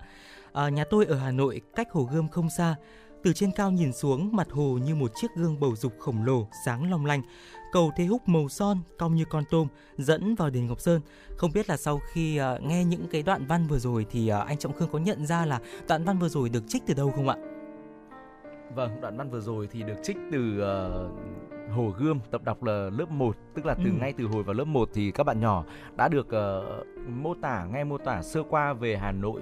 [0.52, 2.76] À, nhà tôi ở Hà Nội cách Hồ Gươm không xa.
[3.24, 6.48] Từ trên cao nhìn xuống, mặt hồ như một chiếc gương bầu dục khổng lồ,
[6.64, 7.22] sáng long lanh.
[7.72, 9.68] Cầu Thế Húc màu son, cong như con tôm,
[9.98, 11.00] dẫn vào đền Ngọc Sơn.
[11.36, 14.46] Không biết là sau khi uh, nghe những cái đoạn văn vừa rồi thì uh,
[14.46, 17.12] anh Trọng Khương có nhận ra là đoạn văn vừa rồi được trích từ đâu
[17.16, 17.36] không ạ?
[18.74, 21.08] Vâng, đoạn văn vừa rồi thì được trích từ ờ,
[21.70, 23.90] Hồ Gươm tập đọc là lớp 1 tức là từ Ừ.
[24.00, 25.64] ngay từ hồi vào lớp 1 thì các bạn nhỏ
[25.96, 26.64] đã được ờ,
[27.08, 29.40] mô tả nghe mô tả sơ qua về Hà Nội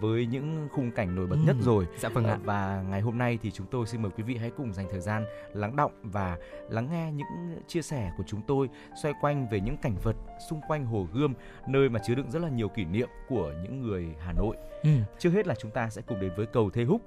[0.00, 1.46] với những khung cảnh nổi bật Ừ.
[1.46, 1.86] nhất rồi.
[1.98, 2.38] Dạ vâng ạ.
[2.44, 5.00] Và ngày hôm nay thì chúng tôi xin mời quý vị hãy cùng dành thời
[5.00, 6.38] gian lắng động và
[6.70, 8.68] lắng nghe những chia sẻ của chúng tôi
[9.02, 10.16] xoay quanh về những cảnh vật
[10.50, 11.34] xung quanh Hồ Gươm,
[11.68, 14.56] nơi mà chứa đựng rất là nhiều kỷ niệm của những người Hà Nội.
[14.82, 14.90] Ừ.
[15.18, 17.02] Trước hết là chúng ta sẽ cùng đến với cầu Thế Húc.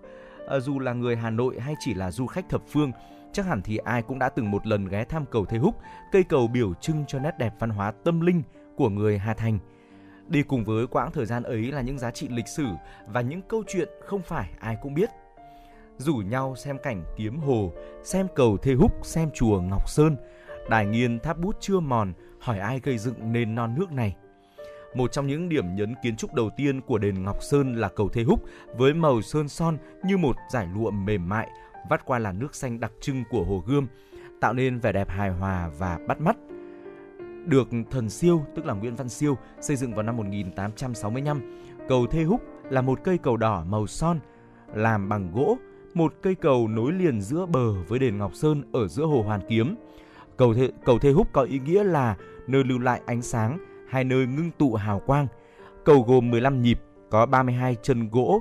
[0.45, 2.91] Ờ, dù là người Hà Nội hay chỉ là du khách thập phương,
[3.31, 5.75] chắc hẳn thì ai cũng đã từng một lần ghé thăm cầu Thầy Húc,
[6.11, 8.41] cây cầu biểu trưng cho nét đẹp văn hóa tâm linh
[8.75, 9.59] của người Hà Thành.
[10.27, 12.67] Đi cùng với quãng thời gian ấy là những giá trị lịch sử
[13.07, 15.09] và những câu chuyện không phải ai cũng biết.
[15.97, 17.71] Rủ nhau xem cảnh kiếm hồ,
[18.03, 20.15] xem cầu thê Húc, xem chùa Ngọc Sơn,
[20.69, 24.15] đài nghiên tháp bút chưa mòn, hỏi ai gây dựng nền non nước này.
[24.93, 28.09] Một trong những điểm nhấn kiến trúc đầu tiên của đền Ngọc Sơn là cầu
[28.09, 28.43] Thê Húc
[28.77, 31.49] với màu sơn son như một giải lụa mềm mại
[31.89, 33.87] vắt qua làn nước xanh đặc trưng của Hồ Gươm,
[34.39, 36.37] tạo nên vẻ đẹp hài hòa và bắt mắt.
[37.45, 42.23] Được thần siêu, tức là Nguyễn Văn Siêu, xây dựng vào năm 1865, cầu Thê
[42.23, 44.19] Húc là một cây cầu đỏ màu son,
[44.73, 45.57] làm bằng gỗ,
[45.93, 49.41] một cây cầu nối liền giữa bờ với đền Ngọc Sơn ở giữa hồ Hoàn
[49.49, 49.75] Kiếm.
[50.37, 52.17] Cầu Thê, cầu Thê Húc có ý nghĩa là
[52.47, 53.57] nơi lưu lại ánh sáng,
[53.89, 55.27] hai nơi ngưng tụ hào quang.
[55.85, 56.79] Cầu gồm 15 nhịp,
[57.09, 58.39] có 32 chân gỗ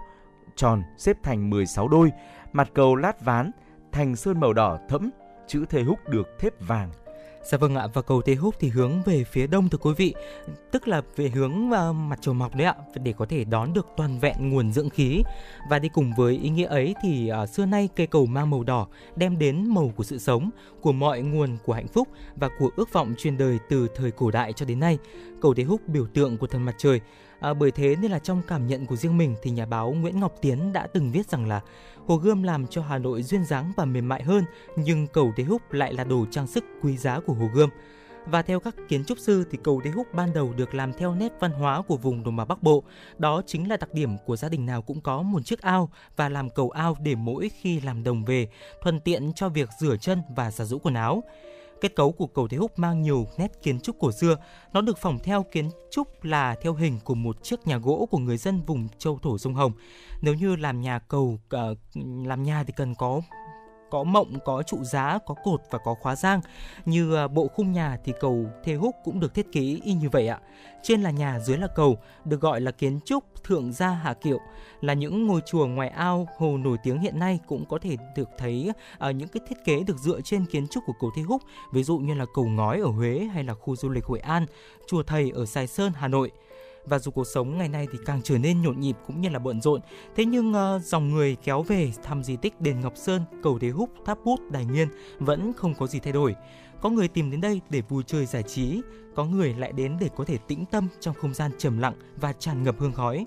[0.57, 2.13] tròn xếp thành 16 đôi,
[2.53, 3.51] mặt cầu lát ván,
[3.93, 5.11] thành sơn màu đỏ thẫm,
[5.47, 6.91] chữ thề Húc được thép vàng.
[7.51, 10.15] Dạ vâng ạ, và cầu Thế Húc thì hướng về phía đông thưa quý vị,
[10.71, 13.87] tức là về hướng ờ, mặt trời mọc đấy ạ, để có thể đón được
[13.97, 15.23] toàn vẹn nguồn dưỡng khí.
[15.71, 18.65] Và đi cùng với ý nghĩa ấy thì ờ, xưa nay cây cầu mang màu
[18.65, 20.51] đỏ đem đến màu của sự sống,
[20.81, 24.31] của mọi nguồn của hạnh phúc và của ước vọng truyền đời từ thời cổ
[24.31, 24.99] đại cho đến nay.
[25.41, 27.01] Cầu Thế Húc biểu tượng của thần mặt trời.
[27.41, 30.21] À, bởi thế nên là trong cảm nhận của riêng mình thì nhà báo Nguyễn
[30.21, 31.61] Ngọc Tiến đã từng viết rằng là
[32.07, 34.45] Hồ Gươm làm cho Hà Nội duyên dáng và mềm mại hơn,
[34.77, 37.71] nhưng cầu Đế Húc lại là đồ trang sức quý giá của Hồ Gươm.
[38.27, 41.15] Và theo các kiến trúc sư thì cầu Đế Húc ban đầu được làm theo
[41.15, 42.83] nét văn hóa của vùng đồng bằng Bắc Bộ.
[43.19, 46.29] Đó chính là đặc điểm của gia đình nào cũng có một chiếc ao và
[46.29, 48.49] làm cầu ao để mỗi khi làm đồng về,
[48.83, 51.23] thuận tiện cho việc rửa chân và giặt giũ quần áo.
[51.81, 54.37] Kết cấu của cầu Thế Húc mang nhiều nét kiến trúc cổ xưa.
[54.73, 58.19] Nó được phỏng theo kiến trúc là theo hình của một chiếc nhà gỗ của
[58.19, 59.73] người dân vùng châu thổ sông Hồng.
[60.21, 61.75] Nếu như làm nhà cầu ờ,
[62.25, 63.21] làm nhà thì cần có
[63.91, 66.41] có mộng, có trụ giá, có cột và có khóa giang.
[66.85, 70.09] Như à, bộ khung nhà thì cầu Thê Húc cũng được thiết kế y như
[70.09, 70.41] vậy ạ.
[70.83, 74.39] Trên là nhà, dưới là cầu, được gọi là kiến trúc thượng gia Hà Kiệu,
[74.81, 78.29] là những ngôi chùa ngoài ao hồ nổi tiếng hiện nay cũng có thể được
[78.39, 81.43] thấy ở những cái thiết kế được dựa trên kiến trúc của cầu Thê Húc,
[81.73, 84.47] ví dụ như là cầu ngói ở Huế hay là khu du lịch Hội An,
[84.87, 86.31] chùa Thầy ở Sài Sơn, Hà Nội
[86.85, 89.39] và dù cuộc sống ngày nay thì càng trở nên nhộn nhịp cũng như là
[89.39, 89.81] bận rộn.
[90.17, 93.69] Thế nhưng uh, dòng người kéo về thăm di tích đền ngọc sơn cầu đế
[93.69, 94.89] húc tháp bút đài nghiên
[95.19, 96.35] vẫn không có gì thay đổi.
[96.81, 98.81] Có người tìm đến đây để vui chơi giải trí
[99.15, 102.33] có người lại đến để có thể tĩnh tâm trong không gian trầm lặng và
[102.33, 103.27] tràn ngập hương khói.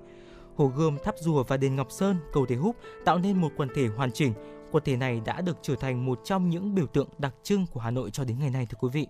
[0.56, 2.76] Hồ gươm tháp rùa và đền ngọc sơn cầu đế húc
[3.06, 4.34] tạo nên một quần thể hoàn chỉnh.
[4.72, 7.80] Quần thể này đã được trở thành một trong những biểu tượng đặc trưng của
[7.80, 9.08] hà nội cho đến ngày nay thưa quý vị.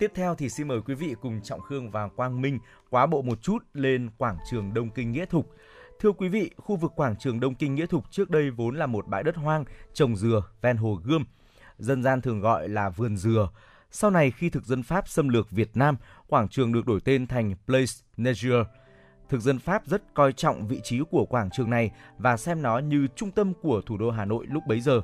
[0.00, 2.58] Tiếp theo thì xin mời quý vị cùng Trọng Khương và Quang Minh
[2.90, 5.54] quá bộ một chút lên quảng trường Đông Kinh Nghĩa Thục.
[6.00, 8.86] Thưa quý vị, khu vực quảng trường Đông Kinh Nghĩa Thục trước đây vốn là
[8.86, 11.24] một bãi đất hoang trồng dừa ven hồ Gươm.
[11.78, 13.50] Dân gian thường gọi là vườn dừa.
[13.90, 15.96] Sau này khi thực dân Pháp xâm lược Việt Nam,
[16.28, 18.64] quảng trường được đổi tên thành Place Nature.
[19.28, 22.78] Thực dân Pháp rất coi trọng vị trí của quảng trường này và xem nó
[22.78, 25.02] như trung tâm của thủ đô Hà Nội lúc bấy giờ.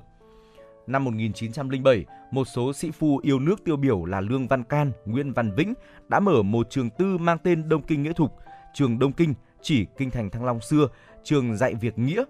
[0.87, 5.33] Năm 1907, một số sĩ phu yêu nước tiêu biểu là Lương Văn Can, Nguyễn
[5.33, 5.75] Văn Vĩnh
[6.09, 8.33] đã mở một trường tư mang tên Đông Kinh Nghĩa Thục,
[8.75, 10.89] trường Đông Kinh chỉ kinh thành Thăng Long xưa,
[11.25, 12.25] trường dạy việc nghĩa.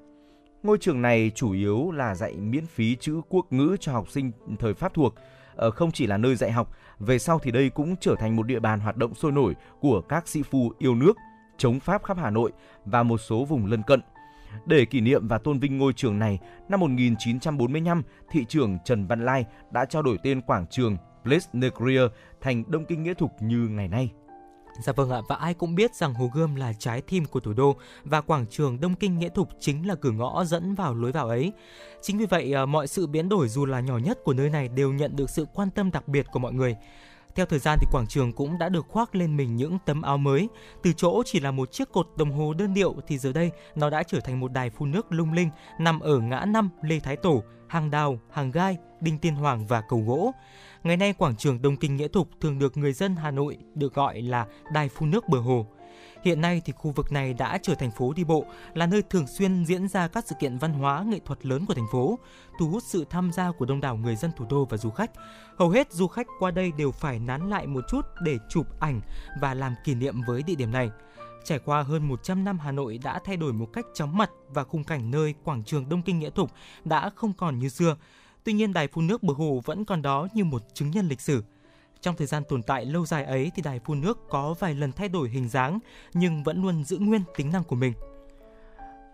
[0.63, 4.33] Ngôi trường này chủ yếu là dạy miễn phí chữ quốc ngữ cho học sinh
[4.59, 5.15] thời Pháp thuộc,
[5.55, 8.43] ờ, không chỉ là nơi dạy học, về sau thì đây cũng trở thành một
[8.43, 11.17] địa bàn hoạt động sôi nổi của các sĩ phu yêu nước,
[11.59, 12.53] chống Pháp khắp Hà Nội
[12.85, 14.01] và một số vùng lân cận.
[14.67, 16.39] Để kỷ niệm và tôn vinh ngôi trường này,
[16.69, 22.11] năm 1945, thị trưởng Trần Văn Lai đã trao đổi tên quảng trường Place Negrier
[22.41, 24.11] thành Đông Kinh Nghĩa Thục như ngày nay.
[24.83, 27.53] Dạ vâng ạ, và ai cũng biết rằng Hồ Gươm là trái tim của thủ
[27.53, 31.13] đô và quảng trường Đông Kinh Nghĩa Thục chính là cửa ngõ dẫn vào lối
[31.13, 31.53] vào ấy.
[32.03, 34.69] Chính vì vậy, ờ, mọi sự biến đổi dù là nhỏ nhất của nơi này
[34.69, 36.77] đều nhận được sự quan tâm đặc biệt của mọi người.
[37.37, 40.19] Theo thời gian thì quảng trường cũng đã được khoác lên mình những tấm áo
[40.19, 40.49] mới.
[40.83, 43.91] Từ chỗ chỉ là một chiếc cột đồng hồ đơn điệu thì giờ đây nó
[43.91, 47.17] đã trở thành một đài phun nước lung linh nằm ở ngã năm Lê Thái
[47.17, 50.33] Tổ, hàng đào, hàng gai, đinh tiên hoàng và cầu gỗ.
[50.85, 53.95] Ngày nay quảng trường Đông Kinh Nghĩa Thục thường được người dân Hà Nội được
[53.95, 55.67] gọi là đài phun nước bờ hồ.
[56.27, 58.45] Hiện nay thì khu vực này đã trở thành phố đi bộ,
[58.75, 61.75] là nơi thường xuyên diễn ra các sự kiện văn hóa nghệ thuật lớn của
[61.75, 62.19] thành phố,
[62.59, 65.11] thu hút sự tham gia của đông đảo người dân thủ đô và du khách.
[65.59, 69.01] Hầu hết du khách qua đây đều phải nán lại một chút để chụp ảnh
[69.41, 70.91] và làm kỷ niệm với địa điểm này.
[71.45, 74.65] Trải qua hơn 100 năm Hà Nội đã thay đổi một cách chóng mặt và
[74.65, 76.51] khung cảnh nơi quảng trường Đông Kinh Nghĩa Thục
[76.85, 77.97] đã không còn như xưa.
[78.45, 81.21] Tuy nhiên đài phun nước bờ hồ vẫn còn đó như một chứng nhân lịch
[81.21, 81.43] sử.
[82.01, 84.93] Trong thời gian tồn tại lâu dài ấy thì đài phun nước có vài lần
[84.93, 85.79] thay đổi hình dáng
[86.15, 87.93] nhưng vẫn luôn giữ nguyên tính năng của mình.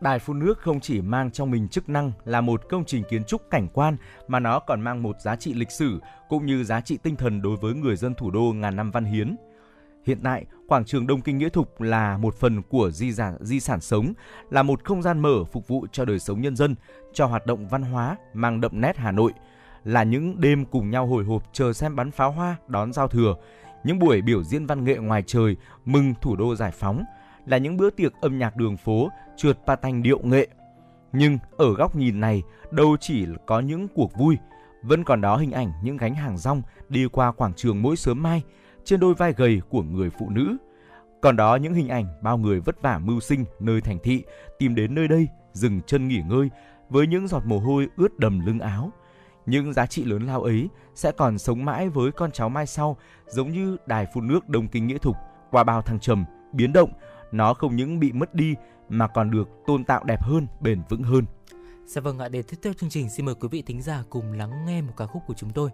[0.01, 3.25] Đài phun nước không chỉ mang trong mình chức năng là một công trình kiến
[3.25, 3.97] trúc cảnh quan
[4.29, 7.43] mà nó còn mang một giá trị lịch sử cũng như giá trị tinh thần
[7.43, 9.37] đối với người dân thủ đô ngàn năm văn hiến.
[10.07, 13.61] Hiện tại, quảng trường Đông Kinh Nghĩa Thục là một phần của di sản, di
[13.61, 14.13] sản sống,
[14.51, 16.75] là một không gian mở phục vụ cho đời sống nhân dân,
[17.13, 19.33] cho hoạt động văn hóa mang đậm nét Hà Nội,
[19.85, 23.35] là những đêm cùng nhau hồi hộp chờ xem bắn pháo hoa đón giao thừa,
[23.85, 27.05] những buổi biểu diễn văn nghệ ngoài trời mừng thủ đô giải phóng,
[27.47, 30.49] là những bữa tiệc âm nhạc đường phố trượt pa tanh điệu nghệ.
[31.13, 34.39] Nhưng ở góc nhìn này, đâu chỉ có những cuộc vui,
[34.83, 38.23] vẫn còn đó hình ảnh những gánh hàng rong đi qua quảng trường mỗi sớm
[38.23, 38.43] mai
[38.85, 40.57] trên đôi vai gầy của người phụ nữ.
[41.23, 44.25] Còn đó những hình ảnh bao người vất vả mưu sinh nơi thành thị
[44.59, 46.51] tìm đến nơi đây dừng chân nghỉ ngơi
[46.89, 48.93] với những giọt mồ hôi ướt đầm lưng áo.
[49.47, 52.97] Những giá trị lớn lao ấy sẽ còn sống mãi với con cháu mai sau
[53.27, 55.17] giống như đài phun nước Đông Kinh Nghĩa Thục
[55.51, 56.91] qua bao thăng trầm, biến động
[57.33, 58.55] nó không những bị mất đi
[58.89, 61.25] mà còn được tôn tạo đẹp hơn, bền vững hơn.
[61.87, 64.33] Dạ vâng ạ, để tiếp theo chương trình xin mời quý vị thính giả cùng
[64.33, 65.71] lắng nghe một ca khúc của chúng tôi.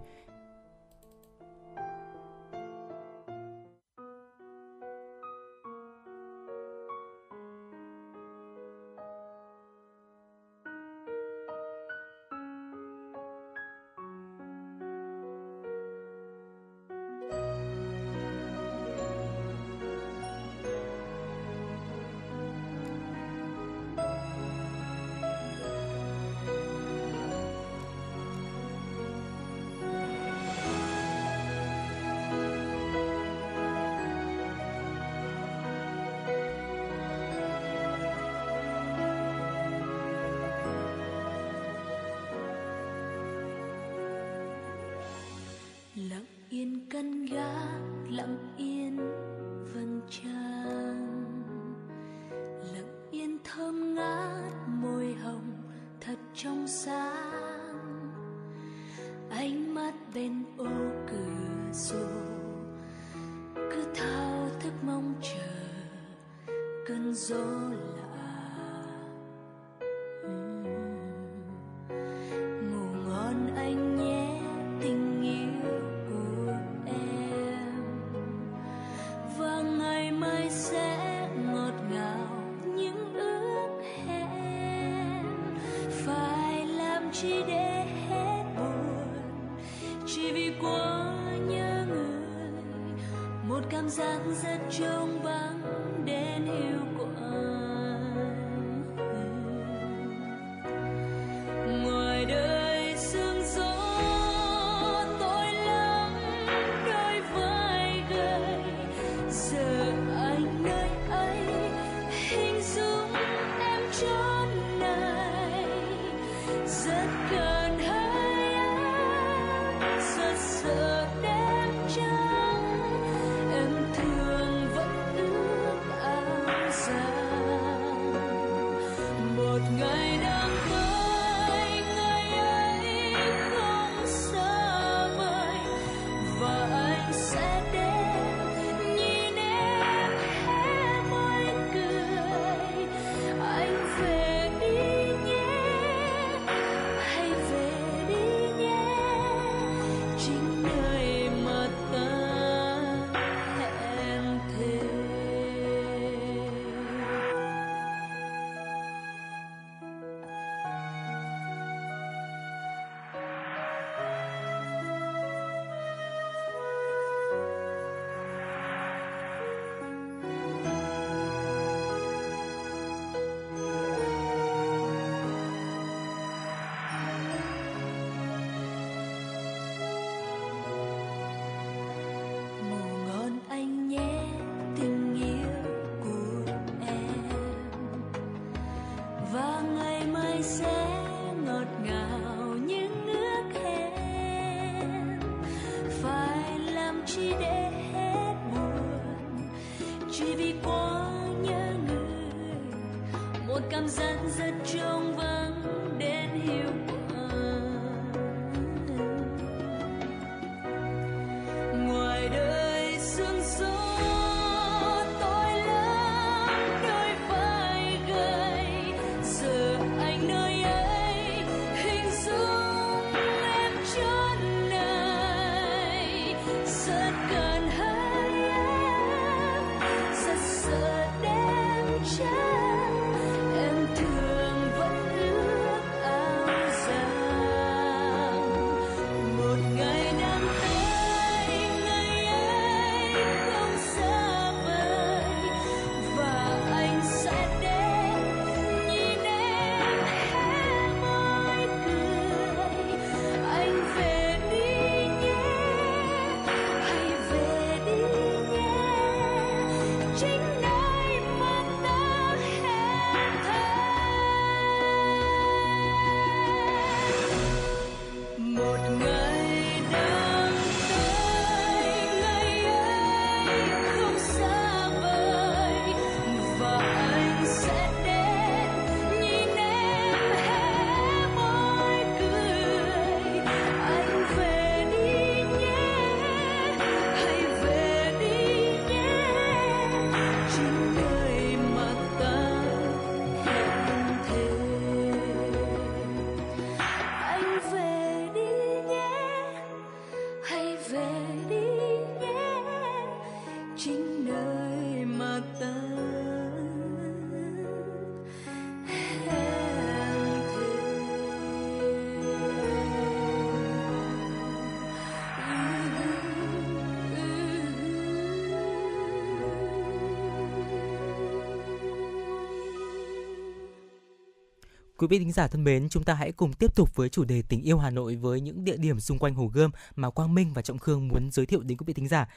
[324.99, 327.43] Quý vị thính giả thân mến, chúng ta hãy cùng tiếp tục với chủ đề
[327.49, 330.53] tình yêu Hà Nội với những địa điểm xung quanh Hồ Gươm mà Quang Minh
[330.55, 332.29] và Trọng Khương muốn giới thiệu đến quý vị thính giả.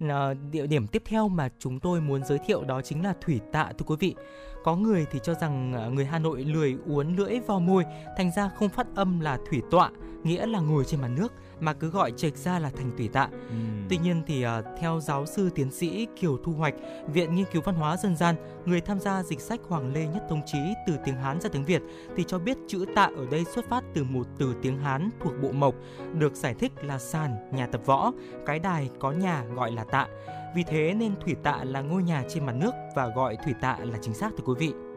[0.00, 3.40] Ờ, địa điểm tiếp theo mà chúng tôi muốn giới thiệu đó chính là Thủy
[3.52, 4.14] Tạ thưa quý vị.
[4.64, 7.84] Có người thì cho rằng ờ, người Hà Nội lười uốn lưỡi vào môi,
[8.16, 9.90] thành ra không phát âm là thủy tọa,
[10.24, 13.28] nghĩa là ngồi trên mặt nước mà cứ gọi chệch ra là thành Thủy Tạ.
[13.88, 16.74] Tuy nhiên thì à, theo giáo sư tiến sĩ Kiều Thu Hoạch,
[17.06, 20.22] Viện Nghiên cứu Văn hóa Dân gian, người tham gia dịch sách Hoàng Lê Nhất
[20.28, 21.82] Thống Chí từ tiếng Hán ra tiếng Việt
[22.16, 25.32] thì cho biết chữ tạ ở đây xuất phát từ một từ tiếng Hán thuộc
[25.42, 25.74] bộ mộc,
[26.18, 28.12] được giải thích là sàn, nhà tập võ,
[28.46, 30.06] cái đài có nhà gọi là tạ.
[30.54, 33.78] Vì thế nên thủy tạ là ngôi nhà trên mặt nước và gọi thủy tạ
[33.82, 34.93] là chính xác thưa quý vị.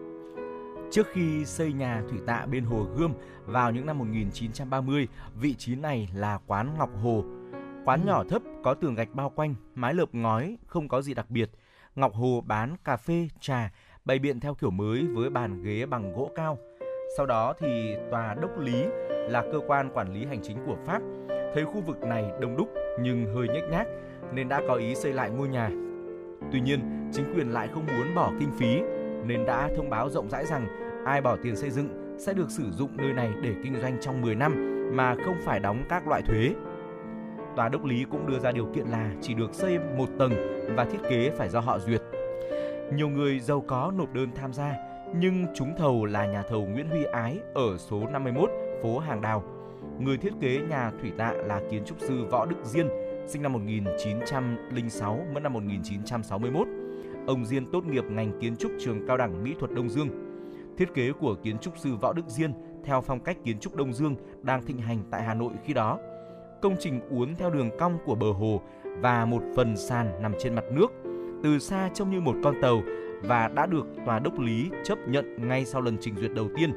[0.91, 3.13] Trước khi xây nhà thủy tạ bên hồ Gươm
[3.45, 7.23] vào những năm 1930, vị trí này là quán Ngọc Hồ.
[7.85, 11.29] Quán nhỏ thấp có tường gạch bao quanh, mái lợp ngói, không có gì đặc
[11.29, 11.49] biệt.
[11.95, 13.71] Ngọc Hồ bán cà phê, trà,
[14.05, 16.57] bày biện theo kiểu mới với bàn ghế bằng gỗ cao.
[17.17, 21.01] Sau đó thì tòa đốc lý là cơ quan quản lý hành chính của Pháp
[21.53, 22.69] thấy khu vực này đông đúc
[23.01, 23.87] nhưng hơi nhếch nhác
[24.33, 25.69] nên đã có ý xây lại ngôi nhà.
[26.51, 28.81] Tuy nhiên, chính quyền lại không muốn bỏ kinh phí
[29.27, 30.67] nên đã thông báo rộng rãi rằng
[31.05, 34.21] ai bỏ tiền xây dựng sẽ được sử dụng nơi này để kinh doanh trong
[34.21, 36.53] 10 năm mà không phải đóng các loại thuế.
[37.55, 40.31] Tòa đốc lý cũng đưa ra điều kiện là chỉ được xây một tầng
[40.75, 42.01] và thiết kế phải do họ duyệt.
[42.93, 44.75] Nhiều người giàu có nộp đơn tham gia,
[45.15, 48.49] nhưng trúng thầu là nhà thầu Nguyễn Huy Ái ở số 51
[48.83, 49.43] phố Hàng Đào.
[49.99, 52.87] Người thiết kế nhà thủy tạ là kiến trúc sư Võ Đức Diên,
[53.27, 56.67] sinh năm 1906, mất năm 1961.
[57.27, 60.09] Ông Diên tốt nghiệp ngành kiến trúc trường cao đẳng mỹ thuật Đông Dương.
[60.77, 62.53] Thiết kế của kiến trúc sư Võ Đức Diên
[62.85, 65.99] theo phong cách kiến trúc Đông Dương đang thịnh hành tại Hà Nội khi đó.
[66.61, 70.55] Công trình uốn theo đường cong của bờ hồ và một phần sàn nằm trên
[70.55, 70.91] mặt nước.
[71.43, 72.81] Từ xa trông như một con tàu
[73.21, 76.73] và đã được tòa đốc lý chấp nhận ngay sau lần trình duyệt đầu tiên.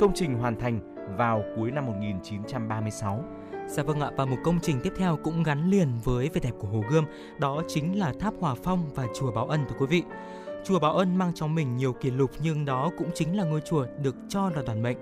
[0.00, 0.80] Công trình hoàn thành
[1.16, 3.24] vào cuối năm 1936.
[3.68, 6.52] Dạ vâng ạ, và một công trình tiếp theo cũng gắn liền với vẻ đẹp
[6.58, 7.04] của Hồ Gươm,
[7.38, 10.02] đó chính là Tháp Hòa Phong và Chùa Báo Ân thưa quý vị.
[10.64, 13.60] Chùa Báo Ân mang trong mình nhiều kỷ lục nhưng đó cũng chính là ngôi
[13.60, 14.96] chùa được cho là toàn mệnh.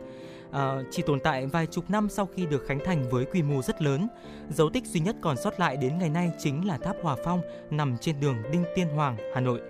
[0.50, 3.62] À, chỉ tồn tại vài chục năm sau khi được khánh thành với quy mô
[3.62, 4.08] rất lớn.
[4.50, 7.40] Dấu tích duy nhất còn sót lại đến ngày nay chính là tháp Hòa Phong
[7.70, 9.60] nằm trên đường Đinh Tiên Hoàng, Hà Nội.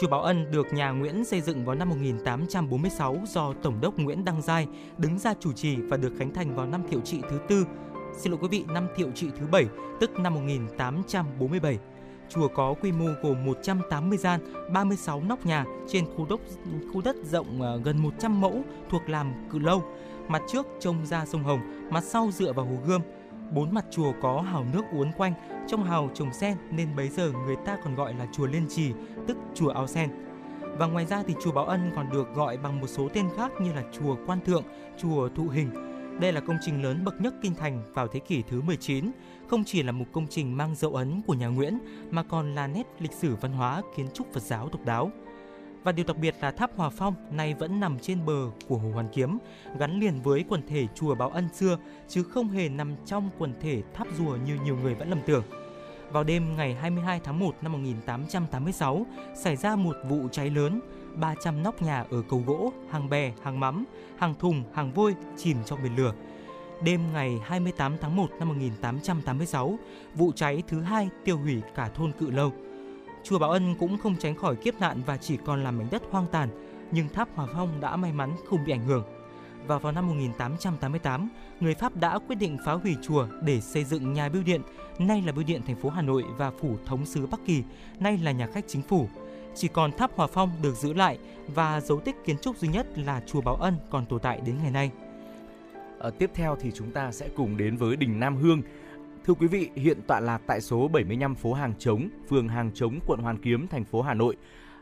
[0.00, 4.24] Chùa Bảo Ân được nhà Nguyễn xây dựng vào năm 1846 do Tổng đốc Nguyễn
[4.24, 4.66] Đăng Giai
[4.98, 7.64] đứng ra chủ trì và được khánh thành vào năm Thiệu trị thứ tư.
[8.16, 9.66] Xin lỗi quý vị, năm Thiệu trị thứ bảy,
[10.00, 11.78] tức năm 1847.
[12.28, 14.40] Chùa có quy mô gồm 180 gian,
[14.72, 16.40] 36 nóc nhà trên khu đất
[16.92, 19.82] khu đất rộng ờ, gần 100 mẫu thuộc làm Cự Lâu.
[20.28, 21.60] Mặt trước trông ra sông Hồng,
[21.90, 23.00] mặt sau dựa vào hồ Gươm.
[23.52, 25.32] Bốn mặt chùa có hào nước uốn quanh,
[25.68, 28.92] trong hào trồng sen nên bấy giờ người ta còn gọi là chùa Liên Trì,
[29.26, 30.10] tức chùa ao sen.
[30.78, 33.52] Và ngoài ra thì chùa Bảo Ân còn được gọi bằng một số tên khác
[33.60, 34.64] như là chùa Quan Thượng,
[34.98, 35.95] chùa Thụ Hình.
[36.20, 39.10] Đây là công trình lớn bậc nhất kinh thành vào thế kỷ thứ 19,
[39.48, 41.78] không chỉ là một công trình mang dấu ấn của nhà Nguyễn
[42.10, 45.10] mà còn là nét lịch sử văn hóa kiến trúc Phật giáo độc đáo.
[45.82, 48.90] Và điều đặc biệt là tháp Hòa Phong nay vẫn nằm trên bờ của Hồ
[48.94, 49.38] Hoàn Kiếm,
[49.78, 51.78] gắn liền với quần thể chùa Báo Ân xưa
[52.08, 55.44] chứ không hề nằm trong quần thể tháp rùa như nhiều người vẫn lầm tưởng.
[56.12, 60.80] Vào đêm ngày 22 tháng 1 năm 1886, xảy ra một vụ cháy lớn,
[61.14, 63.84] 300 nóc nhà ở cầu gỗ, hàng bè, hàng mắm,
[64.18, 66.12] hàng thùng, hàng vôi chìm trong biển lửa.
[66.84, 69.78] Đêm ngày 28 tháng 1 năm 1886,
[70.14, 72.52] vụ cháy thứ hai tiêu hủy cả thôn Cự Lâu.
[73.24, 76.02] Chùa Bảo Ân cũng không tránh khỏi kiếp nạn và chỉ còn là mảnh đất
[76.10, 76.48] hoang tàn,
[76.92, 79.04] nhưng tháp Hòa Phong đã may mắn không bị ảnh hưởng.
[79.66, 81.28] Và vào năm 1888,
[81.60, 84.60] người Pháp đã quyết định phá hủy chùa để xây dựng nhà bưu điện,
[84.98, 87.62] nay là bưu điện thành phố Hà Nội và phủ thống sứ Bắc Kỳ,
[87.98, 89.08] nay là nhà khách chính phủ.
[89.56, 92.98] Chỉ còn tháp Hòa Phong được giữ lại và dấu tích kiến trúc duy nhất
[92.98, 94.90] là chùa báo Ân còn tồn tại đến ngày nay.
[96.00, 98.62] À, tiếp theo thì chúng ta sẽ cùng đến với đình Nam Hương.
[99.24, 102.98] Thưa quý vị, hiện tọa lạc tại số 75 phố Hàng Trống, phường Hàng Trống,
[103.06, 104.36] quận Hoàn Kiếm, thành phố Hà Nội.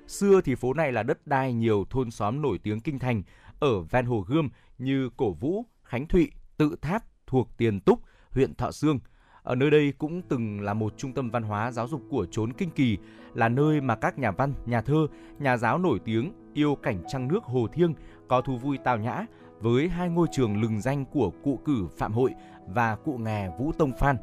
[0.06, 3.22] Xưa thì phố này là đất đai nhiều thôn xóm nổi tiếng kinh thành
[3.60, 4.48] ở ven hồ Gươm
[4.78, 8.98] như Cổ Vũ, Khánh Thụy, Tự Tháp thuộc Tiền Túc, huyện Thọ Sương.
[9.44, 12.52] Ở nơi đây cũng từng là một trung tâm văn hóa giáo dục của chốn
[12.52, 12.98] kinh kỳ,
[13.34, 15.06] là nơi mà các nhà văn, nhà thơ,
[15.38, 17.94] nhà giáo nổi tiếng yêu cảnh trăng nước hồ thiêng,
[18.28, 19.26] có thú vui tào nhã
[19.60, 22.30] với hai ngôi trường lừng danh của cụ cử Phạm Hội
[22.66, 24.16] và cụ nghè Vũ Tông Phan.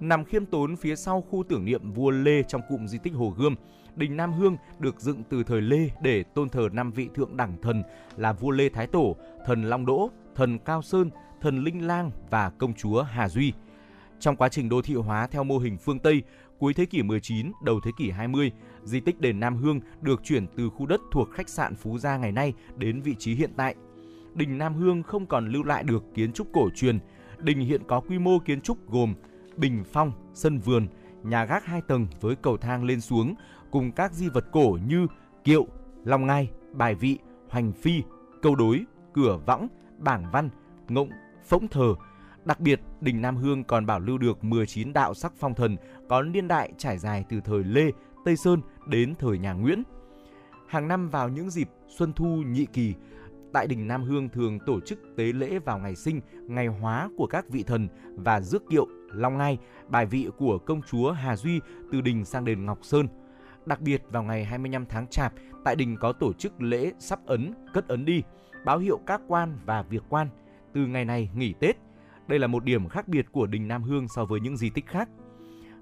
[0.00, 3.34] Nằm khiêm tốn phía sau khu tưởng niệm vua Lê trong cụm di tích Hồ
[3.36, 3.54] Gươm,
[3.96, 7.56] đình Nam Hương được dựng từ thời Lê để tôn thờ năm vị thượng đẳng
[7.62, 7.82] thần
[8.16, 9.16] là vua Lê Thái Tổ,
[9.46, 11.10] thần Long Đỗ, thần Cao Sơn,
[11.40, 13.52] thần Linh Lang và công chúa Hà Duy.
[14.20, 16.22] Trong quá trình đô thị hóa theo mô hình phương Tây,
[16.58, 18.52] cuối thế kỷ 19, đầu thế kỷ 20,
[18.84, 22.16] di tích đền Nam Hương được chuyển từ khu đất thuộc khách sạn Phú Gia
[22.16, 23.74] ngày nay đến vị trí hiện tại.
[24.34, 26.98] Đình Nam Hương không còn lưu lại được kiến trúc cổ truyền.
[27.38, 29.14] Đình hiện có quy mô kiến trúc gồm
[29.56, 30.86] bình phong, sân vườn,
[31.22, 33.34] nhà gác hai tầng với cầu thang lên xuống
[33.70, 35.06] cùng các di vật cổ như
[35.44, 35.66] kiệu,
[36.04, 37.18] long ngai, bài vị,
[37.48, 38.02] hoành phi,
[38.42, 39.68] câu đối, cửa võng,
[39.98, 40.50] bảng văn,
[40.88, 41.10] ngỗng
[41.44, 41.94] phỗng thờ.
[42.44, 45.76] Đặc biệt, đình Nam Hương còn bảo lưu được 19 đạo sắc phong thần
[46.08, 47.90] có niên đại trải dài từ thời Lê,
[48.24, 49.82] Tây Sơn đến thời nhà Nguyễn.
[50.68, 52.94] Hàng năm vào những dịp Xuân Thu Nhị Kỳ,
[53.52, 57.26] tại đình Nam Hương thường tổ chức tế lễ vào ngày sinh, ngày hóa của
[57.26, 59.58] các vị thần và rước kiệu, long ngai,
[59.88, 61.60] bài vị của công chúa Hà Duy
[61.92, 63.08] từ đình sang đền Ngọc Sơn.
[63.66, 65.32] Đặc biệt vào ngày 25 tháng Chạp,
[65.64, 68.22] tại đình có tổ chức lễ sắp ấn, cất ấn đi,
[68.64, 70.28] báo hiệu các quan và việc quan.
[70.72, 71.83] Từ ngày này nghỉ Tết.
[72.28, 74.86] Đây là một điểm khác biệt của đình Nam Hương so với những di tích
[74.86, 75.08] khác.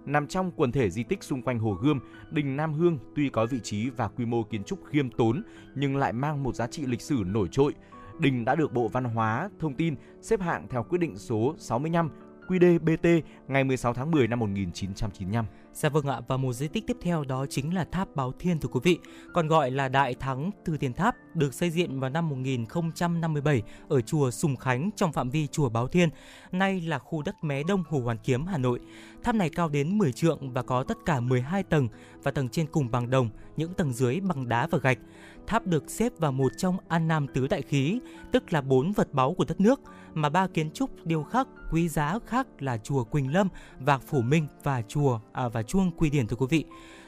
[0.06, 2.00] Nằm trong quần thể di tích xung quanh Hồ Gươm,
[2.30, 5.42] đình Nam Hương tuy có vị trí và quy mô kiến trúc khiêm tốn
[5.74, 7.74] nhưng lại mang một giá trị lịch sử nổi trội.
[8.18, 12.10] Đình đã được Bộ Văn hóa, Thông tin xếp hạng theo quyết định số 65
[12.48, 15.44] QĐ-BT ngày 16 tháng 10 năm 1995.
[15.74, 18.58] Dạ vâng ạ, và một di tích tiếp theo đó chính là tháp Báo Thiên
[18.58, 18.98] thưa quý vị,
[19.34, 24.00] còn gọi là Đại Thắng Từ Tiền Tháp, được xây dựng vào năm 1057 ở
[24.00, 26.08] chùa Sùng Khánh trong phạm vi chùa Báo Thiên,
[26.52, 28.80] nay là khu đất Mé Đông Hồ Hoàn Kiếm, Hà Nội.
[29.22, 31.88] Tháp này cao đến 10 trượng và có tất cả 12 tầng
[32.22, 34.98] và tầng trên cùng bằng đồng, những tầng dưới bằng đá và gạch.
[35.46, 38.00] Tháp được xếp vào một trong An Nam Tứ Đại Khí,
[38.32, 39.80] tức là bốn vật báu của đất nước,
[40.14, 43.48] mà ba kiến trúc điêu khắc quý giá khác là chùa Quỳnh Lâm,
[43.80, 46.64] Vạc Phủ Minh và chùa à, và chuông Quy Điển thưa quý vị.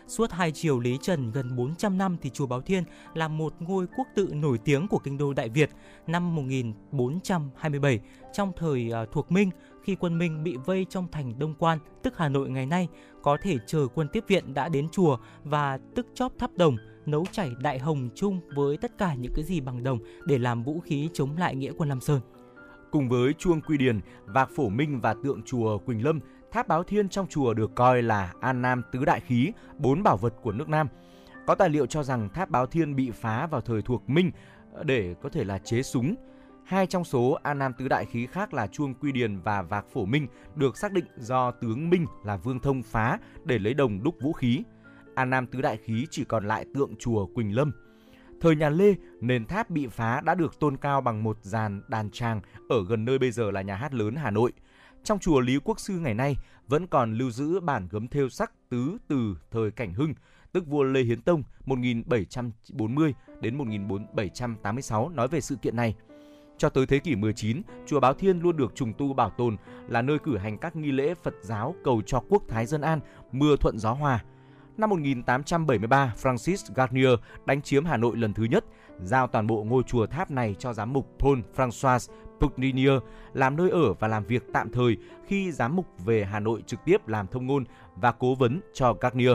[0.07, 2.85] Suốt hai triều Lý Trần gần 400 năm thì chùa Báo Thiên
[3.15, 5.71] là một ngôi quốc tự nổi tiếng của kinh đô Đại Việt
[6.07, 8.01] năm 1427
[8.33, 9.51] trong thời à, thuộc Minh
[9.83, 12.89] khi quân Minh bị vây trong thành Đông Quan, tức Hà Nội ngày nay,
[13.23, 16.77] có thể chờ quân tiếp viện đã đến chùa và tức chóp tháp đồng
[17.09, 20.63] nấu chảy đại hồng chung với tất cả những cái gì bằng đồng để làm
[20.63, 22.21] vũ khí chống lại nghĩa quân Lam Sơn.
[22.91, 26.21] Cùng với chuông quy điền, vạc phổ minh và tượng chùa Quỳnh Lâm,
[26.51, 30.17] tháp báo thiên trong chùa được coi là An Nam tứ đại khí, bốn bảo
[30.17, 30.89] vật của nước Nam.
[31.47, 34.31] Có tài liệu cho rằng tháp báo thiên bị phá vào thời thuộc Minh
[34.73, 36.15] ờ, để có thể là chế súng.
[36.65, 39.87] Hai trong số An Nam tứ đại khí khác là chuông quy điền và vạc
[39.93, 44.03] phổ minh được xác định do tướng Minh là Vương Thông phá để lấy đồng
[44.03, 44.63] đúc vũ khí.
[45.15, 47.73] An Nam tứ đại khí chỉ còn lại tượng chùa Quỳnh Lâm.
[48.41, 52.11] Thời nhà Lê, nền tháp bị phá đã được tôn cao bằng một dàn đàn
[52.11, 54.53] tràng ở gần nơi bây giờ là nhà hát lớn Hà Nội.
[55.05, 56.37] Trong chùa Lý Quốc Sư ngày nay
[56.69, 60.15] vẫn còn lưu giữ bản gấm thêu sắc tứ từ thời Cảnh Hưng,
[60.53, 65.95] tức vua Lê Hiến Tông 1740 đến 1786 nói về sự kiện này.
[66.59, 69.57] Cho tới thế kỷ 19, chùa Báo Thiên luôn được trùng tu bảo tồn
[69.89, 73.01] là nơi cử hành các nghi lễ Phật giáo cầu cho quốc thái dân an,
[73.33, 74.25] mưa thuận gió hòa.
[74.77, 77.15] Năm 1873, Francis Garnier
[77.45, 78.65] đánh chiếm Hà Nội lần thứ nhất,
[79.01, 82.93] giao toàn bộ ngôi chùa tháp này cho giám mục Paul François Pugninier
[83.33, 84.97] làm nơi ở và làm việc tạm thời
[85.27, 87.65] khi giám mục về Hà Nội trực tiếp làm thông ngôn
[87.97, 89.35] và cố vấn cho Garnier.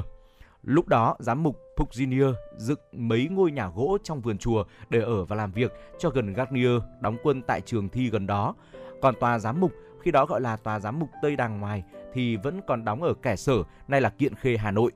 [0.64, 5.26] Lúc đó, giám mục Pugninier dựng mấy ngôi nhà gỗ trong vườn chùa để ở
[5.26, 8.56] và làm việc cho gần Garnier đóng quân tại trường thi gần đó.
[9.02, 9.72] Còn tòa giám mục,
[10.02, 11.84] khi đó gọi là tòa giám mục Tây Đàng Ngoài,
[12.14, 14.92] thì vẫn còn đóng ở Kẻ Sở, nay là Kiện Khê, Hà Nội.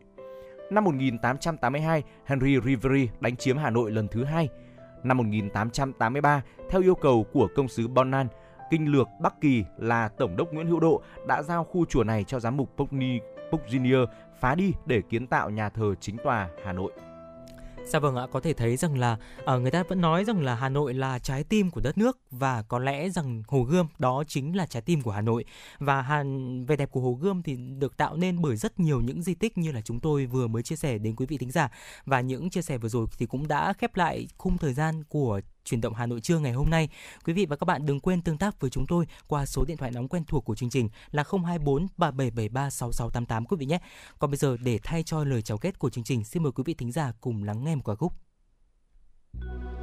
[0.70, 4.50] Năm 1882, Henry Riveri đánh chiếm Hà Nội lần thứ hai.
[5.04, 8.28] Năm 1883, theo yêu cầu của công sứ Bonan,
[8.72, 12.24] kinh lược Bắc Kỳ là Tổng đốc Nguyễn Hữu Độ đã giao khu chùa này
[12.24, 13.20] cho giám mục Pugni,
[13.52, 14.10] Pugninier
[14.40, 16.92] phá đi để kiến tạo nhà thờ chính tòa Hà Nội.
[17.86, 19.18] Dạ vâng ạ, có thể thấy rằng là
[19.54, 22.20] uh, người ta vẫn nói rằng là Hà Nội là trái tim của đất nước
[22.32, 25.46] và có lẽ rằng Hồ Gươm đó chính là trái tim của Hà Nội.
[25.80, 26.24] Và Hà,
[26.68, 29.58] vẻ đẹp của Hồ Gươm thì được tạo nên bởi rất nhiều những di tích
[29.58, 31.72] như là chúng tôi vừa mới chia sẻ đến quý vị thính giả.
[32.06, 35.42] Và những chia sẻ vừa rồi thì cũng đã khép lại khung thời gian của
[35.66, 36.90] chuyển động Hà Nội trưa ngày hôm nay.
[37.26, 39.78] Quý vị và các bạn đừng quên tương tác với chúng tôi qua số điện
[39.78, 43.80] thoại nóng quen thuộc của chương trình là 024 3773 6688 quý vị nhé.
[44.20, 46.64] Còn bây giờ để thay cho lời chào kết của chương trình, xin mời quý
[46.66, 48.14] vị thính giả cùng lắng nghe một ca khúc.
[49.34, 49.83] hát